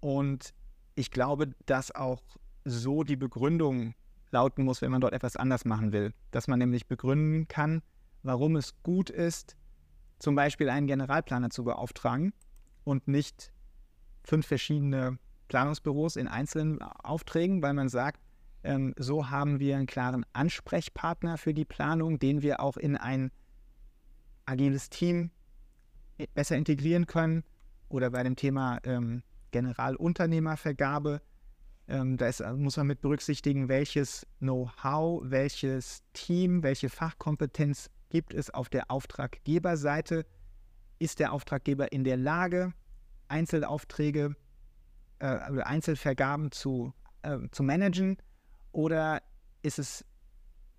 Und 0.00 0.54
ich 0.94 1.10
glaube, 1.10 1.50
dass 1.66 1.94
auch 1.94 2.22
so 2.64 3.02
die 3.02 3.16
Begründung 3.16 3.94
lauten 4.30 4.64
muss, 4.64 4.82
wenn 4.82 4.90
man 4.90 5.00
dort 5.00 5.12
etwas 5.12 5.36
anders 5.36 5.64
machen 5.64 5.92
will. 5.92 6.12
Dass 6.30 6.48
man 6.48 6.58
nämlich 6.58 6.86
begründen 6.86 7.48
kann, 7.48 7.82
warum 8.22 8.56
es 8.56 8.82
gut 8.82 9.10
ist, 9.10 9.56
zum 10.18 10.34
Beispiel 10.34 10.68
einen 10.68 10.86
Generalplaner 10.86 11.50
zu 11.50 11.64
beauftragen 11.64 12.32
und 12.84 13.08
nicht 13.08 13.52
fünf 14.24 14.46
verschiedene 14.46 15.18
Planungsbüros 15.48 16.16
in 16.16 16.28
einzelnen 16.28 16.82
Aufträgen, 16.82 17.62
weil 17.62 17.74
man 17.74 17.88
sagt, 17.88 18.20
ähm, 18.64 18.94
so 18.98 19.30
haben 19.30 19.60
wir 19.60 19.76
einen 19.76 19.86
klaren 19.86 20.26
Ansprechpartner 20.32 21.38
für 21.38 21.54
die 21.54 21.64
Planung, 21.64 22.18
den 22.18 22.42
wir 22.42 22.60
auch 22.60 22.76
in 22.76 22.96
ein 22.96 23.30
agiles 24.44 24.90
Team 24.90 25.30
besser 26.34 26.56
integrieren 26.56 27.06
können. 27.06 27.44
Oder 27.88 28.10
bei 28.10 28.22
dem 28.22 28.36
Thema 28.36 28.78
ähm, 28.84 29.22
Generalunternehmervergabe, 29.52 31.22
ähm, 31.86 32.16
da 32.16 32.26
ist, 32.26 32.44
muss 32.56 32.76
man 32.76 32.86
mit 32.86 33.00
berücksichtigen, 33.00 33.68
welches 33.68 34.26
Know-how, 34.40 35.22
welches 35.24 36.02
Team, 36.12 36.62
welche 36.62 36.90
Fachkompetenz 36.90 37.88
gibt 38.08 38.34
es 38.34 38.50
auf 38.50 38.68
der 38.68 38.90
Auftraggeberseite. 38.90 40.26
Ist 40.98 41.20
der 41.20 41.32
Auftraggeber 41.32 41.92
in 41.92 42.04
der 42.04 42.16
Lage, 42.16 42.72
Einzelaufträge 43.28 44.34
äh, 45.20 45.26
Einzelvergaben 45.26 46.50
zu, 46.50 46.92
äh, 47.22 47.38
zu 47.50 47.62
managen? 47.62 48.16
Oder 48.72 49.22
ist 49.62 49.78
es 49.78 50.04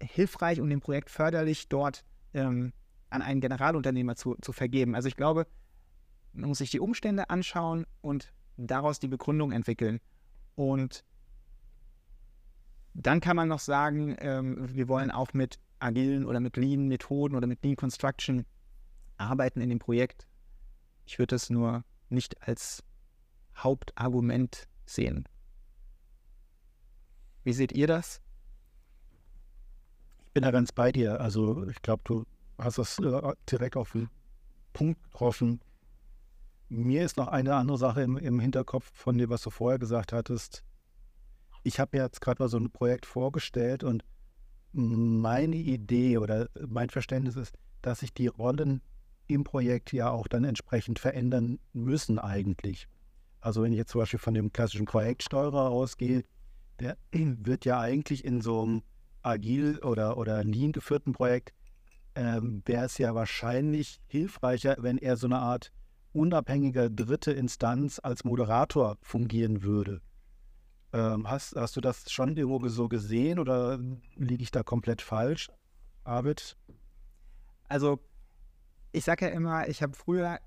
hilfreich 0.01 0.59
und 0.59 0.69
dem 0.69 0.81
Projekt 0.81 1.09
förderlich, 1.09 1.69
dort 1.69 2.03
ähm, 2.33 2.73
an 3.09 3.21
einen 3.21 3.41
Generalunternehmer 3.41 4.15
zu, 4.15 4.35
zu 4.41 4.51
vergeben? 4.51 4.95
Also 4.95 5.07
ich 5.07 5.15
glaube, 5.15 5.47
man 6.33 6.49
muss 6.49 6.59
sich 6.59 6.71
die 6.71 6.79
Umstände 6.79 7.29
anschauen 7.29 7.85
und 8.01 8.33
daraus 8.57 8.99
die 8.99 9.07
Begründung 9.07 9.51
entwickeln. 9.51 9.99
Und 10.55 11.03
dann 12.93 13.21
kann 13.21 13.35
man 13.35 13.47
noch 13.47 13.59
sagen, 13.59 14.15
ähm, 14.19 14.73
wir 14.75 14.87
wollen 14.87 15.11
auch 15.11 15.33
mit 15.33 15.59
agilen 15.79 16.25
oder 16.25 16.39
mit 16.39 16.57
Lean-Methoden 16.57 17.35
oder 17.35 17.47
mit 17.47 17.63
Lean 17.63 17.75
Construction 17.75 18.45
arbeiten 19.17 19.61
in 19.61 19.69
dem 19.69 19.79
Projekt. 19.79 20.27
Ich 21.05 21.19
würde 21.19 21.35
es 21.35 21.49
nur 21.49 21.83
nicht 22.09 22.41
als 22.47 22.83
Hauptargument 23.55 24.67
sehen. 24.85 25.27
Wie 27.43 27.53
seht 27.53 27.71
ihr 27.71 27.87
das? 27.87 28.21
Ich 30.25 30.33
bin 30.33 30.43
da 30.43 30.51
ganz 30.51 30.71
bei 30.71 30.91
dir. 30.91 31.19
Also 31.19 31.67
ich 31.67 31.81
glaube, 31.81 32.03
du 32.05 32.25
hast 32.57 32.77
das 32.77 32.99
äh, 32.99 33.33
direkt 33.49 33.75
auf 33.75 33.91
den 33.91 34.09
Punkt 34.73 35.03
getroffen. 35.03 35.61
Mir 36.69 37.03
ist 37.03 37.17
noch 37.17 37.27
eine 37.27 37.55
andere 37.55 37.77
Sache 37.77 38.03
im, 38.03 38.17
im 38.17 38.39
Hinterkopf 38.39 38.91
von 38.93 39.17
dem, 39.17 39.29
was 39.29 39.41
du 39.41 39.49
vorher 39.49 39.79
gesagt 39.79 40.13
hattest. 40.13 40.63
Ich 41.63 41.79
habe 41.79 41.97
jetzt 41.97 42.21
gerade 42.21 42.41
mal 42.41 42.49
so 42.49 42.57
ein 42.57 42.69
Projekt 42.69 43.05
vorgestellt 43.05 43.83
und 43.83 44.03
meine 44.71 45.55
Idee 45.55 46.17
oder 46.17 46.49
mein 46.67 46.89
Verständnis 46.89 47.35
ist, 47.35 47.55
dass 47.81 47.99
sich 47.99 48.13
die 48.13 48.27
Rollen 48.27 48.81
im 49.27 49.43
Projekt 49.43 49.93
ja 49.93 50.09
auch 50.09 50.27
dann 50.27 50.43
entsprechend 50.43 50.99
verändern 50.99 51.59
müssen 51.73 52.19
eigentlich. 52.19 52.87
Also 53.41 53.61
wenn 53.61 53.71
ich 53.71 53.77
jetzt 53.77 53.91
zum 53.91 54.01
Beispiel 54.01 54.19
von 54.19 54.33
dem 54.33 54.51
klassischen 54.51 54.85
Projektsteuerer 54.85 55.69
ausgehe, 55.69 56.23
der 56.79 56.97
wird 57.11 57.65
ja 57.65 57.79
eigentlich 57.79 58.25
in 58.25 58.41
so 58.41 58.63
einem 58.63 58.81
agil 59.21 59.79
oder, 59.79 60.17
oder 60.17 60.43
lean 60.43 60.71
geführten 60.71 61.13
Projekt, 61.13 61.53
ähm, 62.15 62.63
wäre 62.65 62.85
es 62.85 62.97
ja 62.97 63.15
wahrscheinlich 63.15 64.01
hilfreicher, 64.07 64.77
wenn 64.79 64.97
er 64.97 65.15
so 65.15 65.27
eine 65.27 65.39
Art 65.39 65.71
unabhängiger 66.11 66.89
dritte 66.89 67.31
Instanz 67.31 67.99
als 68.01 68.23
Moderator 68.23 68.97
fungieren 69.01 69.63
würde. 69.63 70.01
Ähm, 70.91 71.29
hast, 71.29 71.55
hast 71.55 71.75
du 71.75 71.81
das 71.81 72.11
schon 72.11 72.35
irgendwo 72.35 72.67
so 72.67 72.87
gesehen 72.87 73.39
oder 73.39 73.79
liege 74.15 74.43
ich 74.43 74.51
da 74.51 74.63
komplett 74.63 75.01
falsch, 75.01 75.49
Arvid? 76.03 76.57
Also, 77.67 77.99
ich 78.91 79.03
sage 79.03 79.27
ja 79.27 79.31
immer, 79.31 79.67
ich 79.67 79.83
habe 79.83 79.93
früher 79.93 80.39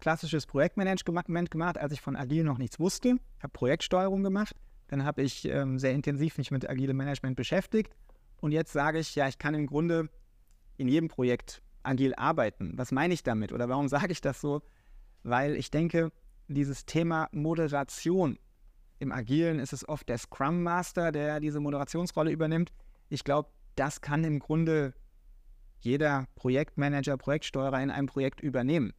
klassisches 0.00 0.46
Projektmanagement 0.46 1.50
gemacht, 1.50 1.78
als 1.78 1.92
ich 1.92 2.00
von 2.00 2.16
Agil 2.16 2.44
noch 2.44 2.58
nichts 2.58 2.78
wusste. 2.78 3.16
Ich 3.38 3.42
habe 3.42 3.52
Projektsteuerung 3.52 4.22
gemacht. 4.22 4.54
Dann 4.88 5.04
habe 5.04 5.22
ich 5.22 5.44
ähm, 5.46 5.78
sehr 5.78 5.92
intensiv 5.92 6.38
mich 6.38 6.50
mit 6.50 6.68
agilem 6.68 6.96
Management 6.96 7.36
beschäftigt. 7.36 7.92
Und 8.40 8.52
jetzt 8.52 8.72
sage 8.72 8.98
ich, 8.98 9.14
ja, 9.14 9.28
ich 9.28 9.38
kann 9.38 9.54
im 9.54 9.66
Grunde 9.66 10.08
in 10.76 10.88
jedem 10.88 11.08
Projekt 11.08 11.62
agil 11.82 12.14
arbeiten. 12.14 12.72
Was 12.76 12.92
meine 12.92 13.14
ich 13.14 13.22
damit 13.22 13.52
oder 13.52 13.68
warum 13.68 13.88
sage 13.88 14.12
ich 14.12 14.20
das 14.20 14.40
so? 14.40 14.62
Weil 15.22 15.56
ich 15.56 15.70
denke, 15.70 16.12
dieses 16.46 16.86
Thema 16.86 17.28
Moderation 17.32 18.38
im 18.98 19.12
Agilen 19.12 19.58
ist 19.58 19.72
es 19.72 19.88
oft 19.88 20.08
der 20.08 20.18
Scrum 20.18 20.62
Master, 20.62 21.12
der 21.12 21.40
diese 21.40 21.60
Moderationsrolle 21.60 22.30
übernimmt. 22.30 22.72
Ich 23.08 23.24
glaube, 23.24 23.50
das 23.76 24.00
kann 24.00 24.24
im 24.24 24.38
Grunde 24.38 24.94
jeder 25.80 26.26
Projektmanager, 26.34 27.16
Projektsteuerer 27.16 27.80
in 27.80 27.90
einem 27.90 28.06
Projekt 28.06 28.40
übernehmen. 28.40 28.92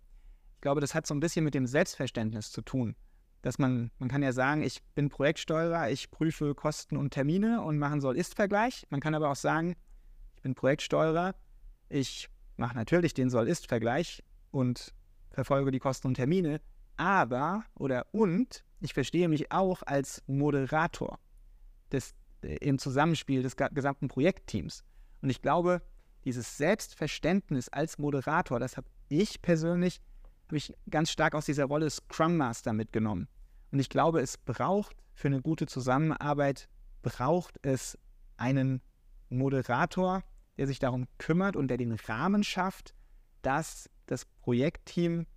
Ich 0.56 0.62
glaube, 0.62 0.82
das 0.82 0.96
hat 0.96 1.06
so 1.06 1.14
ein 1.14 1.20
bisschen 1.20 1.44
mit 1.44 1.54
dem 1.54 1.68
Selbstverständnis 1.68 2.52
zu 2.52 2.62
tun. 2.62 2.96
Dass 3.42 3.58
man, 3.58 3.92
man 4.00 4.10
kann 4.10 4.24
ja 4.24 4.34
sagen, 4.34 4.64
ich 4.64 4.84
bin 4.96 5.10
Projektsteuerer, 5.10 5.90
ich 5.90 6.12
prüfe 6.12 6.56
Kosten 6.56 6.98
und 6.98 7.12
Termine 7.12 7.62
und 7.62 7.78
mache 7.78 7.94
einen 7.94 8.02
Soll-Ist-Vergleich. 8.02 8.86
Man 8.90 9.00
kann 9.00 9.16
aber 9.16 9.30
auch 9.30 9.38
sagen, 9.38 9.76
ich 10.36 10.42
bin 10.42 10.56
Projektsteuerer, 10.56 11.36
ich 11.88 12.30
mache 12.58 12.76
natürlich 12.76 13.14
den 13.14 13.30
Soll-Ist-Vergleich 13.30 14.24
und 14.52 14.94
verfolge 15.32 15.72
die 15.72 15.80
Kosten 15.80 16.08
und 16.08 16.16
Termine, 16.16 16.60
aber 17.00 17.64
oder 17.76 18.06
und 18.12 18.64
ich 18.80 18.94
verstehe 18.94 19.28
mich 19.28 19.52
auch 19.52 19.84
als 19.86 20.24
Moderator 20.28 21.20
des, 21.92 22.14
äh, 22.42 22.56
im 22.58 22.78
Zusammenspiel 22.78 23.42
des 23.42 23.56
gesamten 23.56 24.08
Projektteams. 24.08 24.84
Und 25.22 25.30
ich 25.30 25.42
glaube, 25.42 25.82
dieses 26.26 26.58
Selbstverständnis 26.58 27.70
als 27.70 27.98
Moderator, 27.98 28.60
das 28.60 28.78
habe 28.78 28.88
ich 29.10 29.42
persönlich 29.42 30.02
habe 30.50 30.58
ich 30.58 30.74
ganz 30.90 31.12
stark 31.12 31.36
aus 31.36 31.46
dieser 31.46 31.66
Rolle 31.66 31.90
Scrum 31.92 32.36
Master 32.36 32.74
mitgenommen. 32.74 33.28
Und 33.72 33.80
ich 33.80 33.90
glaube, 33.90 34.20
es 34.20 34.36
braucht 34.38 34.96
für 35.14 35.28
eine 35.28 35.42
gute 35.42 35.68
Zusammenarbeit 35.68 36.68
braucht 37.04 37.60
es 37.62 38.00
einen 38.38 38.82
Moderator, 39.30 40.24
der 40.58 40.66
sich 40.66 40.80
darum 40.80 41.08
kümmert 41.20 41.56
und 41.56 41.68
der 41.68 41.78
den 41.78 41.92
Rahmen 41.92 42.44
schafft, 42.44 42.96
dass 43.44 43.90
das 44.08 44.26
Projektteam 44.26 45.28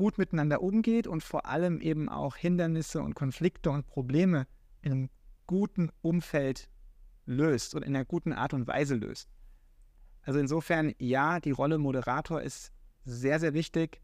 gut 0.00 0.16
miteinander 0.16 0.62
umgeht 0.62 1.06
und 1.06 1.22
vor 1.22 1.44
allem 1.44 1.78
eben 1.82 2.08
auch 2.08 2.34
Hindernisse 2.34 3.02
und 3.02 3.12
Konflikte 3.14 3.70
und 3.70 3.86
Probleme 3.86 4.46
in 4.80 4.92
einem 4.92 5.10
guten 5.46 5.92
Umfeld 6.00 6.70
löst 7.26 7.74
und 7.74 7.82
in 7.82 7.94
einer 7.94 8.06
guten 8.06 8.32
Art 8.32 8.54
und 8.54 8.66
Weise 8.66 8.94
löst. 8.94 9.28
Also 10.22 10.38
insofern, 10.38 10.94
ja, 10.98 11.38
die 11.38 11.50
Rolle 11.50 11.76
Moderator 11.76 12.40
ist 12.40 12.72
sehr, 13.04 13.38
sehr 13.40 13.52
wichtig, 13.52 14.00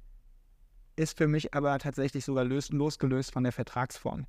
ist 0.97 1.16
für 1.16 1.28
mich 1.28 1.55
aber 1.55 1.78
tatsächlich 1.78 2.26
sogar 2.26 2.44
löst, 2.44 2.74
losgelöst 2.74 3.32
von 3.32 3.44
der 3.44 3.53
Vertragsform. 3.53 4.26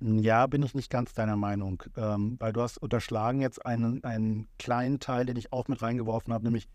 Ja, 0.00 0.46
bin 0.46 0.62
ich 0.62 0.72
nicht 0.72 0.88
ganz 0.88 1.14
deiner 1.14 1.36
Meinung, 1.36 1.82
ähm, 1.96 2.36
weil 2.38 2.52
du 2.52 2.60
hast 2.60 2.78
unterschlagen 2.78 3.40
jetzt 3.40 3.66
einen, 3.66 4.04
einen 4.04 4.46
kleinen 4.56 5.00
Teil, 5.00 5.26
den 5.26 5.34
ich 5.36 5.52
auch 5.52 5.66
mit 5.66 5.82
reingeworfen 5.82 6.32
habe, 6.32 6.44
nämlich 6.44 6.68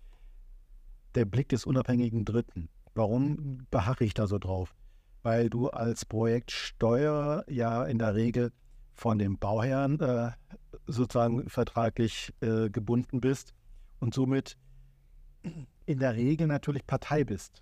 der 1.15 1.23
Blick 1.23 1.47
des 1.47 1.65
unabhängigen 1.65 2.25
Dritten. 2.25 2.67
Warum 2.97 3.67
beharre 3.69 4.03
ich 4.03 4.15
da 4.15 4.25
so 4.25 4.39
drauf? 4.39 4.75
Weil 5.21 5.51
du 5.51 5.69
als 5.69 6.03
Projektsteuer 6.03 7.43
ja 7.47 7.83
in 7.83 7.99
der 7.99 8.15
Regel 8.15 8.51
von 8.95 9.19
dem 9.19 9.37
Bauherrn 9.37 9.99
äh, 9.99 10.31
sozusagen 10.87 11.47
vertraglich 11.47 12.33
äh, 12.41 12.71
gebunden 12.71 13.21
bist 13.21 13.53
und 13.99 14.15
somit 14.15 14.57
in 15.85 15.99
der 15.99 16.15
Regel 16.15 16.47
natürlich 16.47 16.87
Partei 16.87 17.23
bist. 17.23 17.61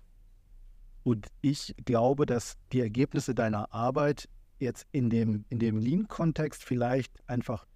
Und 1.04 1.26
ich 1.42 1.74
glaube, 1.84 2.24
dass 2.24 2.56
die 2.72 2.80
Ergebnisse 2.80 3.34
deiner 3.34 3.72
Arbeit 3.74 4.30
jetzt 4.58 4.86
in 4.90 5.10
dem, 5.10 5.44
in 5.50 5.58
dem 5.58 5.76
Lean-Kontext 5.76 6.64
vielleicht 6.64 7.12
einfach 7.28 7.66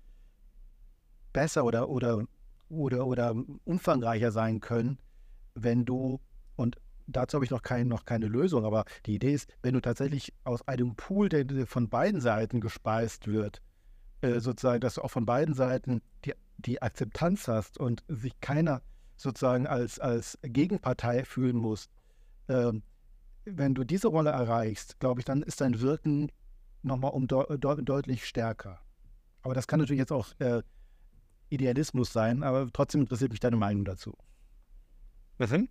besser 1.35 1.67
oder, 1.67 1.91
oder, 1.91 2.25
oder, 2.71 3.07
oder 3.07 3.35
umfangreicher 3.65 4.33
sein 4.33 4.61
können, 4.61 4.99
wenn 5.55 5.85
du, 5.85 6.21
und 6.57 6.79
dazu 7.13 7.37
habe 7.37 7.45
ich 7.45 7.51
noch, 7.51 7.63
kein, 7.63 7.89
noch 7.89 8.05
keine 8.05 8.27
Lösung, 8.27 8.65
aber 8.65 8.85
die 9.07 9.15
Idee 9.15 9.35
ist, 9.35 9.49
wenn 9.63 9.75
du 9.75 9.81
tatsächlich 9.81 10.33
aus 10.45 10.67
einem 10.67 10.95
Pool, 10.97 11.29
der 11.29 11.67
von 11.67 11.89
beiden 11.89 12.21
Seiten 12.21 12.61
gespeist 12.61 13.27
wird, 13.27 13.63
äh, 14.21 14.41
sozusagen, 14.41 14.81
dass 14.81 14.95
du 14.95 15.03
auch 15.03 15.11
von 15.11 15.27
beiden 15.27 15.55
Seiten 15.55 16.03
die, 16.25 16.35
die 16.59 16.83
Akzeptanz 16.83 17.49
hast 17.49 17.79
und 17.79 18.05
sich 18.09 18.39
keiner 18.41 18.83
sozusagen 19.17 19.67
als, 19.67 19.99
als 19.99 20.39
Gegenpartei 20.43 21.25
fühlen 21.25 21.57
muss. 21.57 21.89
Ähm, 22.49 22.83
wenn 23.45 23.75
du 23.75 23.85
diese 23.85 24.09
Rolle 24.09 24.31
erreichst, 24.31 24.99
glaube 25.01 25.21
ich, 25.21 25.25
dann 25.25 25.43
ist 25.43 25.61
dein 25.61 25.81
Wirken 25.81 26.31
nochmal 26.83 27.13
um 27.13 27.27
de 27.27 27.57
de 27.57 27.83
deutlich 27.83 28.27
stärker. 28.27 28.81
Aber 29.43 29.55
das 29.55 29.67
kann 29.67 29.81
natürlich 29.81 30.01
jetzt 30.01 30.13
auch 30.13 30.29
äh, 30.39 30.63
Idealismus 31.49 32.13
sein, 32.13 32.43
aber 32.43 32.71
trotzdem 32.73 33.03
interessiert 33.03 33.31
mich 33.31 33.41
deine 33.41 33.57
Meinung 33.57 33.85
dazu. 33.85 34.17
Was 35.39 35.51
denn? 35.51 35.69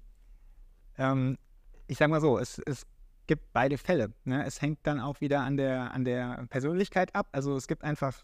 Ähm, 1.00 1.38
ich 1.88 1.98
sage 1.98 2.12
mal 2.12 2.22
so, 2.22 2.38
es, 2.38 2.60
es 2.60 2.86
gibt 3.26 3.52
beide 3.54 3.78
Fälle. 3.78 4.14
Ne? 4.26 4.46
Es 4.46 4.62
hängt 4.62 4.80
dann 4.84 5.00
auch 5.00 5.22
wieder 5.22 5.42
an 5.42 5.58
der, 5.58 5.92
an 5.92 6.04
der 6.04 6.46
Persönlichkeit 6.50 7.16
ab. 7.16 7.30
Also 7.32 7.56
es 7.56 7.68
gibt 7.68 7.84
einfach 7.84 8.24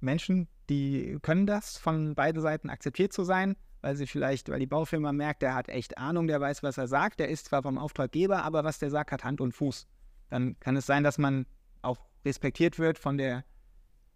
Menschen, 0.00 0.48
die 0.68 1.18
können 1.22 1.46
das, 1.46 1.76
von 1.76 2.14
beiden 2.14 2.40
Seiten 2.40 2.70
akzeptiert 2.70 3.12
zu 3.12 3.22
sein, 3.24 3.56
weil 3.82 3.96
sie 3.96 4.06
vielleicht, 4.06 4.48
weil 4.48 4.58
die 4.58 4.66
Baufirma 4.66 5.12
merkt, 5.12 5.42
der 5.42 5.54
hat 5.54 5.68
echt 5.68 5.98
Ahnung, 5.98 6.26
der 6.26 6.40
weiß, 6.40 6.62
was 6.62 6.78
er 6.78 6.88
sagt, 6.88 7.20
der 7.20 7.28
ist 7.28 7.46
zwar 7.46 7.62
vom 7.62 7.78
Auftraggeber, 7.78 8.42
aber 8.42 8.64
was 8.64 8.78
der 8.78 8.90
sagt, 8.90 9.12
hat 9.12 9.24
Hand 9.24 9.40
und 9.40 9.52
Fuß. 9.52 9.86
Dann 10.30 10.58
kann 10.60 10.76
es 10.76 10.86
sein, 10.86 11.04
dass 11.04 11.18
man 11.18 11.46
auch 11.82 11.98
respektiert 12.24 12.78
wird 12.78 12.98
von 12.98 13.18
der, 13.18 13.44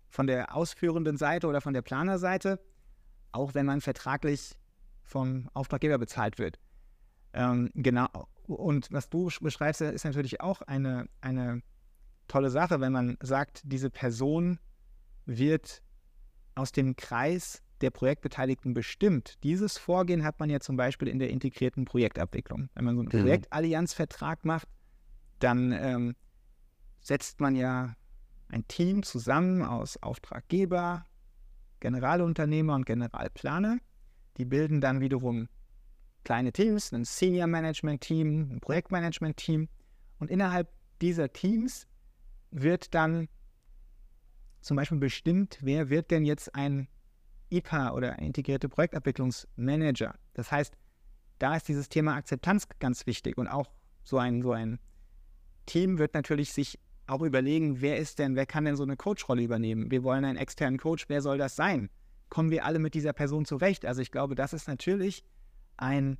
von 0.08 0.26
der 0.26 0.54
ausführenden 0.54 1.16
Seite 1.16 1.46
oder 1.46 1.60
von 1.60 1.74
der 1.74 1.82
Planerseite, 1.82 2.60
auch 3.32 3.54
wenn 3.54 3.66
man 3.66 3.80
vertraglich 3.80 4.56
vom 5.02 5.50
Auftraggeber 5.54 5.98
bezahlt 5.98 6.38
wird. 6.38 6.58
Ähm, 7.34 7.70
genau. 7.74 8.08
Und 8.46 8.90
was 8.92 9.10
du 9.10 9.28
beschreibst, 9.40 9.80
ist 9.80 10.04
natürlich 10.04 10.40
auch 10.40 10.62
eine, 10.62 11.08
eine 11.20 11.62
tolle 12.28 12.50
Sache, 12.50 12.80
wenn 12.80 12.92
man 12.92 13.16
sagt, 13.20 13.62
diese 13.64 13.90
Person 13.90 14.58
wird 15.26 15.82
aus 16.54 16.72
dem 16.72 16.94
Kreis 16.96 17.62
der 17.80 17.90
Projektbeteiligten 17.90 18.72
bestimmt. 18.72 19.42
Dieses 19.42 19.76
Vorgehen 19.78 20.24
hat 20.24 20.38
man 20.38 20.48
ja 20.48 20.60
zum 20.60 20.76
Beispiel 20.76 21.08
in 21.08 21.18
der 21.18 21.30
integrierten 21.30 21.84
Projektabwicklung. 21.84 22.70
Wenn 22.74 22.84
man 22.84 22.94
so 22.94 23.00
einen 23.00 23.08
mhm. 23.08 23.22
Projektallianzvertrag 23.22 24.44
macht, 24.44 24.68
dann 25.40 25.72
ähm, 25.72 26.14
setzt 27.00 27.40
man 27.40 27.56
ja 27.56 27.94
ein 28.48 28.66
Team 28.68 29.02
zusammen 29.02 29.62
aus 29.62 30.00
Auftraggeber, 30.02 31.04
Generalunternehmer 31.80 32.74
und 32.74 32.86
Generalplaner. 32.86 33.78
Die 34.36 34.44
bilden 34.44 34.80
dann 34.80 35.00
wiederum 35.00 35.48
kleine 36.24 36.52
Teams, 36.52 36.92
ein 36.92 37.04
Senior 37.04 37.46
Management 37.46 38.00
Team, 38.00 38.50
ein 38.52 38.60
Projektmanagement 38.60 39.36
Team. 39.36 39.68
Und 40.18 40.30
innerhalb 40.30 40.68
dieser 41.00 41.32
Teams 41.32 41.86
wird 42.50 42.94
dann 42.94 43.28
zum 44.60 44.76
Beispiel 44.76 44.98
bestimmt, 44.98 45.58
wer 45.60 45.90
wird 45.90 46.10
denn 46.10 46.24
jetzt 46.24 46.54
ein 46.54 46.88
IPA 47.50 47.92
oder 47.92 48.14
ein 48.14 48.26
integrierte 48.26 48.68
Projektabwicklungsmanager. 48.68 50.14
Das 50.32 50.50
heißt, 50.50 50.74
da 51.38 51.56
ist 51.56 51.68
dieses 51.68 51.88
Thema 51.88 52.14
Akzeptanz 52.14 52.66
ganz 52.78 53.06
wichtig 53.06 53.36
und 53.36 53.48
auch 53.48 53.70
so 54.02 54.18
ein, 54.18 54.42
so 54.42 54.52
ein 54.52 54.78
Team 55.66 55.98
wird 55.98 56.14
natürlich 56.14 56.52
sich 56.52 56.78
auch 57.06 57.22
überlegen, 57.22 57.80
wer 57.80 57.98
ist 57.98 58.18
denn, 58.18 58.34
wer 58.36 58.46
kann 58.46 58.64
denn 58.64 58.76
so 58.76 58.82
eine 58.82 58.96
Coach-Rolle 58.96 59.42
übernehmen? 59.42 59.90
Wir 59.90 60.02
wollen 60.02 60.24
einen 60.24 60.38
externen 60.38 60.78
Coach, 60.78 61.04
wer 61.08 61.20
soll 61.20 61.38
das 61.38 61.56
sein? 61.56 61.90
Kommen 62.30 62.50
wir 62.50 62.64
alle 62.64 62.78
mit 62.78 62.94
dieser 62.94 63.12
Person 63.12 63.44
zurecht? 63.44 63.84
Also 63.84 64.00
ich 64.00 64.10
glaube, 64.10 64.34
das 64.34 64.52
ist 64.52 64.66
natürlich 64.66 65.22
ein, 65.76 66.18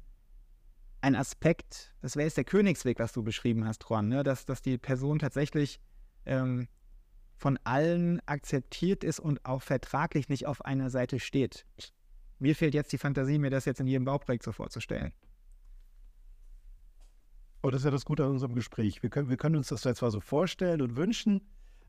ein 1.01 1.15
Aspekt, 1.15 1.95
das 2.01 2.17
wäre 2.17 2.27
jetzt 2.27 2.37
der 2.37 2.45
Königsweg, 2.45 2.99
was 2.99 3.13
du 3.13 3.23
beschrieben 3.23 3.67
hast, 3.67 3.89
Ron, 3.91 4.09
ne? 4.09 4.23
dass, 4.23 4.47
dass 4.47 4.63
die 4.63 4.79
Person 4.79 5.19
tatsächlich 5.19 5.81
ähm, 6.27 6.69
von 7.37 7.59
allen 7.65 8.21
akzeptiert 8.27 9.05
ist 9.05 9.21
und 9.21 9.45
auch 9.45 9.63
vertraglich 9.63 10.29
nicht 10.29 10.47
auf 10.47 10.65
einer 10.65 10.91
Seite 10.91 11.21
steht. 11.21 11.67
Mir 12.39 12.55
fehlt 12.57 12.75
jetzt 12.75 12.93
die 12.93 12.99
Fantasie, 12.99 13.39
mir 13.39 13.51
das 13.51 13.65
jetzt 13.65 13.81
in 13.81 13.87
jedem 13.87 14.05
Bauprojekt 14.05 14.45
so 14.45 14.53
vorzustellen. 14.53 15.13
Oh, 17.63 17.71
das 17.71 17.81
ist 17.81 17.85
ja 17.87 17.91
das 17.91 18.05
Gute 18.05 18.25
an 18.25 18.31
unserem 18.31 18.55
Gespräch. 18.55 19.03
Wir 19.03 19.11
können, 19.11 19.31
wir 19.31 19.37
können 19.37 19.57
uns 19.57 19.69
das 19.69 19.83
zwar 19.83 20.11
so 20.11 20.21
vorstellen 20.21 20.83
und 20.83 20.97
wünschen, 20.97 21.41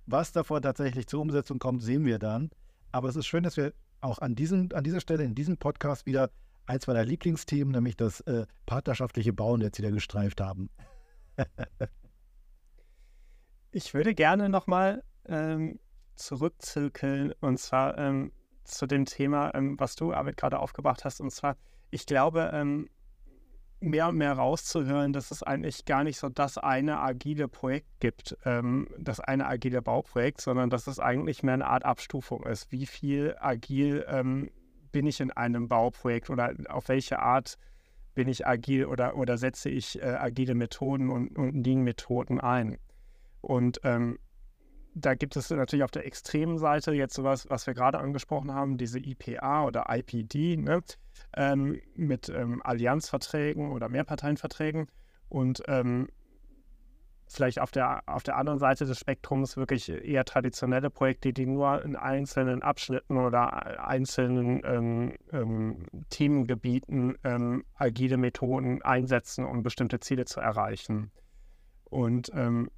was 0.05 0.31
davon 0.31 0.61
tatsächlich 0.61 1.07
zur 1.07 1.21
Umsetzung 1.21 1.59
kommt, 1.59 1.83
sehen 1.83 2.05
wir 2.05 2.19
dann. 2.19 2.49
Aber 2.91 3.09
es 3.09 3.15
ist 3.15 3.25
schön, 3.25 3.43
dass 3.43 3.57
wir 3.57 3.73
auch 3.99 4.19
an, 4.19 4.35
diesen, 4.35 4.71
an 4.73 4.83
dieser 4.83 5.01
Stelle 5.01 5.23
in 5.23 5.35
diesem 5.35 5.57
Podcast 5.57 6.05
wieder 6.05 6.31
eins 6.65 6.87
meiner 6.87 7.05
Lieblingsthemen, 7.05 7.71
nämlich 7.71 7.95
das 7.95 8.21
äh, 8.21 8.45
partnerschaftliche 8.65 9.33
Bauen, 9.33 9.61
jetzt 9.61 9.77
wieder 9.77 9.91
gestreift 9.91 10.41
haben. 10.41 10.69
ich 13.71 13.93
würde 13.93 14.15
gerne 14.15 14.49
nochmal 14.49 15.03
ähm, 15.27 15.79
zurückzirkeln 16.15 17.33
und 17.41 17.59
zwar 17.59 17.97
ähm, 17.97 18.31
zu 18.63 18.87
dem 18.87 19.05
Thema, 19.05 19.53
ähm, 19.53 19.79
was 19.79 19.95
du, 19.95 20.13
Arvid, 20.13 20.37
gerade 20.37 20.59
aufgebracht 20.59 21.05
hast. 21.05 21.21
Und 21.21 21.31
zwar, 21.31 21.57
ich 21.91 22.05
glaube, 22.05 22.51
ähm, 22.53 22.89
mehr 23.79 24.07
und 24.07 24.17
mehr 24.17 24.33
rauszuhören, 24.33 25.13
dass 25.13 25.31
es 25.31 25.43
eigentlich 25.43 25.85
gar 25.85 26.03
nicht 26.03 26.17
so 26.17 26.29
das 26.29 26.57
eine 26.57 26.99
agile 26.99 27.47
Projekt 27.47 27.87
gibt, 27.99 28.37
ähm, 28.45 28.87
das 28.97 29.19
eine 29.19 29.45
agile 29.45 29.81
Bauprojekt, 29.81 30.41
sondern 30.41 30.69
dass 30.69 30.87
es 30.87 30.99
eigentlich 30.99 31.43
mehr 31.43 31.53
eine 31.53 31.67
Art 31.67 31.85
Abstufung 31.85 32.43
ist. 32.45 32.71
Wie 32.71 32.85
viel 32.85 33.35
agil 33.39 34.05
ähm, 34.07 34.49
bin 34.95 35.07
ich 35.07 35.19
in 35.19 35.29
einem 35.29 35.67
Bauprojekt 35.67 36.29
oder 36.29 36.53
auf 36.69 36.87
welche 36.87 37.19
Art 37.19 37.57
bin 38.13 38.29
ich 38.29 38.47
agil 38.47 38.85
oder, 38.85 39.17
oder 39.17 39.37
setze 39.37 39.69
ich 39.69 40.01
äh, 40.01 40.05
agile 40.05 40.55
Methoden 40.55 41.09
und, 41.09 41.37
und 41.37 41.65
Lean-Methoden 41.65 42.39
ein? 42.39 42.77
Und 43.41 43.81
ähm, 43.83 44.17
da 44.93 45.13
gibt 45.13 45.35
es 45.35 45.49
natürlich 45.49 45.83
auf 45.83 45.91
der 45.91 46.05
extremen 46.05 46.57
Seite 46.57 46.93
jetzt 46.93 47.13
sowas, 47.13 47.45
was 47.49 47.67
wir 47.67 47.73
gerade 47.73 47.99
angesprochen 47.99 48.53
haben, 48.53 48.77
diese 48.77 48.99
IPA 48.99 49.65
oder 49.65 49.87
IPD 49.89 50.55
ne? 50.55 50.81
ähm, 51.35 51.81
mit 51.97 52.29
ähm, 52.29 52.61
Allianzverträgen 52.63 53.73
oder 53.73 53.89
Mehrparteienverträgen 53.89 54.87
und 55.27 55.61
ähm, 55.67 56.07
vielleicht 57.27 57.59
auf 57.59 57.71
der, 57.71 58.03
auf 58.05 58.23
der 58.23 58.37
anderen 58.37 58.59
Seite 58.59 58.85
des 58.85 58.99
Spektrums 58.99 59.57
wirklich 59.57 59.89
eher 59.89 60.25
traditionelle 60.25 60.89
Projekte, 60.89 61.33
die 61.33 61.45
nur 61.45 61.83
in 61.83 61.95
einzelnen 61.95 62.61
Abschnitten 62.61 63.17
oder 63.17 63.83
einzelnen 63.87 64.61
ähm, 64.63 65.13
ähm, 65.31 65.85
Themengebieten 66.09 67.17
ähm, 67.23 67.63
agile 67.75 68.17
Methoden 68.17 68.81
einsetzen, 68.83 69.45
um 69.45 69.63
bestimmte 69.63 69.99
Ziele 69.99 70.25
zu 70.25 70.39
erreichen. 70.39 71.11
Und 71.85 72.31
ähm, 72.33 72.69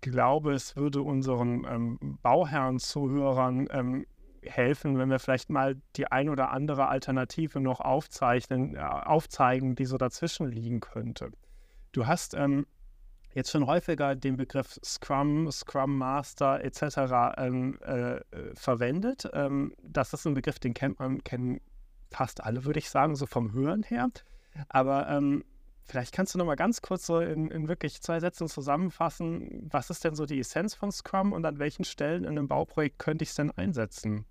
glaube, 0.00 0.52
es 0.52 0.76
würde 0.76 1.02
unseren 1.02 1.64
ähm, 1.68 2.18
Bauherren-Zuhörern 2.22 3.68
ähm, 3.70 4.06
helfen, 4.42 4.98
wenn 4.98 5.10
wir 5.10 5.18
vielleicht 5.18 5.50
mal 5.50 5.80
die 5.96 6.10
ein 6.10 6.28
oder 6.28 6.50
andere 6.50 6.88
Alternative 6.88 7.60
noch 7.60 7.80
aufzeichnen, 7.80 8.76
äh, 8.76 8.78
aufzeigen, 8.78 9.74
die 9.74 9.84
so 9.84 9.98
dazwischen 9.98 10.46
liegen 10.46 10.80
könnte. 10.80 11.30
Du 11.92 12.06
hast 12.06 12.34
ähm, 12.34 12.66
jetzt 13.34 13.50
schon 13.50 13.66
häufiger 13.66 14.14
den 14.14 14.36
Begriff 14.36 14.78
Scrum, 14.84 15.50
Scrum 15.50 15.96
Master 15.96 16.64
etc. 16.64 17.36
Ähm, 17.36 17.78
äh, 17.82 18.20
verwendet. 18.54 19.28
Ähm, 19.32 19.74
das 19.82 20.12
ist 20.12 20.26
ein 20.26 20.34
Begriff, 20.34 20.58
den 20.58 20.74
kennt 20.74 20.98
man, 20.98 21.22
kennen 21.24 21.60
fast 22.10 22.42
alle, 22.42 22.64
würde 22.64 22.78
ich 22.78 22.90
sagen, 22.90 23.16
so 23.16 23.26
vom 23.26 23.52
Hören 23.52 23.82
her. 23.82 24.08
Aber 24.68 25.08
ähm, 25.08 25.44
vielleicht 25.84 26.14
kannst 26.14 26.34
du 26.34 26.38
noch 26.38 26.46
mal 26.46 26.56
ganz 26.56 26.82
kurz 26.82 27.06
so 27.06 27.20
in, 27.20 27.50
in, 27.50 27.68
wirklich 27.68 28.00
zwei 28.02 28.20
Sätzen 28.20 28.48
zusammenfassen, 28.48 29.68
was 29.70 29.90
ist 29.90 30.04
denn 30.04 30.14
so 30.14 30.26
die 30.26 30.40
Essenz 30.40 30.74
von 30.74 30.90
Scrum 30.90 31.32
und 31.32 31.44
an 31.44 31.58
welchen 31.58 31.84
Stellen 31.84 32.24
in 32.24 32.30
einem 32.30 32.48
Bauprojekt 32.48 32.98
könnte 32.98 33.22
ich 33.22 33.30
es 33.30 33.34
denn 33.36 33.50
einsetzen? 33.52 34.24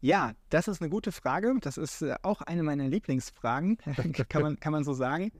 Ja, 0.00 0.32
das 0.48 0.66
ist 0.66 0.82
eine 0.82 0.90
gute 0.90 1.12
Frage. 1.12 1.54
Das 1.60 1.78
ist 1.78 2.02
äh, 2.02 2.16
auch 2.22 2.42
eine 2.42 2.64
meiner 2.64 2.88
Lieblingsfragen, 2.88 3.78
kann, 4.28 4.42
man, 4.42 4.58
kann 4.58 4.72
man 4.72 4.82
so 4.82 4.94
sagen, 4.94 5.30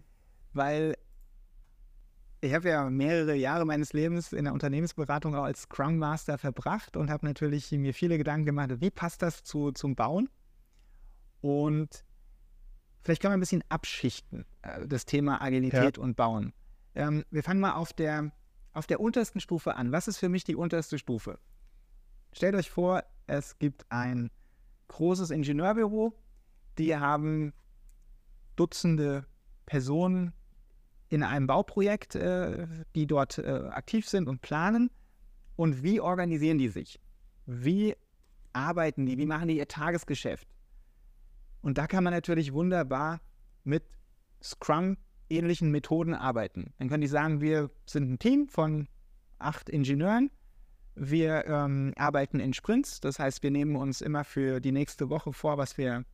weil 0.52 0.94
ich 2.42 2.52
habe 2.54 2.68
ja 2.68 2.90
mehrere 2.90 3.36
Jahre 3.36 3.64
meines 3.64 3.92
Lebens 3.92 4.32
in 4.32 4.44
der 4.44 4.52
Unternehmensberatung 4.52 5.36
auch 5.36 5.44
als 5.44 5.62
Scrum 5.62 5.96
Master 5.98 6.38
verbracht 6.38 6.96
und 6.96 7.08
habe 7.08 7.24
natürlich 7.24 7.70
mir 7.70 7.94
viele 7.94 8.18
Gedanken 8.18 8.46
gemacht, 8.46 8.80
wie 8.80 8.90
passt 8.90 9.22
das 9.22 9.44
zu, 9.44 9.70
zum 9.70 9.94
Bauen? 9.94 10.28
Und 11.40 12.04
vielleicht 13.00 13.22
kann 13.22 13.30
man 13.30 13.38
ein 13.38 13.40
bisschen 13.40 13.62
abschichten, 13.68 14.44
äh, 14.62 14.88
das 14.88 15.06
Thema 15.06 15.40
Agilität 15.40 15.98
ja. 15.98 16.02
und 16.02 16.16
Bauen. 16.16 16.52
Ähm, 16.96 17.24
wir 17.30 17.44
fangen 17.44 17.60
mal 17.60 17.74
auf 17.74 17.92
der, 17.92 18.32
auf 18.72 18.88
der 18.88 18.98
untersten 18.98 19.38
Stufe 19.40 19.76
an. 19.76 19.92
Was 19.92 20.08
ist 20.08 20.18
für 20.18 20.28
mich 20.28 20.42
die 20.42 20.56
unterste 20.56 20.98
Stufe? 20.98 21.38
Stellt 22.32 22.56
euch 22.56 22.70
vor, 22.70 23.04
es 23.28 23.56
gibt 23.60 23.86
ein 23.88 24.32
großes 24.88 25.30
Ingenieurbüro, 25.30 26.12
die 26.76 26.96
haben 26.96 27.52
Dutzende 28.56 29.26
Personen 29.64 30.32
in 31.12 31.22
einem 31.22 31.46
Bauprojekt, 31.46 32.14
äh, 32.14 32.66
die 32.94 33.06
dort 33.06 33.36
äh, 33.36 33.68
aktiv 33.70 34.08
sind 34.08 34.28
und 34.28 34.40
planen. 34.40 34.90
Und 35.56 35.82
wie 35.82 36.00
organisieren 36.00 36.56
die 36.56 36.68
sich? 36.68 36.98
Wie 37.44 37.94
arbeiten 38.54 39.04
die? 39.04 39.18
Wie 39.18 39.26
machen 39.26 39.48
die 39.48 39.58
ihr 39.58 39.68
Tagesgeschäft? 39.68 40.48
Und 41.60 41.76
da 41.76 41.86
kann 41.86 42.02
man 42.02 42.14
natürlich 42.14 42.54
wunderbar 42.54 43.20
mit 43.62 43.84
Scrum-ähnlichen 44.42 45.70
Methoden 45.70 46.14
arbeiten. 46.14 46.72
Dann 46.78 46.88
können 46.88 47.02
die 47.02 47.08
sagen, 47.08 47.42
wir 47.42 47.68
sind 47.84 48.10
ein 48.10 48.18
Team 48.18 48.48
von 48.48 48.88
acht 49.38 49.68
Ingenieuren. 49.68 50.30
Wir 50.94 51.44
ähm, 51.44 51.92
arbeiten 51.96 52.40
in 52.40 52.54
Sprints. 52.54 53.00
Das 53.00 53.18
heißt, 53.18 53.42
wir 53.42 53.50
nehmen 53.50 53.76
uns 53.76 54.00
immer 54.00 54.24
für 54.24 54.60
die 54.60 54.72
nächste 54.72 55.10
Woche 55.10 55.34
vor, 55.34 55.58
was 55.58 55.76
wir, 55.76 56.06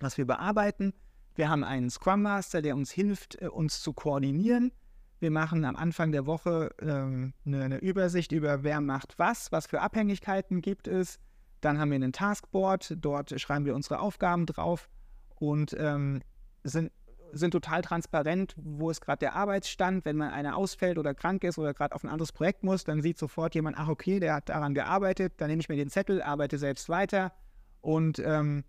was 0.00 0.18
wir 0.18 0.26
bearbeiten. 0.26 0.94
Wir 1.34 1.48
haben 1.48 1.64
einen 1.64 1.90
Scrum 1.90 2.22
Master, 2.22 2.62
der 2.62 2.76
uns 2.76 2.90
hilft, 2.90 3.40
äh, 3.40 3.48
uns 3.48 3.82
zu 3.82 3.92
koordinieren. 3.92 4.72
Wir 5.20 5.30
machen 5.30 5.64
am 5.64 5.76
Anfang 5.76 6.12
der 6.12 6.26
Woche 6.26 6.74
ähm, 6.80 7.32
eine, 7.46 7.64
eine, 7.64 7.78
Übersicht 7.78 8.32
über, 8.32 8.64
wer 8.64 8.80
macht 8.80 9.18
was, 9.18 9.52
was 9.52 9.66
für 9.66 9.80
Abhängigkeiten 9.80 10.60
gibt 10.60 10.88
es. 10.88 11.20
Dann 11.60 11.78
haben 11.78 11.90
wir 11.90 11.96
einen 11.96 12.12
Taskboard, 12.12 12.96
dort 12.98 13.38
schreiben 13.40 13.64
wir 13.64 13.76
unsere 13.76 14.00
Aufgaben 14.00 14.46
drauf 14.46 14.90
und 15.36 15.76
ähm, 15.78 16.22
sind, 16.64 16.90
sind 17.30 17.52
total 17.52 17.82
transparent, 17.82 18.54
wo 18.56 18.90
ist 18.90 19.00
gerade 19.00 19.20
der 19.20 19.36
Arbeitsstand. 19.36 20.04
Wenn 20.04 20.16
mal 20.16 20.30
einer 20.30 20.56
ausfällt 20.56 20.98
oder 20.98 21.14
krank 21.14 21.44
ist 21.44 21.56
oder 21.56 21.72
gerade 21.72 21.94
auf 21.94 22.02
ein 22.02 22.10
anderes 22.10 22.32
Projekt 22.32 22.64
muss, 22.64 22.82
dann 22.82 23.00
sieht 23.00 23.16
sofort 23.16 23.54
jemand, 23.54 23.78
ach 23.78 23.88
okay, 23.88 24.18
der 24.18 24.34
hat 24.34 24.48
daran 24.48 24.74
gearbeitet, 24.74 25.34
dann 25.36 25.48
nehme 25.48 25.60
ich 25.60 25.68
mir 25.68 25.76
den 25.76 25.88
Zettel, 25.88 26.20
arbeite 26.20 26.58
selbst 26.58 26.88
weiter 26.88 27.32
und 27.80 28.18
ähm, 28.18 28.64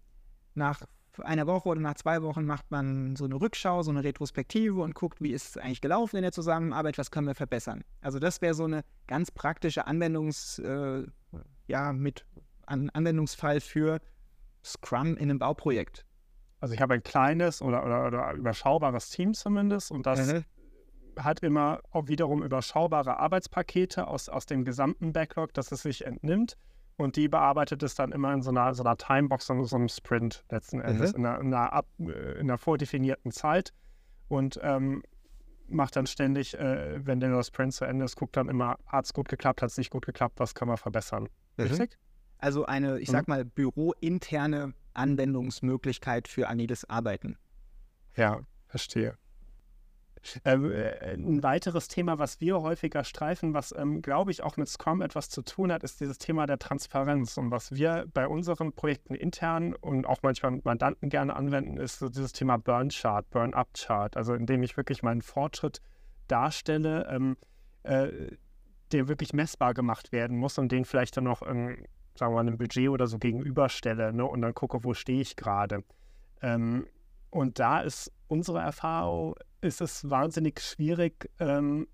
nach 0.54 0.84
einer 1.22 1.46
Woche 1.48 1.70
oder 1.70 1.80
nach 1.80 1.96
zwei 1.96 2.22
Wochen 2.22 2.46
macht 2.46 2.72
man 2.72 3.16
so 3.16 3.26
eine 3.26 3.36
Rückschau, 3.36 3.84
so 3.84 3.92
eine 3.92 4.04
Retrospektive 4.04 4.82
und 4.82 4.96
guckt, 4.96 5.22
wie 5.22 5.32
ist 5.32 5.50
es 5.50 5.58
eigentlich 5.58 5.82
gelaufen 5.82 6.18
in 6.18 6.24
der 6.24 6.32
Zusammenarbeit, 6.32 6.98
was 6.98 7.12
können 7.12 7.28
wir 7.28 7.36
verbessern. 7.36 7.84
Also 8.02 8.20
das 8.20 8.42
wäre 8.42 8.54
so 8.54 8.64
eine 8.64 8.84
ganz 9.08 9.30
praktische 9.30 9.86
Anwendungs, 9.86 10.60
äh, 10.60 11.04
ja, 11.68 11.94
mit 11.94 12.26
an, 12.66 12.90
Anwendungsfall 12.90 13.62
für 13.62 14.00
Scrum 14.64 15.16
in 15.18 15.30
einem 15.30 15.40
Bauprojekt. 15.40 16.06
Also 16.60 16.74
ich 16.74 16.82
habe 16.82 16.96
ein 16.96 17.04
kleines 17.04 17.62
oder, 17.62 17.86
oder, 17.86 18.08
oder 18.08 18.34
überschaubares 18.34 19.10
Team 19.10 19.34
zumindest 19.34 19.92
und 19.92 20.06
das 20.06 20.32
mhm. 20.32 20.46
hat 21.20 21.44
immer 21.44 21.82
auch 21.92 22.08
wiederum 22.08 22.42
überschaubare 22.42 23.20
Arbeitspakete 23.20 24.08
aus, 24.08 24.30
aus 24.30 24.46
dem 24.46 24.64
gesamten 24.64 25.14
Backlog, 25.14 25.54
dass 25.54 25.72
es 25.72 25.82
sich 25.84 26.06
entnimmt 26.06 26.58
und 26.98 27.16
die 27.16 27.28
bearbeitet 27.28 27.84
es 27.84 27.96
dann 27.96 28.12
immer 28.12 28.34
in 28.34 28.42
so 28.42 28.52
einer, 28.52 28.74
so 28.74 28.84
einer 28.84 28.98
Timebox, 28.98 29.50
in 29.50 29.64
so 29.66 29.76
einem 29.76 29.90
Sprint 29.90 30.44
letzten 30.50 30.80
Endes, 30.82 31.14
mhm. 31.14 31.20
in, 31.20 31.26
einer, 31.26 31.40
in, 31.40 31.54
einer 31.54 31.74
ab, 31.74 31.88
äh, 32.00 32.34
in, 32.34 32.50
einer, 32.50 32.58
vordefinierten 32.58 33.32
Zeit. 33.32 33.74
Und 34.28 34.60
ähm, 34.64 35.04
macht 35.68 35.96
dann 35.96 36.08
ständig, 36.08 36.58
äh, 36.58 37.06
wenn 37.06 37.20
der 37.20 37.44
Sprint 37.44 37.74
zu 37.74 37.86
Ende 37.86 38.06
ist, 38.06 38.16
guckt 38.16 38.38
dann 38.38 38.50
immer, 38.50 38.78
hat 38.86 39.06
es 39.06 39.14
gut 39.14 39.28
geklappt, 39.28 39.62
hat 39.62 39.70
es 39.70 39.78
nicht 39.78 39.90
gut 39.90 40.06
geklappt, 40.06 40.40
was 40.40 40.54
kann 40.54 40.68
man 40.68 40.78
verbessern. 40.78 41.30
Mhm. 41.58 41.64
Richtig? 41.66 41.98
Also 42.38 42.66
eine, 42.66 43.00
ich 43.00 43.10
sag 43.10 43.28
mhm. 43.28 43.34
mal, 43.34 43.46
bürointerne 43.46 44.74
Anwendungsmöglichkeit 44.94 46.28
für 46.28 46.50
agiles 46.50 46.90
Arbeiten. 46.90 47.38
Ja, 48.16 48.42
verstehe. 48.68 49.18
Ähm, 50.46 50.72
äh, 50.72 51.14
ein 51.14 51.44
weiteres 51.44 51.88
Thema, 51.88 52.20
was 52.20 52.40
wir 52.42 52.62
häufiger 52.62 53.04
streifen, 53.04 53.54
was, 53.54 53.74
ähm, 53.78 54.02
glaube 54.02 54.32
ich, 54.32 54.44
auch 54.44 54.58
mit 54.58 54.68
Scrum 54.68 55.02
etwas 55.02 55.30
zu 55.30 55.42
tun 55.42 55.72
hat, 55.72 55.84
ist 55.84 56.00
dieses 56.00 56.18
Thema 56.18 56.46
der 56.46 56.60
Transparenz. 56.60 57.38
Und 57.38 57.52
was 57.52 57.74
wir 57.74 58.06
bei 58.14 58.28
unseren 58.28 58.74
Projekten 58.74 59.16
intern 59.16 59.74
und 59.74 60.06
auch 60.06 60.20
manchmal 60.22 60.52
mit 60.52 60.66
Mandanten 60.66 61.10
gerne 61.10 61.36
anwenden, 61.36 61.78
ist 61.78 62.00
so 62.00 62.10
dieses 62.10 62.34
Thema 62.34 62.58
Burn-Chart, 62.58 63.30
Burn-Up-Chart. 63.30 64.16
Also 64.18 64.34
indem 64.34 64.64
ich 64.64 64.78
wirklich 64.78 65.04
meinen 65.04 65.22
Fortschritt 65.22 65.82
darstelle, 66.28 67.08
ähm, 67.10 67.38
äh, 67.84 68.10
der 68.92 69.08
wirklich 69.08 69.34
messbar 69.34 69.74
gemacht 69.74 70.12
werden 70.12 70.38
muss 70.38 70.58
und 70.58 70.72
den 70.72 70.86
vielleicht 70.86 71.18
dann 71.18 71.26
noch, 71.26 71.42
ähm, 71.42 71.86
sagen 72.16 72.32
wir 72.32 72.36
mal, 72.36 72.40
einem 72.42 72.58
Budget 72.58 72.90
oder 72.90 73.08
so 73.08 73.18
gegenüberstelle 73.18 74.14
ne? 74.14 74.26
und 74.26 74.42
dann 74.42 74.54
gucke, 74.54 74.84
wo 74.84 74.94
stehe 74.94 75.22
ich 75.22 75.36
gerade. 75.36 75.84
Ähm, 76.42 76.86
und 77.30 77.58
da 77.58 77.82
ist 77.82 78.12
unsere 78.34 78.60
Erfahrung, 78.60 79.36
ist 79.62 79.80
es 79.80 80.10
wahnsinnig 80.10 80.60
schwierig, 80.60 81.30
ähm, 81.40 81.88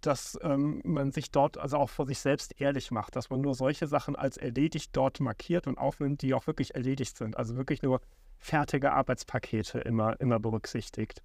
dass 0.00 0.38
ähm, 0.42 0.80
man 0.84 1.12
sich 1.12 1.30
dort 1.30 1.58
also 1.58 1.76
auch 1.76 1.90
vor 1.90 2.06
sich 2.06 2.18
selbst 2.18 2.58
ehrlich 2.60 2.90
macht, 2.90 3.14
dass 3.14 3.28
man 3.28 3.42
nur 3.42 3.54
solche 3.54 3.86
Sachen 3.86 4.16
als 4.16 4.38
erledigt 4.38 4.96
dort 4.96 5.20
markiert 5.20 5.66
und 5.66 5.76
aufnimmt, 5.76 6.22
die 6.22 6.32
auch 6.32 6.46
wirklich 6.46 6.74
erledigt 6.74 7.18
sind. 7.18 7.36
Also 7.36 7.56
wirklich 7.56 7.82
nur 7.82 8.00
fertige 8.38 8.92
Arbeitspakete 8.92 9.80
immer, 9.80 10.18
immer 10.18 10.40
berücksichtigt. 10.40 11.22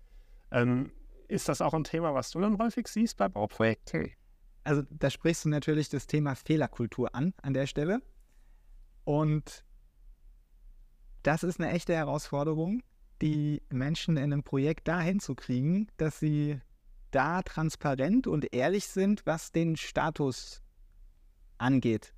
Ähm, 0.52 0.92
ist 1.30 1.48
das 1.48 1.62
auch 1.62 1.74
ein 1.74 1.86
Thema, 1.86 2.14
was 2.14 2.32
du 2.32 2.42
dann 2.42 2.58
häufig 2.58 2.88
siehst 2.88 3.16
bei 3.18 3.30
Bauprojekten? 3.30 4.12
Also 4.66 4.84
da 4.90 5.10
sprichst 5.10 5.46
du 5.46 5.50
natürlich 5.50 5.88
das 5.88 6.08
Thema 6.08 6.36
Fehlerkultur 6.36 7.16
an 7.16 7.34
an 7.42 7.54
der 7.54 7.68
Stelle. 7.68 8.02
Und 9.06 9.64
das 11.24 11.44
ist 11.44 11.60
eine 11.60 11.72
echte 11.72 11.94
Herausforderung, 11.96 12.84
die 13.22 13.62
Menschen 13.70 14.18
in 14.18 14.24
einem 14.24 14.44
Projekt 14.44 14.88
dahin 14.88 15.20
zu 15.20 15.36
kriegen, 15.36 15.88
dass 15.98 16.20
sie 16.20 16.60
da 17.12 17.42
transparent 17.42 18.28
und 18.28 18.54
ehrlich 18.54 18.88
sind, 18.88 19.26
was 19.26 19.52
den 19.52 19.76
Status 19.76 20.62
angeht. 21.58 22.14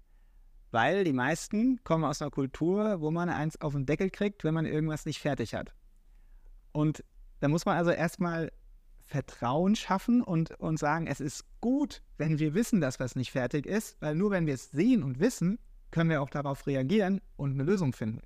Weil 0.72 1.04
die 1.04 1.14
meisten 1.14 1.84
kommen 1.84 2.04
aus 2.04 2.22
einer 2.22 2.32
Kultur, 2.32 3.02
wo 3.02 3.12
man 3.12 3.30
eins 3.30 3.60
auf 3.62 3.74
den 3.74 3.86
Deckel 3.86 4.10
kriegt, 4.10 4.44
wenn 4.44 4.54
man 4.54 4.66
irgendwas 4.66 5.06
nicht 5.06 5.20
fertig 5.20 5.54
hat. 5.54 5.76
Und 6.72 7.04
da 7.42 7.48
muss 7.48 7.66
man 7.66 7.78
also 7.78 7.92
erstmal 7.92 8.52
Vertrauen 9.06 9.76
schaffen 9.76 10.22
und, 10.22 10.52
und 10.60 10.80
sagen, 10.80 11.08
es 11.08 11.20
ist 11.20 11.46
gut, 11.60 12.02
wenn 12.18 12.40
wir 12.40 12.54
wissen, 12.54 12.82
dass 12.82 13.00
was 13.00 13.16
nicht 13.16 13.32
fertig 13.32 13.66
ist, 13.66 14.02
weil 14.02 14.16
nur 14.16 14.32
wenn 14.32 14.48
wir 14.48 14.54
es 14.54 14.72
sehen 14.72 15.04
und 15.04 15.20
wissen, 15.20 15.60
können 15.92 16.10
wir 16.10 16.22
auch 16.22 16.30
darauf 16.30 16.66
reagieren 16.66 17.22
und 17.36 17.52
eine 17.52 17.64
Lösung 17.64 17.94
finden. 17.94 18.22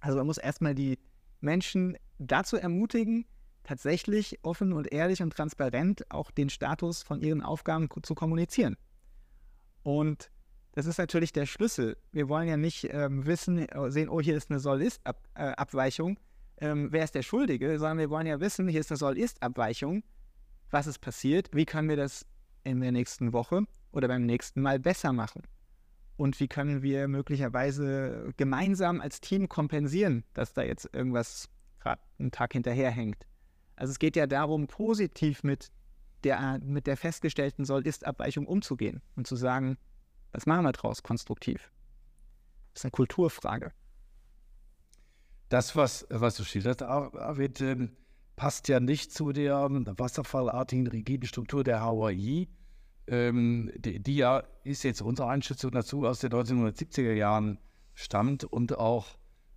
Also 0.00 0.18
man 0.18 0.26
muss 0.26 0.38
erstmal 0.38 0.74
die, 0.74 0.98
Menschen 1.40 1.96
dazu 2.18 2.56
ermutigen, 2.56 3.26
tatsächlich 3.64 4.38
offen 4.42 4.72
und 4.72 4.92
ehrlich 4.92 5.22
und 5.22 5.34
transparent 5.34 6.10
auch 6.10 6.30
den 6.30 6.50
Status 6.50 7.02
von 7.02 7.20
ihren 7.20 7.42
Aufgaben 7.42 7.88
zu 8.02 8.14
kommunizieren. 8.14 8.76
Und 9.82 10.30
das 10.72 10.86
ist 10.86 10.98
natürlich 10.98 11.32
der 11.32 11.46
Schlüssel. 11.46 11.96
Wir 12.12 12.28
wollen 12.28 12.48
ja 12.48 12.56
nicht 12.56 12.88
ähm, 12.90 13.26
wissen, 13.26 13.58
äh, 13.58 13.90
sehen, 13.90 14.08
oh, 14.08 14.20
hier 14.20 14.36
ist 14.36 14.50
eine 14.50 14.60
Soll-Ist-Abweichung. 14.60 16.18
Ähm, 16.60 16.88
wer 16.90 17.04
ist 17.04 17.14
der 17.14 17.22
Schuldige? 17.22 17.78
Sondern 17.78 17.98
wir 17.98 18.10
wollen 18.10 18.26
ja 18.26 18.40
wissen, 18.40 18.68
hier 18.68 18.80
ist 18.80 18.90
eine 18.90 18.98
Soll-Ist-Abweichung. 18.98 20.02
Was 20.70 20.86
ist 20.86 21.00
passiert? 21.00 21.48
Wie 21.52 21.64
können 21.64 21.88
wir 21.88 21.96
das 21.96 22.26
in 22.64 22.80
der 22.80 22.92
nächsten 22.92 23.32
Woche 23.32 23.64
oder 23.92 24.08
beim 24.08 24.24
nächsten 24.24 24.60
Mal 24.60 24.78
besser 24.78 25.12
machen? 25.12 25.42
Und 26.18 26.38
wie 26.40 26.48
können 26.48 26.82
wir 26.82 27.06
möglicherweise 27.06 28.32
gemeinsam 28.36 29.00
als 29.00 29.20
Team 29.20 29.48
kompensieren, 29.48 30.24
dass 30.34 30.52
da 30.52 30.62
jetzt 30.62 30.92
irgendwas 30.92 31.48
gerade 31.78 32.02
einen 32.18 32.32
Tag 32.32 32.52
hinterherhängt. 32.52 33.24
Also 33.76 33.92
es 33.92 34.00
geht 34.00 34.16
ja 34.16 34.26
darum, 34.26 34.66
positiv 34.66 35.44
mit 35.44 35.70
der, 36.24 36.58
mit 36.64 36.88
der 36.88 36.96
festgestellten 36.96 37.64
Soll-Ist-Abweichung 37.64 38.48
umzugehen 38.48 39.00
und 39.14 39.28
zu 39.28 39.36
sagen, 39.36 39.78
was 40.32 40.44
machen 40.44 40.64
wir 40.64 40.72
daraus 40.72 41.04
konstruktiv? 41.04 41.70
Das 42.74 42.80
ist 42.80 42.84
eine 42.86 42.90
Kulturfrage. 42.90 43.70
Das, 45.48 45.76
was, 45.76 46.04
was 46.10 46.36
du 46.36 46.42
schilderst, 46.44 46.82
Arvid, 46.82 47.60
ähm, 47.60 47.96
passt 48.34 48.66
ja 48.66 48.80
nicht 48.80 49.12
zu 49.12 49.32
der 49.32 49.68
wasserfallartigen 49.96 50.88
rigiden 50.88 51.28
Struktur 51.28 51.62
der 51.62 51.80
HAI. 51.80 52.48
Ähm, 53.08 53.72
die, 53.76 54.00
die, 54.00 54.16
ja 54.16 54.42
ist 54.64 54.82
jetzt 54.82 55.00
unsere 55.00 55.28
Einschätzung 55.28 55.70
dazu 55.70 56.06
aus 56.06 56.20
den 56.20 56.30
1970er 56.30 57.12
Jahren 57.12 57.58
stammt 57.94 58.44
und 58.44 58.78
auch 58.78 59.06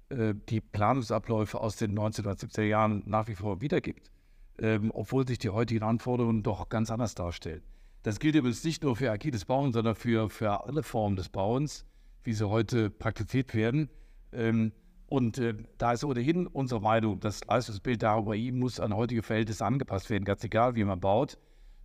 äh, 0.10 0.34
die 0.50 0.62
Planungsabläufe 0.62 1.60
aus 1.60 1.76
den 1.76 1.98
1970er 1.98 2.64
Jahren 2.64 3.04
nach 3.06 3.28
wie 3.28 3.36
vor 3.36 3.62
wiedergibt, 3.62 4.10
ähm, 4.58 4.92
obwohl 4.94 5.28
sich 5.28 5.38
die 5.38 5.50
heutigen 5.50 5.84
Anforderungen 5.84 6.44
doch 6.44 6.70
ganz 6.70 6.90
anders 6.92 7.14
darstellen. 7.14 7.62
Das 8.04 8.20
gilt 8.20 8.36
übrigens 8.36 8.64
nicht 8.64 8.84
nur 8.84 8.96
für 8.96 9.12
agiles 9.12 9.46
Bauen, 9.46 9.74
sondern 9.74 9.96
für, 9.96 10.30
für 10.30 10.66
alle 10.66 10.82
Formen 10.82 11.18
des 11.18 11.30
Bauens, 11.30 11.86
wie 12.24 12.34
sie 12.34 12.50
heute 12.50 12.90
praktiziert 12.90 13.54
werden. 13.54 13.90
Ähm, 14.32 14.72
und 15.08 15.38
äh, 15.40 15.56
da 15.78 15.92
ist 15.92 16.06
ohnehin 16.06 16.48
unsere 16.48 16.80
Meinung, 16.80 17.20
das 17.20 17.44
Leistungsbild 17.44 18.02
der 18.02 18.16
HUI 18.16 18.52
muss 18.54 18.80
an 18.80 18.96
heutige 18.96 19.24
Verhältnisse 19.24 19.66
angepasst 19.66 20.10
werden, 20.10 20.24
ganz 20.24 20.44
egal, 20.44 20.76
wie 20.76 20.86
man 20.86 21.02
baut. 21.02 21.38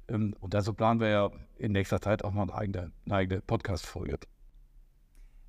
Ähm, 0.09 0.35
und 0.41 0.55
dazu 0.55 0.75
planen 0.75 1.01
wir 1.01 1.09
ja 1.09 1.31
in 1.57 1.73
nächster 1.73 2.01
Zeit 2.01 2.25
auch 2.25 2.33
mal 2.33 2.43
eine 2.43 2.55
eigene, 2.55 2.93
eigene 3.11 3.41
Podcast-Folge. 3.41 4.19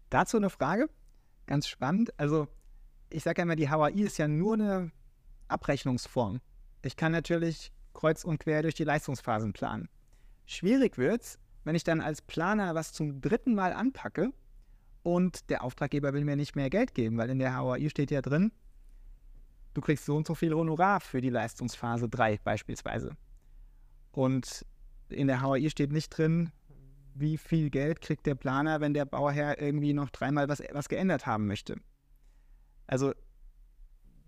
Dazu 0.10 0.38
eine 0.38 0.50
Frage, 0.50 0.90
ganz 1.46 1.68
spannend. 1.68 2.18
Also, 2.20 2.48
ich 3.10 3.24
sage 3.24 3.42
ja 3.42 3.44
immer, 3.44 3.56
die 3.56 3.70
HUI 3.70 4.02
ist 4.02 4.18
ja 4.18 4.28
nur 4.28 4.54
eine 4.54 4.92
Abrechnungsform. 5.48 6.42
Ich 6.82 6.96
kann 6.96 7.12
natürlich 7.12 7.72
kreuz 7.94 8.24
und 8.24 8.40
quer 8.40 8.62
durch 8.62 8.76
die 8.76 8.84
Leistungsphasen 8.84 9.54
planen. 9.54 9.90
Schwierig 10.46 10.98
wird 10.98 11.24
es, 11.24 11.40
wenn 11.64 11.76
ich 11.76 11.84
dann 11.84 12.00
als 12.00 12.22
Planer 12.22 12.76
was 12.76 12.94
zum 12.94 13.20
dritten 13.22 13.54
Mal 13.56 13.74
anpacke 13.74 14.32
und 15.04 15.50
der 15.50 15.64
Auftraggeber 15.64 16.14
will 16.14 16.24
mir 16.24 16.36
nicht 16.36 16.56
mehr 16.56 16.70
Geld 16.70 16.94
geben, 16.94 17.18
weil 17.18 17.30
in 17.30 17.40
der 17.40 17.58
HOI 17.58 17.90
steht 17.90 18.12
ja 18.12 18.22
drin, 18.22 18.52
du 19.74 19.82
kriegst 19.82 20.06
so 20.06 20.16
und 20.16 20.26
so 20.26 20.36
viel 20.36 20.54
Honorar 20.54 21.02
für 21.02 21.20
die 21.20 21.30
Leistungsphase 21.30 22.08
3 22.08 22.40
beispielsweise. 22.44 23.12
Und 24.18 24.66
in 25.10 25.28
der 25.28 25.42
HOI 25.42 25.70
steht 25.70 25.92
nicht 25.92 26.10
drin, 26.10 26.52
wie 27.14 27.38
viel 27.38 27.70
Geld 27.70 28.02
kriegt 28.02 28.26
der 28.26 28.36
Planer, 28.36 28.82
wenn 28.82 28.94
der 28.94 29.06
Bauherr 29.06 29.62
irgendwie 29.62 29.94
noch 29.94 30.10
dreimal 30.10 30.50
was, 30.50 30.62
was 30.72 30.90
geändert 30.90 31.26
haben 31.26 31.46
möchte. 31.46 31.76
Also 32.88 33.14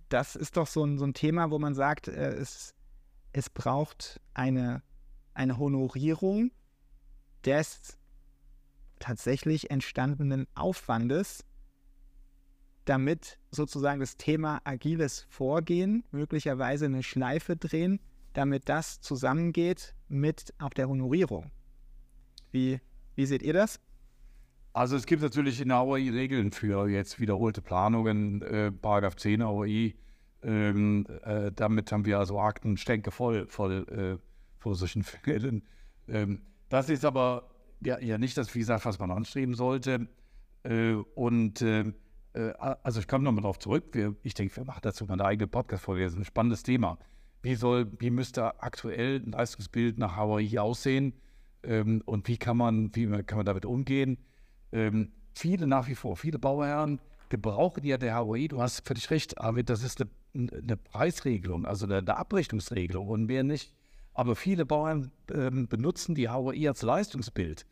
das 0.10 0.36
ist 0.36 0.58
doch 0.58 0.68
so 0.68 0.84
ein, 0.84 0.98
so 0.98 1.06
ein 1.06 1.14
Thema, 1.14 1.50
wo 1.52 1.60
man 1.60 1.74
sagt, 1.74 2.08
äh, 2.08 2.34
es, 2.34 2.76
es 3.32 3.50
braucht 3.50 4.20
eine 4.34 4.84
eine 5.40 5.58
Honorierung 5.58 6.52
des 7.46 7.98
tatsächlich 9.00 9.72
entstandenen 9.72 10.48
Aufwandes, 10.54 11.46
damit 12.84 13.40
sozusagen 13.50 14.02
das 14.02 14.18
Thema 14.18 14.60
agiles 14.66 15.26
Vorgehen 15.30 16.04
möglicherweise 16.12 16.86
eine 16.86 17.04
Schleife 17.04 17.56
drehen, 17.56 18.02
damit 18.34 18.70
das 18.70 19.02
zusammengeht 19.02 19.96
mit 20.08 20.54
auch 20.60 20.70
der 20.70 20.90
Honorierung. 20.90 21.52
Wie, 22.52 22.80
wie 23.16 23.26
seht 23.26 23.44
ihr 23.44 23.54
das? 23.54 23.80
Also 24.74 24.96
es 24.96 25.06
gibt 25.06 25.22
natürlich 25.22 25.60
in 25.62 25.70
der 25.70 25.78
AOI 25.78 26.10
Regeln 26.10 26.52
für 26.52 26.88
jetzt 26.88 27.20
wiederholte 27.20 27.62
Planungen, 27.62 28.42
äh, 28.42 28.72
Paragraph 28.72 29.16
10 29.16 29.42
AOI. 29.42 29.96
Ähm, 30.42 31.06
äh, 31.24 31.52
damit 31.52 31.92
haben 31.92 32.06
wir 32.06 32.20
also 32.20 32.40
Aktenstänke 32.40 33.12
voll, 33.12 33.48
voll 33.48 33.86
äh, 33.90 34.18
vor 34.58 34.76
solchen 34.76 35.04
Fällen. 35.04 35.64
Ähm, 36.08 36.42
das 36.70 36.90
ist 36.90 37.04
aber 37.04 37.50
ja, 37.82 38.00
ja 38.00 38.18
nicht 38.18 38.38
das, 38.38 38.54
wie 38.56 38.60
gesagt, 38.60 38.86
was 38.86 39.00
man 39.00 39.12
anstreben 39.12 39.56
sollte. 39.56 40.08
Äh, 40.64 40.94
und 40.94 41.62
äh, 41.62 41.92
äh 42.34 42.54
also 42.84 43.00
ich 43.00 43.08
komme 43.08 43.24
nochmal 43.24 43.42
darauf 43.42 43.60
zurück. 43.60 43.86
Wir, 43.94 44.16
ich 44.24 44.34
denke, 44.34 44.56
wir 44.56 44.66
machen 44.66 44.82
dazu 44.84 45.06
mal 45.06 45.14
eine 45.14 45.26
eigene 45.26 45.48
Podcast-Folge. 45.48 46.04
Das 46.04 46.14
ist 46.14 46.20
ein 46.20 46.26
spannendes 46.26 46.64
Thema. 46.64 46.98
Wie 47.42 47.56
soll, 47.56 47.88
wie 48.00 48.10
müsste 48.10 48.62
aktuell 48.62 49.22
ein 49.26 49.32
Leistungsbild 49.32 49.98
nach 49.98 50.16
Hawaii 50.16 50.58
aussehen? 50.60 51.14
Ähm, 51.64 52.02
und 52.06 52.28
wie 52.28 52.38
kann 52.38 52.58
man, 52.58 52.96
wie 52.96 53.08
kann 53.24 53.38
man 53.38 53.46
damit 53.46 53.66
umgehen? 53.66 54.18
Ähm, 54.72 55.12
viele 55.34 55.68
nach 55.68 55.88
wie 55.88 55.96
vor, 55.96 56.18
viele 56.18 56.40
Bauherren 56.40 57.00
gebrauchen 57.30 57.86
ja 57.86 57.98
der 57.98 58.16
Hawaii. 58.16 58.48
Du 58.48 58.62
hast 58.62 58.86
völlig 58.86 59.10
recht, 59.12 59.40
Arvid, 59.40 59.70
das 59.70 59.84
ist 59.84 60.02
eine, 60.02 60.10
eine 60.34 60.78
Preisregelung, 60.78 61.66
also 61.66 61.86
eine, 61.86 62.00
eine 62.00 62.18
Abrechnungsregelung 62.18 63.08
und 63.08 63.26
mehr 63.26 63.44
nicht. 63.44 63.74
Aber 64.14 64.36
viele 64.36 64.66
Bauern 64.66 65.12
ähm, 65.32 65.68
benutzen 65.68 66.16
die 66.16 66.30
HOI 66.30 66.68
als 66.68 66.82
Leistungsbild. 66.82 67.66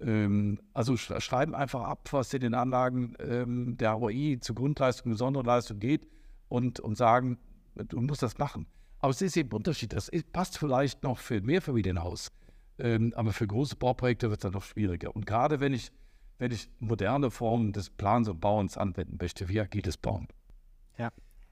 Ähm, 0.00 0.58
also 0.72 0.96
sch 0.96 1.12
schreiben 1.20 1.54
einfach 1.54 1.82
ab, 1.82 2.08
was 2.10 2.34
in 2.34 2.40
den 2.40 2.54
Anlagen 2.54 3.14
ähm, 3.20 3.76
der 3.76 4.00
HOI 4.00 4.38
zu 4.40 4.54
Grundleistung, 4.54 5.12
besondere 5.12 5.44
Leistung 5.44 5.78
geht 5.78 6.08
und, 6.48 6.80
und 6.80 6.96
sagen, 6.96 7.38
du 7.74 8.00
musst 8.00 8.22
das 8.22 8.38
machen. 8.38 8.66
Aber 9.04 9.10
es 9.10 9.20
ist 9.20 9.36
eben 9.36 9.50
Unterschied. 9.52 9.92
Das 9.92 10.08
ist, 10.08 10.32
passt 10.32 10.56
vielleicht 10.56 11.02
noch 11.02 11.18
für 11.18 11.38
Mehrfamilienhaus. 11.42 12.32
Ähm, 12.78 13.12
aber 13.14 13.34
für 13.34 13.46
große 13.46 13.76
Bauprojekte 13.76 14.30
wird 14.30 14.38
es 14.38 14.44
dann 14.44 14.54
noch 14.54 14.62
schwieriger. 14.62 15.14
Und 15.14 15.26
gerade 15.26 15.60
wenn 15.60 15.74
ich, 15.74 15.92
wenn 16.38 16.50
ich 16.50 16.70
moderne 16.78 17.30
Formen 17.30 17.74
des 17.74 17.90
Plans 17.90 18.30
und 18.30 18.40
Bauens 18.40 18.78
anwenden 18.78 19.18
möchte, 19.20 19.50
wie 19.50 19.60
agiles 19.60 19.98
Bauen. 19.98 20.26
Ja, 20.96 21.10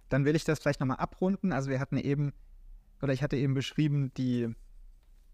dann 0.09 0.25
will 0.25 0.35
ich 0.35 0.45
das 0.45 0.61
vielleicht 0.61 0.81
nochmal 0.81 0.97
abrunden. 0.97 1.53
Also 1.53 1.69
wir 1.69 1.79
hatten 1.79 1.99
eben 1.99 2.33
oder 3.03 3.13
ich 3.13 3.23
hatte 3.23 3.37
eben 3.37 3.53
beschrieben, 3.53 4.15
die, 4.17 4.49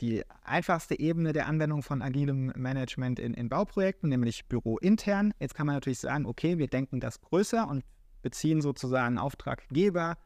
die 0.00 0.24
einfachste 0.42 0.98
Ebene 0.98 1.32
der 1.32 1.46
Anwendung 1.46 1.84
von 1.84 2.02
agilem 2.02 2.46
Management 2.56 3.20
in, 3.20 3.32
in 3.32 3.48
Bauprojekten, 3.48 4.08
nämlich 4.08 4.46
bürointern. 4.46 5.34
Jetzt 5.38 5.54
kann 5.54 5.66
man 5.66 5.76
natürlich 5.76 6.00
sagen, 6.00 6.26
okay, 6.26 6.58
wir 6.58 6.66
denken 6.66 6.98
das 6.98 7.20
größer 7.20 7.68
und 7.68 7.84
beziehen 8.22 8.60
sozusagen 8.60 9.18
Auftraggeber, 9.18 10.16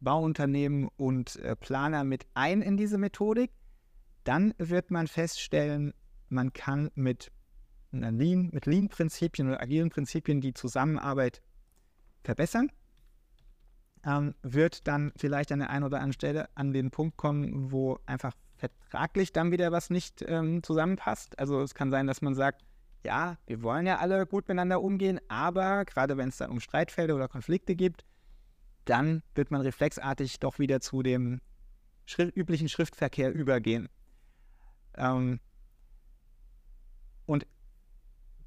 Bauunternehmen 0.00 0.88
und 0.96 1.36
äh, 1.36 1.56
Planer 1.56 2.04
mit 2.04 2.26
ein 2.34 2.62
in 2.62 2.76
diese 2.76 2.98
Methodik. 2.98 3.50
Dann 4.24 4.54
wird 4.58 4.90
man 4.90 5.06
feststellen, 5.06 5.94
man 6.28 6.52
kann 6.52 6.90
mit 6.94 7.32
Lean, 7.90 8.50
mit 8.52 8.66
Lean-Prinzipien 8.66 9.48
oder 9.48 9.62
agilen 9.62 9.88
Prinzipien 9.88 10.40
die 10.40 10.52
Zusammenarbeit 10.52 11.40
verbessern 12.22 12.70
ähm, 14.04 14.34
wird 14.42 14.86
dann 14.86 15.12
vielleicht 15.16 15.52
an 15.52 15.60
der 15.60 15.70
einen 15.70 15.84
oder 15.84 15.98
anderen 15.98 16.12
Stelle 16.12 16.48
an 16.54 16.72
den 16.72 16.90
Punkt 16.90 17.16
kommen, 17.16 17.70
wo 17.70 17.98
einfach 18.06 18.34
vertraglich 18.56 19.32
dann 19.32 19.52
wieder 19.52 19.70
was 19.70 19.90
nicht 19.90 20.24
ähm, 20.26 20.62
zusammenpasst. 20.62 21.38
Also 21.38 21.60
es 21.60 21.74
kann 21.74 21.90
sein, 21.90 22.06
dass 22.06 22.22
man 22.22 22.34
sagt, 22.34 22.62
ja, 23.04 23.36
wir 23.46 23.62
wollen 23.62 23.86
ja 23.86 23.98
alle 23.98 24.26
gut 24.26 24.48
miteinander 24.48 24.82
umgehen, 24.82 25.20
aber 25.28 25.84
gerade 25.84 26.16
wenn 26.16 26.30
es 26.30 26.38
dann 26.38 26.50
um 26.50 26.60
Streitfelder 26.60 27.14
oder 27.14 27.28
Konflikte 27.28 27.76
gibt, 27.76 28.04
dann 28.88 29.22
wird 29.34 29.50
man 29.50 29.60
reflexartig 29.60 30.40
doch 30.40 30.58
wieder 30.58 30.80
zu 30.80 31.02
dem 31.02 31.40
Schrift, 32.06 32.36
üblichen 32.36 32.68
Schriftverkehr 32.68 33.32
übergehen. 33.32 33.88
Ähm, 34.96 35.40
und 37.26 37.46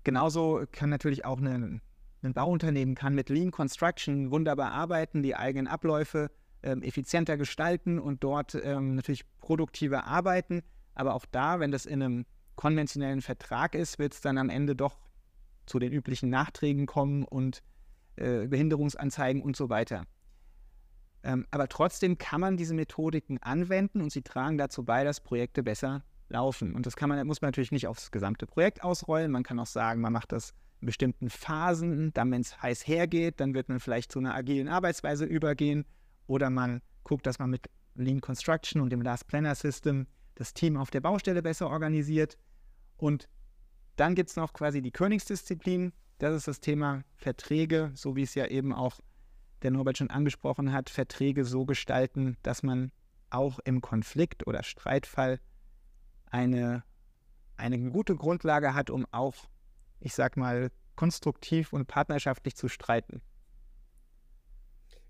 genauso 0.04 0.66
kann 0.72 0.90
natürlich 0.90 1.26
auch 1.26 1.38
eine, 1.38 1.82
ein 2.24 2.34
Bauunternehmen 2.34 2.96
kann 2.96 3.14
mit 3.14 3.30
Lean 3.30 3.52
Construction 3.52 4.32
wunderbar 4.32 4.72
arbeiten, 4.72 5.22
die 5.22 5.36
eigenen 5.36 5.68
Abläufe 5.68 6.32
ähm, 6.64 6.82
effizienter 6.82 7.38
gestalten 7.38 8.00
und 8.00 8.24
dort 8.24 8.56
ähm, 8.56 8.96
natürlich 8.96 9.26
produktiver 9.40 10.06
arbeiten. 10.06 10.64
Aber 10.96 11.14
auch 11.14 11.26
da, 11.26 11.60
wenn 11.60 11.72
das 11.72 11.86
in 11.86 12.02
einem 12.02 12.26
konventionellen 12.56 13.22
Vertrag 13.22 13.76
ist, 13.76 14.00
wird 14.00 14.14
es 14.14 14.22
dann 14.22 14.38
am 14.38 14.50
Ende 14.50 14.76
doch 14.76 15.00
zu 15.66 15.80
den 15.80 15.92
üblichen 15.92 16.30
Nachträgen 16.30 16.86
kommen 16.86 17.24
und 17.24 17.64
äh, 18.16 18.48
Behinderungsanzeigen 18.48 19.42
und 19.42 19.56
so 19.56 19.70
weiter. 19.70 20.06
Ähm, 21.24 21.46
aber 21.52 21.68
trotzdem 21.68 22.18
kann 22.18 22.42
man 22.42 22.58
diese 22.58 22.74
Methodiken 22.74 23.38
anwenden 23.40 24.02
und 24.02 24.12
sie 24.12 24.22
tragen 24.22 24.58
dazu 24.58 24.84
bei, 24.84 25.04
dass 25.04 25.22
Projekte 25.22 25.64
besser 25.64 26.04
laufen. 26.30 26.74
Und 26.74 26.86
das 26.86 26.96
kann 26.96 27.10
man, 27.10 27.26
muss 27.28 27.42
man 27.42 27.50
natürlich 27.50 27.72
nicht 27.72 27.88
aufs 27.88 28.12
gesamte 28.12 28.48
Projekt 28.48 28.84
ausrollen. 28.84 29.32
Man 29.32 29.44
kann 29.44 29.60
auch 29.60 29.68
sagen, 29.68 30.02
man 30.02 30.14
macht 30.14 30.32
das 30.32 30.54
in 30.80 30.88
bestimmten 30.88 31.30
Phasen. 31.30 32.14
Dann, 32.14 32.32
wenn 32.32 32.42
es 32.42 32.62
heiß 32.62 32.88
hergeht, 32.88 33.40
dann 33.40 33.54
wird 33.54 33.70
man 33.70 33.80
vielleicht 33.80 34.12
zu 34.12 34.20
einer 34.20 34.34
agilen 34.34 34.68
Arbeitsweise 34.68 35.26
übergehen. 35.26 35.86
Oder 36.28 36.50
man 36.50 36.82
guckt, 37.04 37.26
dass 37.26 37.40
man 37.40 37.50
mit 37.50 37.70
Lean 37.96 38.22
Construction 38.22 38.82
und 38.82 38.90
dem 38.90 39.02
Last 39.02 39.28
Planner 39.28 39.54
System 39.56 40.08
das 40.36 40.54
Team 40.54 40.78
auf 40.78 40.90
der 40.90 41.02
Baustelle 41.02 41.42
besser 41.42 41.70
organisiert. 41.70 42.38
Und 42.98 43.28
dann 43.96 44.16
gibt 44.16 44.30
es 44.30 44.36
noch 44.36 44.54
quasi 44.54 44.82
die 44.82 44.92
Königsdisziplin. 44.92 45.92
Das 46.18 46.36
ist 46.36 46.48
das 46.48 46.62
Thema 46.62 47.04
Verträge, 47.16 47.92
so 47.94 48.16
wie 48.16 48.24
es 48.24 48.36
ja 48.36 48.46
eben 48.48 48.74
auch 48.74 49.00
der 49.64 49.72
Norbert 49.72 49.98
schon 49.98 50.10
angesprochen 50.10 50.72
hat. 50.72 50.90
Verträge 50.90 51.46
so 51.46 51.66
gestalten, 51.66 52.38
dass 52.44 52.64
man 52.64 52.92
auch 53.30 53.60
im 53.60 53.82
Konflikt 53.82 54.48
oder 54.48 54.64
Streitfall 54.64 55.40
eine, 56.30 56.84
eine 57.58 57.80
gute 57.92 58.16
Grundlage 58.16 58.74
hat, 58.74 58.90
um 58.90 59.06
auch 59.12 59.36
ich 60.02 60.14
sag 60.14 60.36
mal, 60.36 60.72
konstruktiv 60.96 61.72
und 61.72 61.88
partnerschaftlich 61.88 62.56
zu 62.56 62.68
streiten. 62.68 63.22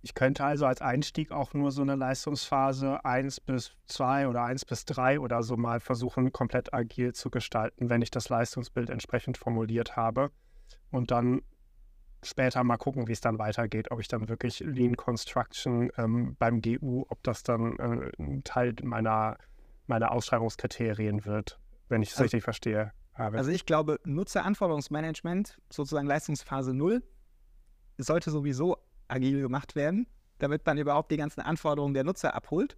Ich 0.04 0.16
könnte 0.16 0.43
also 0.43 0.66
als 0.66 0.82
Einstieg 0.82 1.32
auch 1.32 1.54
nur 1.54 1.72
so 1.72 1.84
eine 1.84 1.95
Leistungsphase 1.95 3.06
1 3.06 3.39
bis 3.41 3.72
2 3.86 4.28
oder 4.28 4.43
1 4.43 4.66
bis 4.66 4.86
3 4.86 5.20
oder 5.20 5.43
so 5.43 5.58
mal 5.58 5.80
versuchen, 5.80 6.32
komplett 6.32 6.74
agil 6.74 7.14
zu 7.14 7.30
gestalten, 7.30 7.89
wenn 7.89 8.02
ich 8.02 8.10
das 8.10 8.30
Leistungsbild 8.30 8.89
entsprechend 8.89 9.38
formuliert 9.38 9.95
habe. 9.95 10.32
Und 10.89 11.12
dann 11.12 11.41
später 12.24 12.63
mal 12.63 12.78
gucken, 12.78 13.07
wie 13.07 13.11
es 13.13 13.22
dann 13.22 13.39
weitergeht, 13.39 13.91
ob 13.91 13.99
ich 13.99 14.07
dann 14.07 14.30
wirklich 14.30 14.59
Lean 14.59 14.95
Construction 14.95 15.91
ähm, 15.97 16.36
beim 16.38 16.61
GU, 16.61 17.05
ob 17.09 17.24
das 17.24 17.43
dann 17.43 17.78
äh, 17.80 18.11
ein 18.19 18.43
Teil 18.43 18.76
meiner, 18.84 19.38
meiner 19.88 20.11
Ausschreibungskriterien 20.11 21.26
wird, 21.26 21.59
wenn 21.89 22.01
ich 22.01 22.09
es 22.09 22.15
Also- 22.15 22.24
richtig 22.24 22.43
verstehe. 22.43 22.91
Aber 23.13 23.38
Also 23.38 23.51
ich 23.51 23.65
glaube, 23.65 23.99
Nutzeranforderungsmanagement, 24.05 25.57
sozusagen 25.69 26.07
Leistungsphase 26.07 26.74
0, 26.74 27.03
sollte 27.97 28.32
sowieso 28.32 28.78
agil 29.09 29.41
gemacht 29.41 29.76
werden, 29.76 30.07
damit 30.39 30.65
man 30.65 30.78
überhaupt 30.78 31.11
die 31.11 31.17
ganzen 31.17 31.41
Anforderungen 31.41 31.93
der 31.93 32.03
Nutzer 32.03 32.34
abholt. 32.34 32.78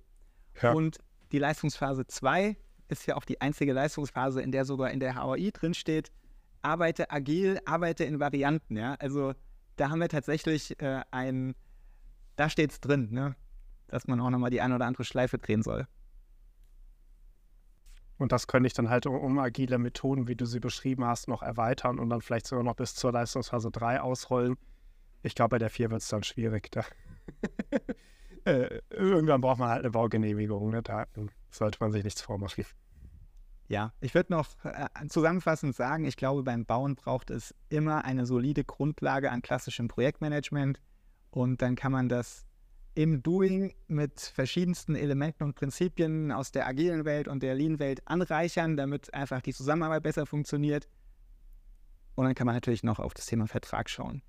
Ja. 0.62 0.74
Und 0.74 0.98
die 1.32 1.38
Leistungsphase 1.40 2.08
2 2.08 2.58
ist 2.88 3.06
ja 3.06 3.16
auch 3.16 3.26
die 3.26 3.42
einzige 3.42 3.74
Leistungsphase, 3.74 4.42
in 4.42 4.52
der 4.52 4.66
sogar 4.66 4.92
in 4.92 5.00
der 5.00 5.16
HOI 5.22 5.52
drinsteht, 5.52 6.12
arbeite 6.64 7.12
agil, 7.12 7.60
arbeite 7.66 8.04
in 8.04 8.20
Varianten. 8.20 8.78
Ja? 8.78 8.96
Also 8.96 9.34
da 9.76 9.90
haben 9.90 10.00
wir 10.00 10.10
tatsächlich 10.10 10.80
äh, 10.82 11.02
ein, 11.12 11.56
da 12.36 12.50
steht 12.50 12.72
es 12.72 12.82
drin, 12.82 13.10
ne? 13.12 13.36
dass 13.88 14.08
man 14.08 14.20
auch 14.20 14.30
nochmal 14.30 14.50
die 14.50 14.62
eine 14.62 14.76
oder 14.76 14.86
andere 14.86 15.04
Schleife 15.04 15.38
drehen 15.38 15.62
soll. 15.62 15.88
Und 18.18 18.32
das 18.32 18.48
könnte 18.48 18.68
ich 18.68 18.74
dann 18.74 18.90
halt 18.90 19.06
um, 19.06 19.40
agile 19.40 19.78
Methoden, 19.78 20.28
wie 20.28 20.36
du 20.36 20.46
sie 20.46 20.60
beschrieben 20.60 21.04
hast, 21.04 21.28
noch 21.28 21.42
erweitern 21.42 22.00
und 22.00 22.10
dann 22.10 22.22
vielleicht 22.22 22.48
sogar 22.48 22.64
noch 22.64 22.76
bis 22.76 22.96
zur 22.96 23.12
Leistungsphase 23.12 23.72
3 23.72 24.02
ausrollen. 24.02 24.56
Ich 25.24 25.36
glaube, 25.36 25.50
bei 25.50 25.58
der 25.58 25.70
4 25.70 25.92
wird 25.92 26.02
es 26.02 26.08
dann 26.08 26.24
schwierig. 26.24 26.72
Da. 26.72 26.86
äh, 28.46 28.80
irgendwann 28.90 29.42
braucht 29.42 29.60
man 29.60 29.70
halt 29.70 29.80
eine 29.80 29.92
Baugenehmigung. 29.92 30.70
Ne? 30.70 30.82
Da 30.84 31.06
sollte 31.50 31.80
man 31.82 31.92
sich 31.92 32.04
nichts 32.04 32.22
vormachen. 32.22 32.66
Ja, 33.68 33.94
ich 34.02 34.14
würde 34.14 34.34
noch 34.34 34.48
äh, 34.66 34.88
zusammenfassend 35.08 35.76
sagen, 35.76 36.06
ich 36.06 36.18
glaube, 36.18 36.44
beim 36.44 36.66
Bauen 36.66 36.96
braucht 36.96 37.30
es 37.30 37.56
immer 37.70 38.06
eine 38.06 38.26
solide 38.26 38.64
Grundlage 38.64 39.32
an 39.32 39.42
klassischem 39.42 39.88
Projektmanagement 39.88 40.80
und 41.32 41.62
dann 41.62 41.76
kann 41.76 41.92
man 41.92 42.10
das 42.10 42.46
im 42.96 43.24
Doing 43.24 43.74
mit 43.88 44.20
verschiedensten 44.20 44.96
Elementen 44.96 45.44
und 45.44 45.56
Prinzipien 45.56 46.32
aus 46.32 46.52
der 46.52 46.68
agilen 46.68 47.06
Welt 47.06 47.28
und 47.28 47.42
der 47.42 47.56
Lean-Welt 47.56 48.08
anreichern, 48.08 48.78
damit 48.78 49.14
einfach 49.14 49.42
die 49.42 49.54
Zusammenarbeit 49.54 50.04
besser 50.04 50.26
funktioniert. 50.26 50.88
Und 52.16 52.26
dann 52.26 52.36
kann 52.36 52.46
man 52.46 52.56
natürlich 52.56 52.84
noch 52.84 53.00
auf 53.00 53.16
das 53.16 53.26
Thema 53.26 53.48
Vertrag 53.48 53.90
schauen. 53.90 54.22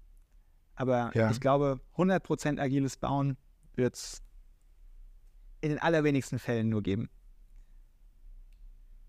Aber 0.76 1.11
Ja. 1.14 1.30
ich 1.30 1.41
glaube, 1.41 1.80
100% 1.97 2.59
agiles 2.59 2.97
Bauen 2.97 3.37
wird 3.74 3.97
es 3.97 4.22
in 5.61 5.68
den 5.70 5.78
allerwenigsten 5.78 6.39
Fällen 6.39 6.70
nur 6.70 6.82
geben. 6.82 7.11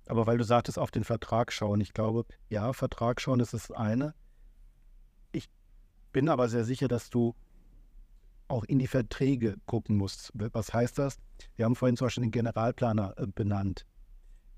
Aber 0.07 0.27
weil 0.27 0.37
du 0.37 0.43
sagtest, 0.43 0.77
auf 0.77 0.91
den 0.91 1.03
Vertrag 1.03 1.51
schauen. 1.51 1.81
Ich 1.81 1.93
glaube, 1.93 2.25
ja, 2.49 2.73
Vertrag 2.73 3.19
schauen 3.21 3.39
ist 3.39 3.53
das 3.53 3.71
eine. 3.71 4.13
Ich 5.31 5.49
bin 6.11 6.29
aber 6.29 6.47
sehr 6.47 6.63
sicher, 6.63 6.87
dass 6.87 7.09
du 7.09 7.35
auch 8.47 8.63
in 8.65 8.79
die 8.79 8.87
Verträge 8.87 9.55
gucken 9.65 9.97
musst. 9.97 10.31
Was 10.35 10.73
heißt 10.73 10.99
das? 10.99 11.17
Wir 11.55 11.65
haben 11.65 11.75
vorhin 11.75 11.97
zum 11.97 12.05
Beispiel 12.05 12.23
den 12.25 12.31
Generalplaner 12.31 13.15
äh, 13.17 13.27
benannt. 13.27 13.85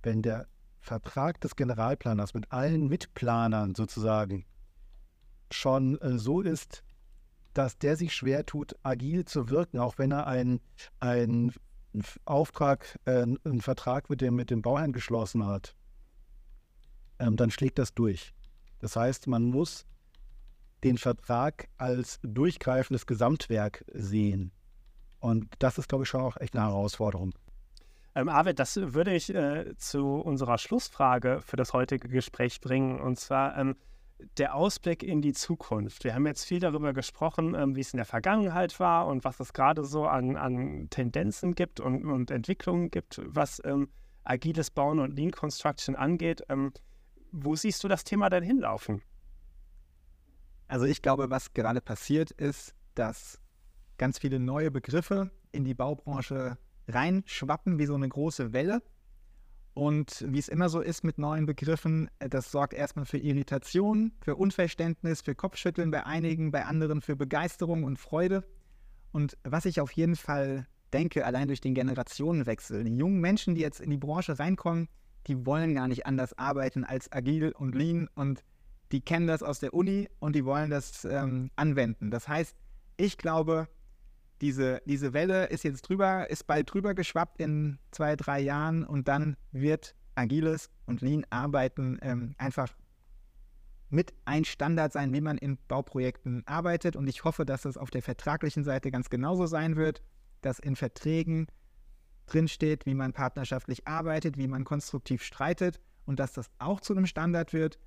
Wenn 0.03 0.21
der 0.21 0.47
Vertrag 0.81 1.39
des 1.41 1.55
Generalplaners 1.55 2.33
mit 2.33 2.51
allen 2.51 2.87
Mitplanern 2.87 3.75
sozusagen 3.75 4.45
schon 5.51 5.99
äh, 6.01 6.17
so 6.17 6.41
ist, 6.41 6.83
dass 7.53 7.77
der 7.77 7.95
sich 7.95 8.13
schwer 8.13 8.45
tut, 8.45 8.75
agil 8.83 9.25
zu 9.25 9.49
wirken, 9.49 9.79
auch 9.79 9.97
wenn 9.97 10.11
er 10.11 10.27
einen, 10.27 10.61
einen 11.97 12.05
Auftrag, 12.25 12.97
äh, 13.05 13.23
einen 13.23 13.61
Vertrag 13.61 14.09
mit 14.09 14.21
dem, 14.21 14.35
mit 14.35 14.49
dem 14.49 14.61
Bauherrn 14.61 14.93
geschlossen 14.93 15.45
hat, 15.45 15.75
ähm, 17.19 17.35
dann 17.35 17.51
schlägt 17.51 17.79
das 17.79 17.93
durch. 17.93 18.33
Das 18.79 18.95
heißt, 18.95 19.27
man 19.27 19.43
muss 19.43 19.85
den 20.83 20.97
Vertrag 20.97 21.69
als 21.77 22.19
durchgreifendes 22.21 23.05
Gesamtwerk 23.05 23.83
sehen. 23.93 24.51
Und 25.19 25.47
das 25.59 25.77
ist, 25.77 25.89
glaube 25.89 26.03
ich, 26.03 26.09
schon 26.09 26.21
auch 26.21 26.37
echt 26.37 26.55
eine 26.55 26.65
Herausforderung. 26.65 27.33
Ähm, 28.13 28.29
Arvid, 28.29 28.59
das 28.59 28.75
würde 28.77 29.13
ich 29.13 29.33
äh, 29.33 29.75
zu 29.77 30.15
unserer 30.15 30.57
Schlussfrage 30.57 31.41
für 31.41 31.55
das 31.55 31.73
heutige 31.73 32.07
Gespräch 32.07 32.61
bringen. 32.61 32.99
Und 32.99 33.19
zwar 33.19 33.57
ähm, 33.57 33.75
der 34.37 34.55
Ausblick 34.55 35.03
in 35.03 35.21
die 35.21 35.33
Zukunft. 35.33 36.03
Wir 36.03 36.15
haben 36.15 36.25
jetzt 36.25 36.45
viel 36.45 36.59
darüber 36.59 36.93
gesprochen, 36.93 37.55
ähm, 37.55 37.75
wie 37.75 37.81
es 37.81 37.93
in 37.93 37.97
der 37.97 38.05
Vergangenheit 38.05 38.79
war 38.79 39.07
und 39.07 39.23
was 39.23 39.39
es 39.39 39.53
gerade 39.53 39.83
so 39.85 40.05
an, 40.05 40.35
an 40.35 40.89
Tendenzen 40.89 41.55
gibt 41.55 41.79
und, 41.79 42.05
und 42.05 42.31
Entwicklungen 42.31 42.89
gibt, 42.89 43.21
was 43.23 43.61
ähm, 43.63 43.89
agiles 44.23 44.71
Bauen 44.71 44.99
und 44.99 45.15
Lean 45.15 45.31
Construction 45.31 45.95
angeht. 45.95 46.43
Ähm, 46.49 46.73
wo 47.31 47.55
siehst 47.55 47.83
du 47.83 47.87
das 47.87 48.03
Thema 48.03 48.29
denn 48.29 48.43
hinlaufen? 48.43 49.01
Also 50.67 50.85
ich 50.85 51.01
glaube, 51.01 51.29
was 51.29 51.53
gerade 51.53 51.81
passiert 51.81 52.31
ist, 52.31 52.73
dass 52.95 53.39
ganz 53.97 54.19
viele 54.19 54.39
neue 54.39 54.71
Begriffe 54.71 55.31
in 55.51 55.63
die 55.63 55.73
Baubranche 55.73 56.57
reinschwappen 56.87 57.79
wie 57.79 57.85
so 57.85 57.95
eine 57.95 58.09
große 58.09 58.53
Welle. 58.53 58.81
Und 59.77 60.25
wie 60.27 60.39
es 60.39 60.47
immer 60.47 60.69
so 60.69 60.81
ist 60.81 61.03
mit 61.03 61.19
neuen 61.19 61.45
Begriffen, 61.45 62.09
äh, 62.17 62.27
das 62.29 62.49
sorgt 62.49 62.73
erstmal 62.73 63.05
für 63.05 63.19
Irritation, 63.19 64.11
für 64.21 64.35
Unverständnis, 64.35 65.21
für 65.21 65.35
Kopfschütteln 65.35 65.91
bei 65.91 66.03
einigen, 66.03 66.49
bei 66.49 66.65
anderen 66.65 66.99
für 66.99 67.15
Begeisterung 67.15 67.83
und 67.83 67.97
Freude. 67.97 68.43
Und 69.11 69.37
was 69.43 69.65
ich 69.65 69.79
auf 69.79 69.91
jeden 69.91 70.15
Fall 70.15 70.65
denke, 70.93 71.27
allein 71.27 71.47
durch 71.47 71.61
den 71.61 71.75
Generationenwechsel, 71.75 72.85
die 72.85 72.97
jungen 72.97 73.21
Menschen, 73.21 73.53
die 73.53 73.61
jetzt 73.61 73.79
in 73.79 73.91
die 73.91 73.97
Branche 73.97 74.39
reinkommen, 74.39 74.87
die 75.27 75.45
wollen 75.45 75.75
gar 75.75 75.87
nicht 75.87 76.07
anders 76.07 76.35
arbeiten 76.39 76.83
als 76.83 77.11
agil 77.11 77.51
und 77.51 77.75
lean 77.75 78.09
und 78.15 78.43
die 78.91 79.01
kennen 79.01 79.27
das 79.27 79.43
aus 79.43 79.59
der 79.59 79.75
Uni 79.75 80.09
und 80.17 80.35
die 80.35 80.43
wollen 80.43 80.71
das 80.71 81.05
ähm, 81.05 81.51
anwenden. 81.55 82.09
Das 82.09 82.27
heißt, 82.27 82.55
ich 82.97 83.19
glaube, 83.19 83.67
diese, 84.41 84.81
diese 84.85 85.13
Welle 85.13 85.45
ist 85.45 85.63
jetzt 85.63 85.83
drüber, 85.83 86.29
ist 86.29 86.45
bald 86.47 86.71
drüber 86.71 86.93
geschwappt 86.93 87.39
in 87.39 87.79
zwei, 87.91 88.15
drei 88.15 88.39
Jahren 88.39 88.83
und 88.83 89.07
dann 89.07 89.37
wird 89.51 89.95
agiles 90.15 90.69
und 90.85 91.01
Lean 91.01 91.25
Arbeiten 91.29 91.99
ähm, 92.01 92.35
einfach 92.37 92.75
mit 93.89 94.13
ein 94.25 94.43
Standard 94.43 94.91
sein, 94.91 95.13
wie 95.13 95.21
man 95.21 95.37
in 95.37 95.57
Bauprojekten 95.67 96.45
arbeitet. 96.45 96.95
Und 96.95 97.07
ich 97.07 97.23
hoffe, 97.23 97.45
dass 97.45 97.65
es 97.65 97.77
auf 97.77 97.89
der 97.89 98.01
vertraglichen 98.01 98.63
Seite 98.63 98.91
ganz 98.91 99.09
genauso 99.09 99.45
sein 99.45 99.75
wird, 99.75 100.01
dass 100.41 100.59
in 100.59 100.75
Verträgen 100.75 101.47
drinsteht, 102.25 102.85
wie 102.85 102.93
man 102.93 103.13
partnerschaftlich 103.13 103.87
arbeitet, 103.87 104.37
wie 104.37 104.47
man 104.47 104.65
konstruktiv 104.65 105.23
streitet 105.23 105.79
und 106.05 106.19
dass 106.19 106.33
das 106.33 106.49
auch 106.59 106.81
zu 106.81 106.93
einem 106.93 107.05
Standard 107.05 107.53
wird. 107.53 107.79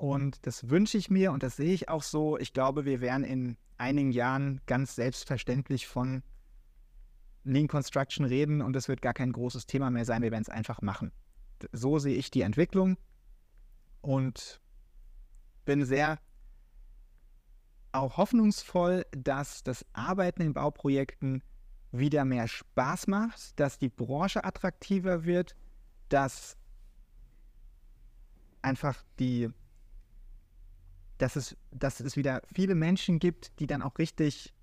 Und 0.00 0.46
das 0.46 0.70
wünsche 0.70 0.96
ich 0.96 1.10
mir 1.10 1.30
und 1.30 1.42
das 1.42 1.56
sehe 1.56 1.74
ich 1.74 1.90
auch 1.90 2.02
so. 2.02 2.38
Ich 2.38 2.54
glaube, 2.54 2.86
wir 2.86 3.02
werden 3.02 3.22
in 3.22 3.58
einigen 3.76 4.12
Jahren 4.12 4.62
ganz 4.64 4.94
selbstverständlich 4.94 5.86
von 5.86 6.22
Lean 7.44 7.68
Construction 7.68 8.24
reden 8.24 8.62
und 8.62 8.74
es 8.76 8.88
wird 8.88 9.02
gar 9.02 9.12
kein 9.12 9.30
großes 9.30 9.66
Thema 9.66 9.90
mehr 9.90 10.06
sein. 10.06 10.22
Wir 10.22 10.30
werden 10.30 10.40
es 10.40 10.48
einfach 10.48 10.80
machen. 10.80 11.12
So 11.72 11.98
sehe 11.98 12.16
ich 12.16 12.30
die 12.30 12.40
Entwicklung 12.40 12.96
und 14.00 14.62
bin 15.66 15.84
sehr 15.84 16.18
auch 17.92 18.16
hoffnungsvoll, 18.16 19.04
dass 19.10 19.62
das 19.64 19.84
Arbeiten 19.92 20.40
in 20.40 20.54
Bauprojekten 20.54 21.42
wieder 21.92 22.24
mehr 22.24 22.48
Spaß 22.48 23.06
macht, 23.06 23.60
dass 23.60 23.76
die 23.76 23.90
Branche 23.90 24.44
attraktiver 24.44 25.26
wird, 25.26 25.54
dass 26.08 26.56
einfach 28.62 29.04
die, 29.18 29.50
dass 31.20 31.36
es, 31.36 31.56
dass 31.70 32.00
es 32.00 32.16
wieder 32.16 32.42
viele 32.52 32.74
Menschen 32.74 33.18
gibt, 33.18 33.58
die 33.60 33.66
dann 33.66 33.82
auch 33.82 33.98
richtig 33.98 34.54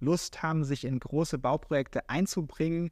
Lust 0.00 0.42
haben, 0.42 0.64
sich 0.64 0.84
in 0.84 0.98
große 0.98 1.38
Bauprojekte 1.38 2.08
einzubringen 2.08 2.90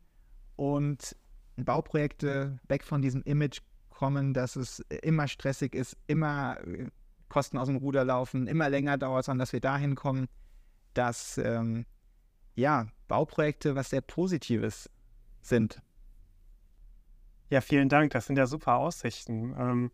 und 0.56 1.16
Bauprojekte 1.56 2.58
weg 2.68 2.84
von 2.84 3.02
diesem 3.02 3.22
Image 3.22 3.60
kommen, 3.90 4.32
dass 4.32 4.56
es 4.56 4.80
immer 5.02 5.28
stressig 5.28 5.74
ist, 5.74 5.96
immer 6.06 6.58
äh, 6.66 6.88
Kosten 7.28 7.58
aus 7.58 7.68
dem 7.68 7.76
Ruder 7.76 8.04
laufen, 8.04 8.46
immer 8.46 8.68
länger 8.68 8.98
dauert, 8.98 9.24
sondern 9.24 9.40
dass 9.40 9.52
wir 9.52 9.60
dahin 9.60 9.94
kommen, 9.94 10.28
dass 10.94 11.38
ähm, 11.38 11.86
ja, 12.54 12.88
Bauprojekte 13.08 13.74
was 13.74 13.90
sehr 13.90 14.00
Positives 14.00 14.90
sind. 15.42 15.80
Ja, 17.50 17.60
vielen 17.60 17.88
Dank. 17.88 18.12
Das 18.12 18.26
sind 18.26 18.36
ja 18.36 18.46
super 18.46 18.76
Aussichten. 18.76 19.54
Ähm, 19.58 19.90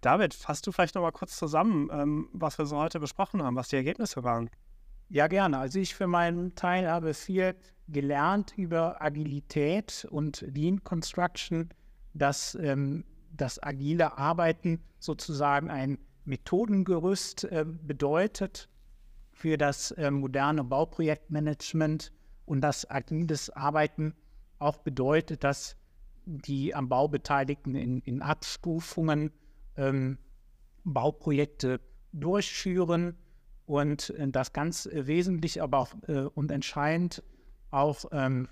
David, 0.00 0.34
fasst 0.34 0.66
du 0.66 0.72
vielleicht 0.72 0.94
noch 0.94 1.02
mal 1.02 1.12
kurz 1.12 1.36
zusammen, 1.36 1.88
ähm, 1.92 2.28
was 2.32 2.58
wir 2.58 2.66
so 2.66 2.76
heute 2.76 3.00
besprochen 3.00 3.42
haben, 3.42 3.56
was 3.56 3.68
die 3.68 3.76
Ergebnisse 3.76 4.22
waren? 4.24 4.50
Ja, 5.08 5.28
gerne. 5.28 5.58
Also 5.58 5.78
ich 5.78 5.94
für 5.94 6.06
meinen 6.06 6.54
Teil 6.54 6.88
habe 6.90 7.14
viel 7.14 7.54
gelernt 7.88 8.52
über 8.56 9.00
Agilität 9.00 10.06
und 10.10 10.40
Lean 10.40 10.82
Construction, 10.82 11.70
dass 12.14 12.56
ähm, 12.56 13.04
das 13.30 13.62
agile 13.62 14.18
Arbeiten 14.18 14.82
sozusagen 14.98 15.70
ein 15.70 15.98
Methodengerüst 16.24 17.44
äh, 17.44 17.64
bedeutet 17.64 18.68
für 19.32 19.56
das 19.56 19.92
äh, 19.92 20.10
moderne 20.10 20.64
Bauprojektmanagement 20.64 22.12
und 22.46 22.60
dass 22.62 22.90
agiles 22.90 23.50
Arbeiten 23.50 24.14
auch 24.58 24.78
bedeutet, 24.78 25.44
dass 25.44 25.76
die 26.24 26.74
am 26.74 26.88
Bau 26.88 27.06
Beteiligten 27.06 27.74
in, 27.76 28.00
in 28.00 28.22
Abstufungen 28.22 29.30
ähm, 29.76 30.18
Bauprojekte 30.84 31.80
durchführen 32.12 33.16
und 33.66 34.10
äh, 34.10 34.28
das 34.28 34.52
ganz 34.52 34.88
wesentlich, 34.92 35.62
aber 35.62 35.78
auch 35.78 35.94
äh, 36.06 36.20
und 36.34 36.50
entscheidend 36.50 37.22
auch 37.70 38.04
ähm, 38.12 38.48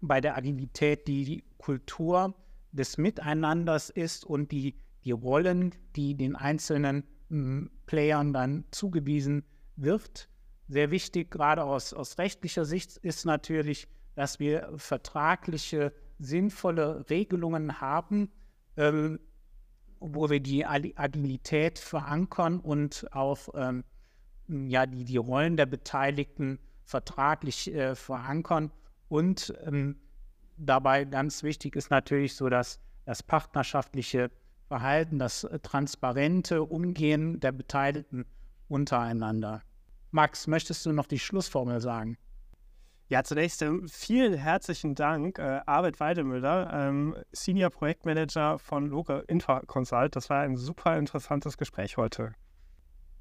bei 0.00 0.20
der 0.20 0.36
Agilität 0.36 1.06
die 1.08 1.44
Kultur 1.58 2.34
des 2.72 2.98
Miteinanders 2.98 3.90
ist 3.90 4.24
und 4.24 4.52
die, 4.52 4.74
die 5.04 5.12
Rollen, 5.12 5.74
die 5.94 6.14
den 6.14 6.36
einzelnen 6.36 7.04
m, 7.30 7.70
Playern 7.86 8.32
dann 8.32 8.64
zugewiesen 8.70 9.44
wird. 9.76 10.28
Sehr 10.68 10.90
wichtig, 10.90 11.30
gerade 11.30 11.64
aus, 11.64 11.92
aus 11.92 12.18
rechtlicher 12.18 12.64
Sicht, 12.64 12.96
ist 12.98 13.24
natürlich, 13.24 13.88
dass 14.14 14.40
wir 14.40 14.72
vertragliche, 14.76 15.92
sinnvolle 16.18 17.08
Regelungen 17.10 17.80
haben, 17.80 18.30
ähm, 18.76 19.20
wo 20.00 20.30
wir 20.30 20.40
die 20.40 20.66
Agilität 20.66 21.78
verankern 21.78 22.60
und 22.60 23.06
auch 23.12 23.48
ähm, 23.54 23.84
ja, 24.48 24.86
die, 24.86 25.04
die 25.04 25.16
Rollen 25.16 25.56
der 25.56 25.66
Beteiligten 25.66 26.58
vertraglich 26.84 27.72
äh, 27.74 27.94
verankern. 27.94 28.70
Und 29.08 29.54
ähm, 29.64 29.96
dabei 30.56 31.04
ganz 31.04 31.42
wichtig 31.42 31.76
ist 31.76 31.90
natürlich 31.90 32.34
so, 32.34 32.48
dass 32.48 32.78
das 33.04 33.22
partnerschaftliche 33.22 34.30
Verhalten, 34.68 35.18
das 35.18 35.44
äh, 35.44 35.58
transparente 35.60 36.62
Umgehen 36.62 37.40
der 37.40 37.52
Beteiligten 37.52 38.24
untereinander. 38.68 39.62
Max, 40.10 40.46
möchtest 40.46 40.86
du 40.86 40.92
noch 40.92 41.06
die 41.06 41.18
Schlussformel 41.18 41.80
sagen? 41.80 42.16
Ja, 43.08 43.22
zunächst 43.22 43.62
ähm, 43.62 43.86
vielen 43.88 44.34
herzlichen 44.34 44.96
Dank, 44.96 45.38
äh, 45.38 45.60
Arvid 45.64 46.00
Weidemüller, 46.00 46.72
ähm, 46.72 47.16
Senior 47.30 47.70
Projektmanager 47.70 48.58
von 48.58 48.88
Loga 48.88 49.20
Infra 49.28 49.60
Consult. 49.60 50.16
Das 50.16 50.28
war 50.28 50.40
ein 50.40 50.56
super 50.56 50.96
interessantes 50.96 51.56
Gespräch 51.56 51.96
heute. 51.96 52.34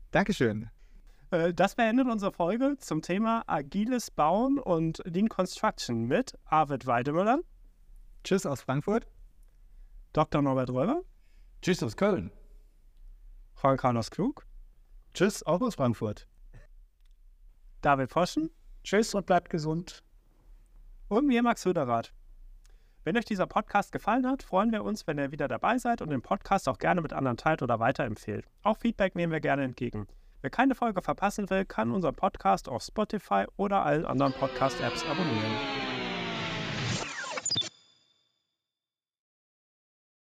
Dankeschön. 0.09 0.71
Äh, 1.29 1.53
das 1.53 1.75
beendet 1.75 2.07
unsere 2.07 2.31
Folge 2.31 2.77
zum 2.79 3.03
Thema 3.03 3.43
agiles 3.45 4.09
Bauen 4.09 4.57
und 4.57 5.03
Lean 5.05 5.29
Construction 5.29 6.05
mit 6.05 6.33
Arvid 6.45 6.87
Weidemüller. 6.87 7.41
Tschüss 8.23 8.47
aus 8.47 8.61
Frankfurt. 8.61 9.07
Dr. 10.13 10.41
Norbert 10.41 10.71
Röber. 10.71 11.03
Tschüss 11.61 11.83
aus 11.83 11.95
Köln. 11.95 12.31
Juan 13.61 13.77
Carlos 13.77 14.09
Klug. 14.09 14.47
Tschüss, 15.13 15.43
auch 15.43 15.61
aus 15.61 15.75
Frankfurt. 15.75 16.27
David 17.81 18.09
Poschen. 18.09 18.49
Tschüss 18.85 19.15
und 19.15 19.25
bleibt 19.25 19.49
gesund. 19.49 20.03
Und 21.07 21.25
mir 21.25 21.41
Max 21.41 21.65
Höderath. 21.65 22.13
Wenn 23.03 23.17
euch 23.17 23.25
dieser 23.25 23.47
Podcast 23.47 23.91
gefallen 23.91 24.27
hat, 24.27 24.43
freuen 24.43 24.71
wir 24.71 24.83
uns, 24.83 25.07
wenn 25.07 25.17
ihr 25.17 25.31
wieder 25.31 25.47
dabei 25.47 25.79
seid 25.79 26.03
und 26.03 26.11
den 26.11 26.21
Podcast 26.21 26.69
auch 26.69 26.77
gerne 26.77 27.01
mit 27.01 27.11
anderen 27.11 27.35
teilt 27.35 27.63
oder 27.63 27.79
weiterempfehlt. 27.79 28.45
Auch 28.61 28.77
Feedback 28.77 29.15
nehmen 29.15 29.33
wir 29.33 29.39
gerne 29.39 29.63
entgegen. 29.63 30.07
Wer 30.41 30.51
keine 30.51 30.75
Folge 30.75 31.01
verpassen 31.01 31.49
will, 31.49 31.65
kann 31.65 31.91
unseren 31.91 32.13
Podcast 32.13 32.69
auf 32.69 32.83
Spotify 32.83 33.45
oder 33.57 33.83
allen 33.83 34.05
anderen 34.05 34.33
Podcast-Apps 34.33 35.03
abonnieren. 35.03 36.04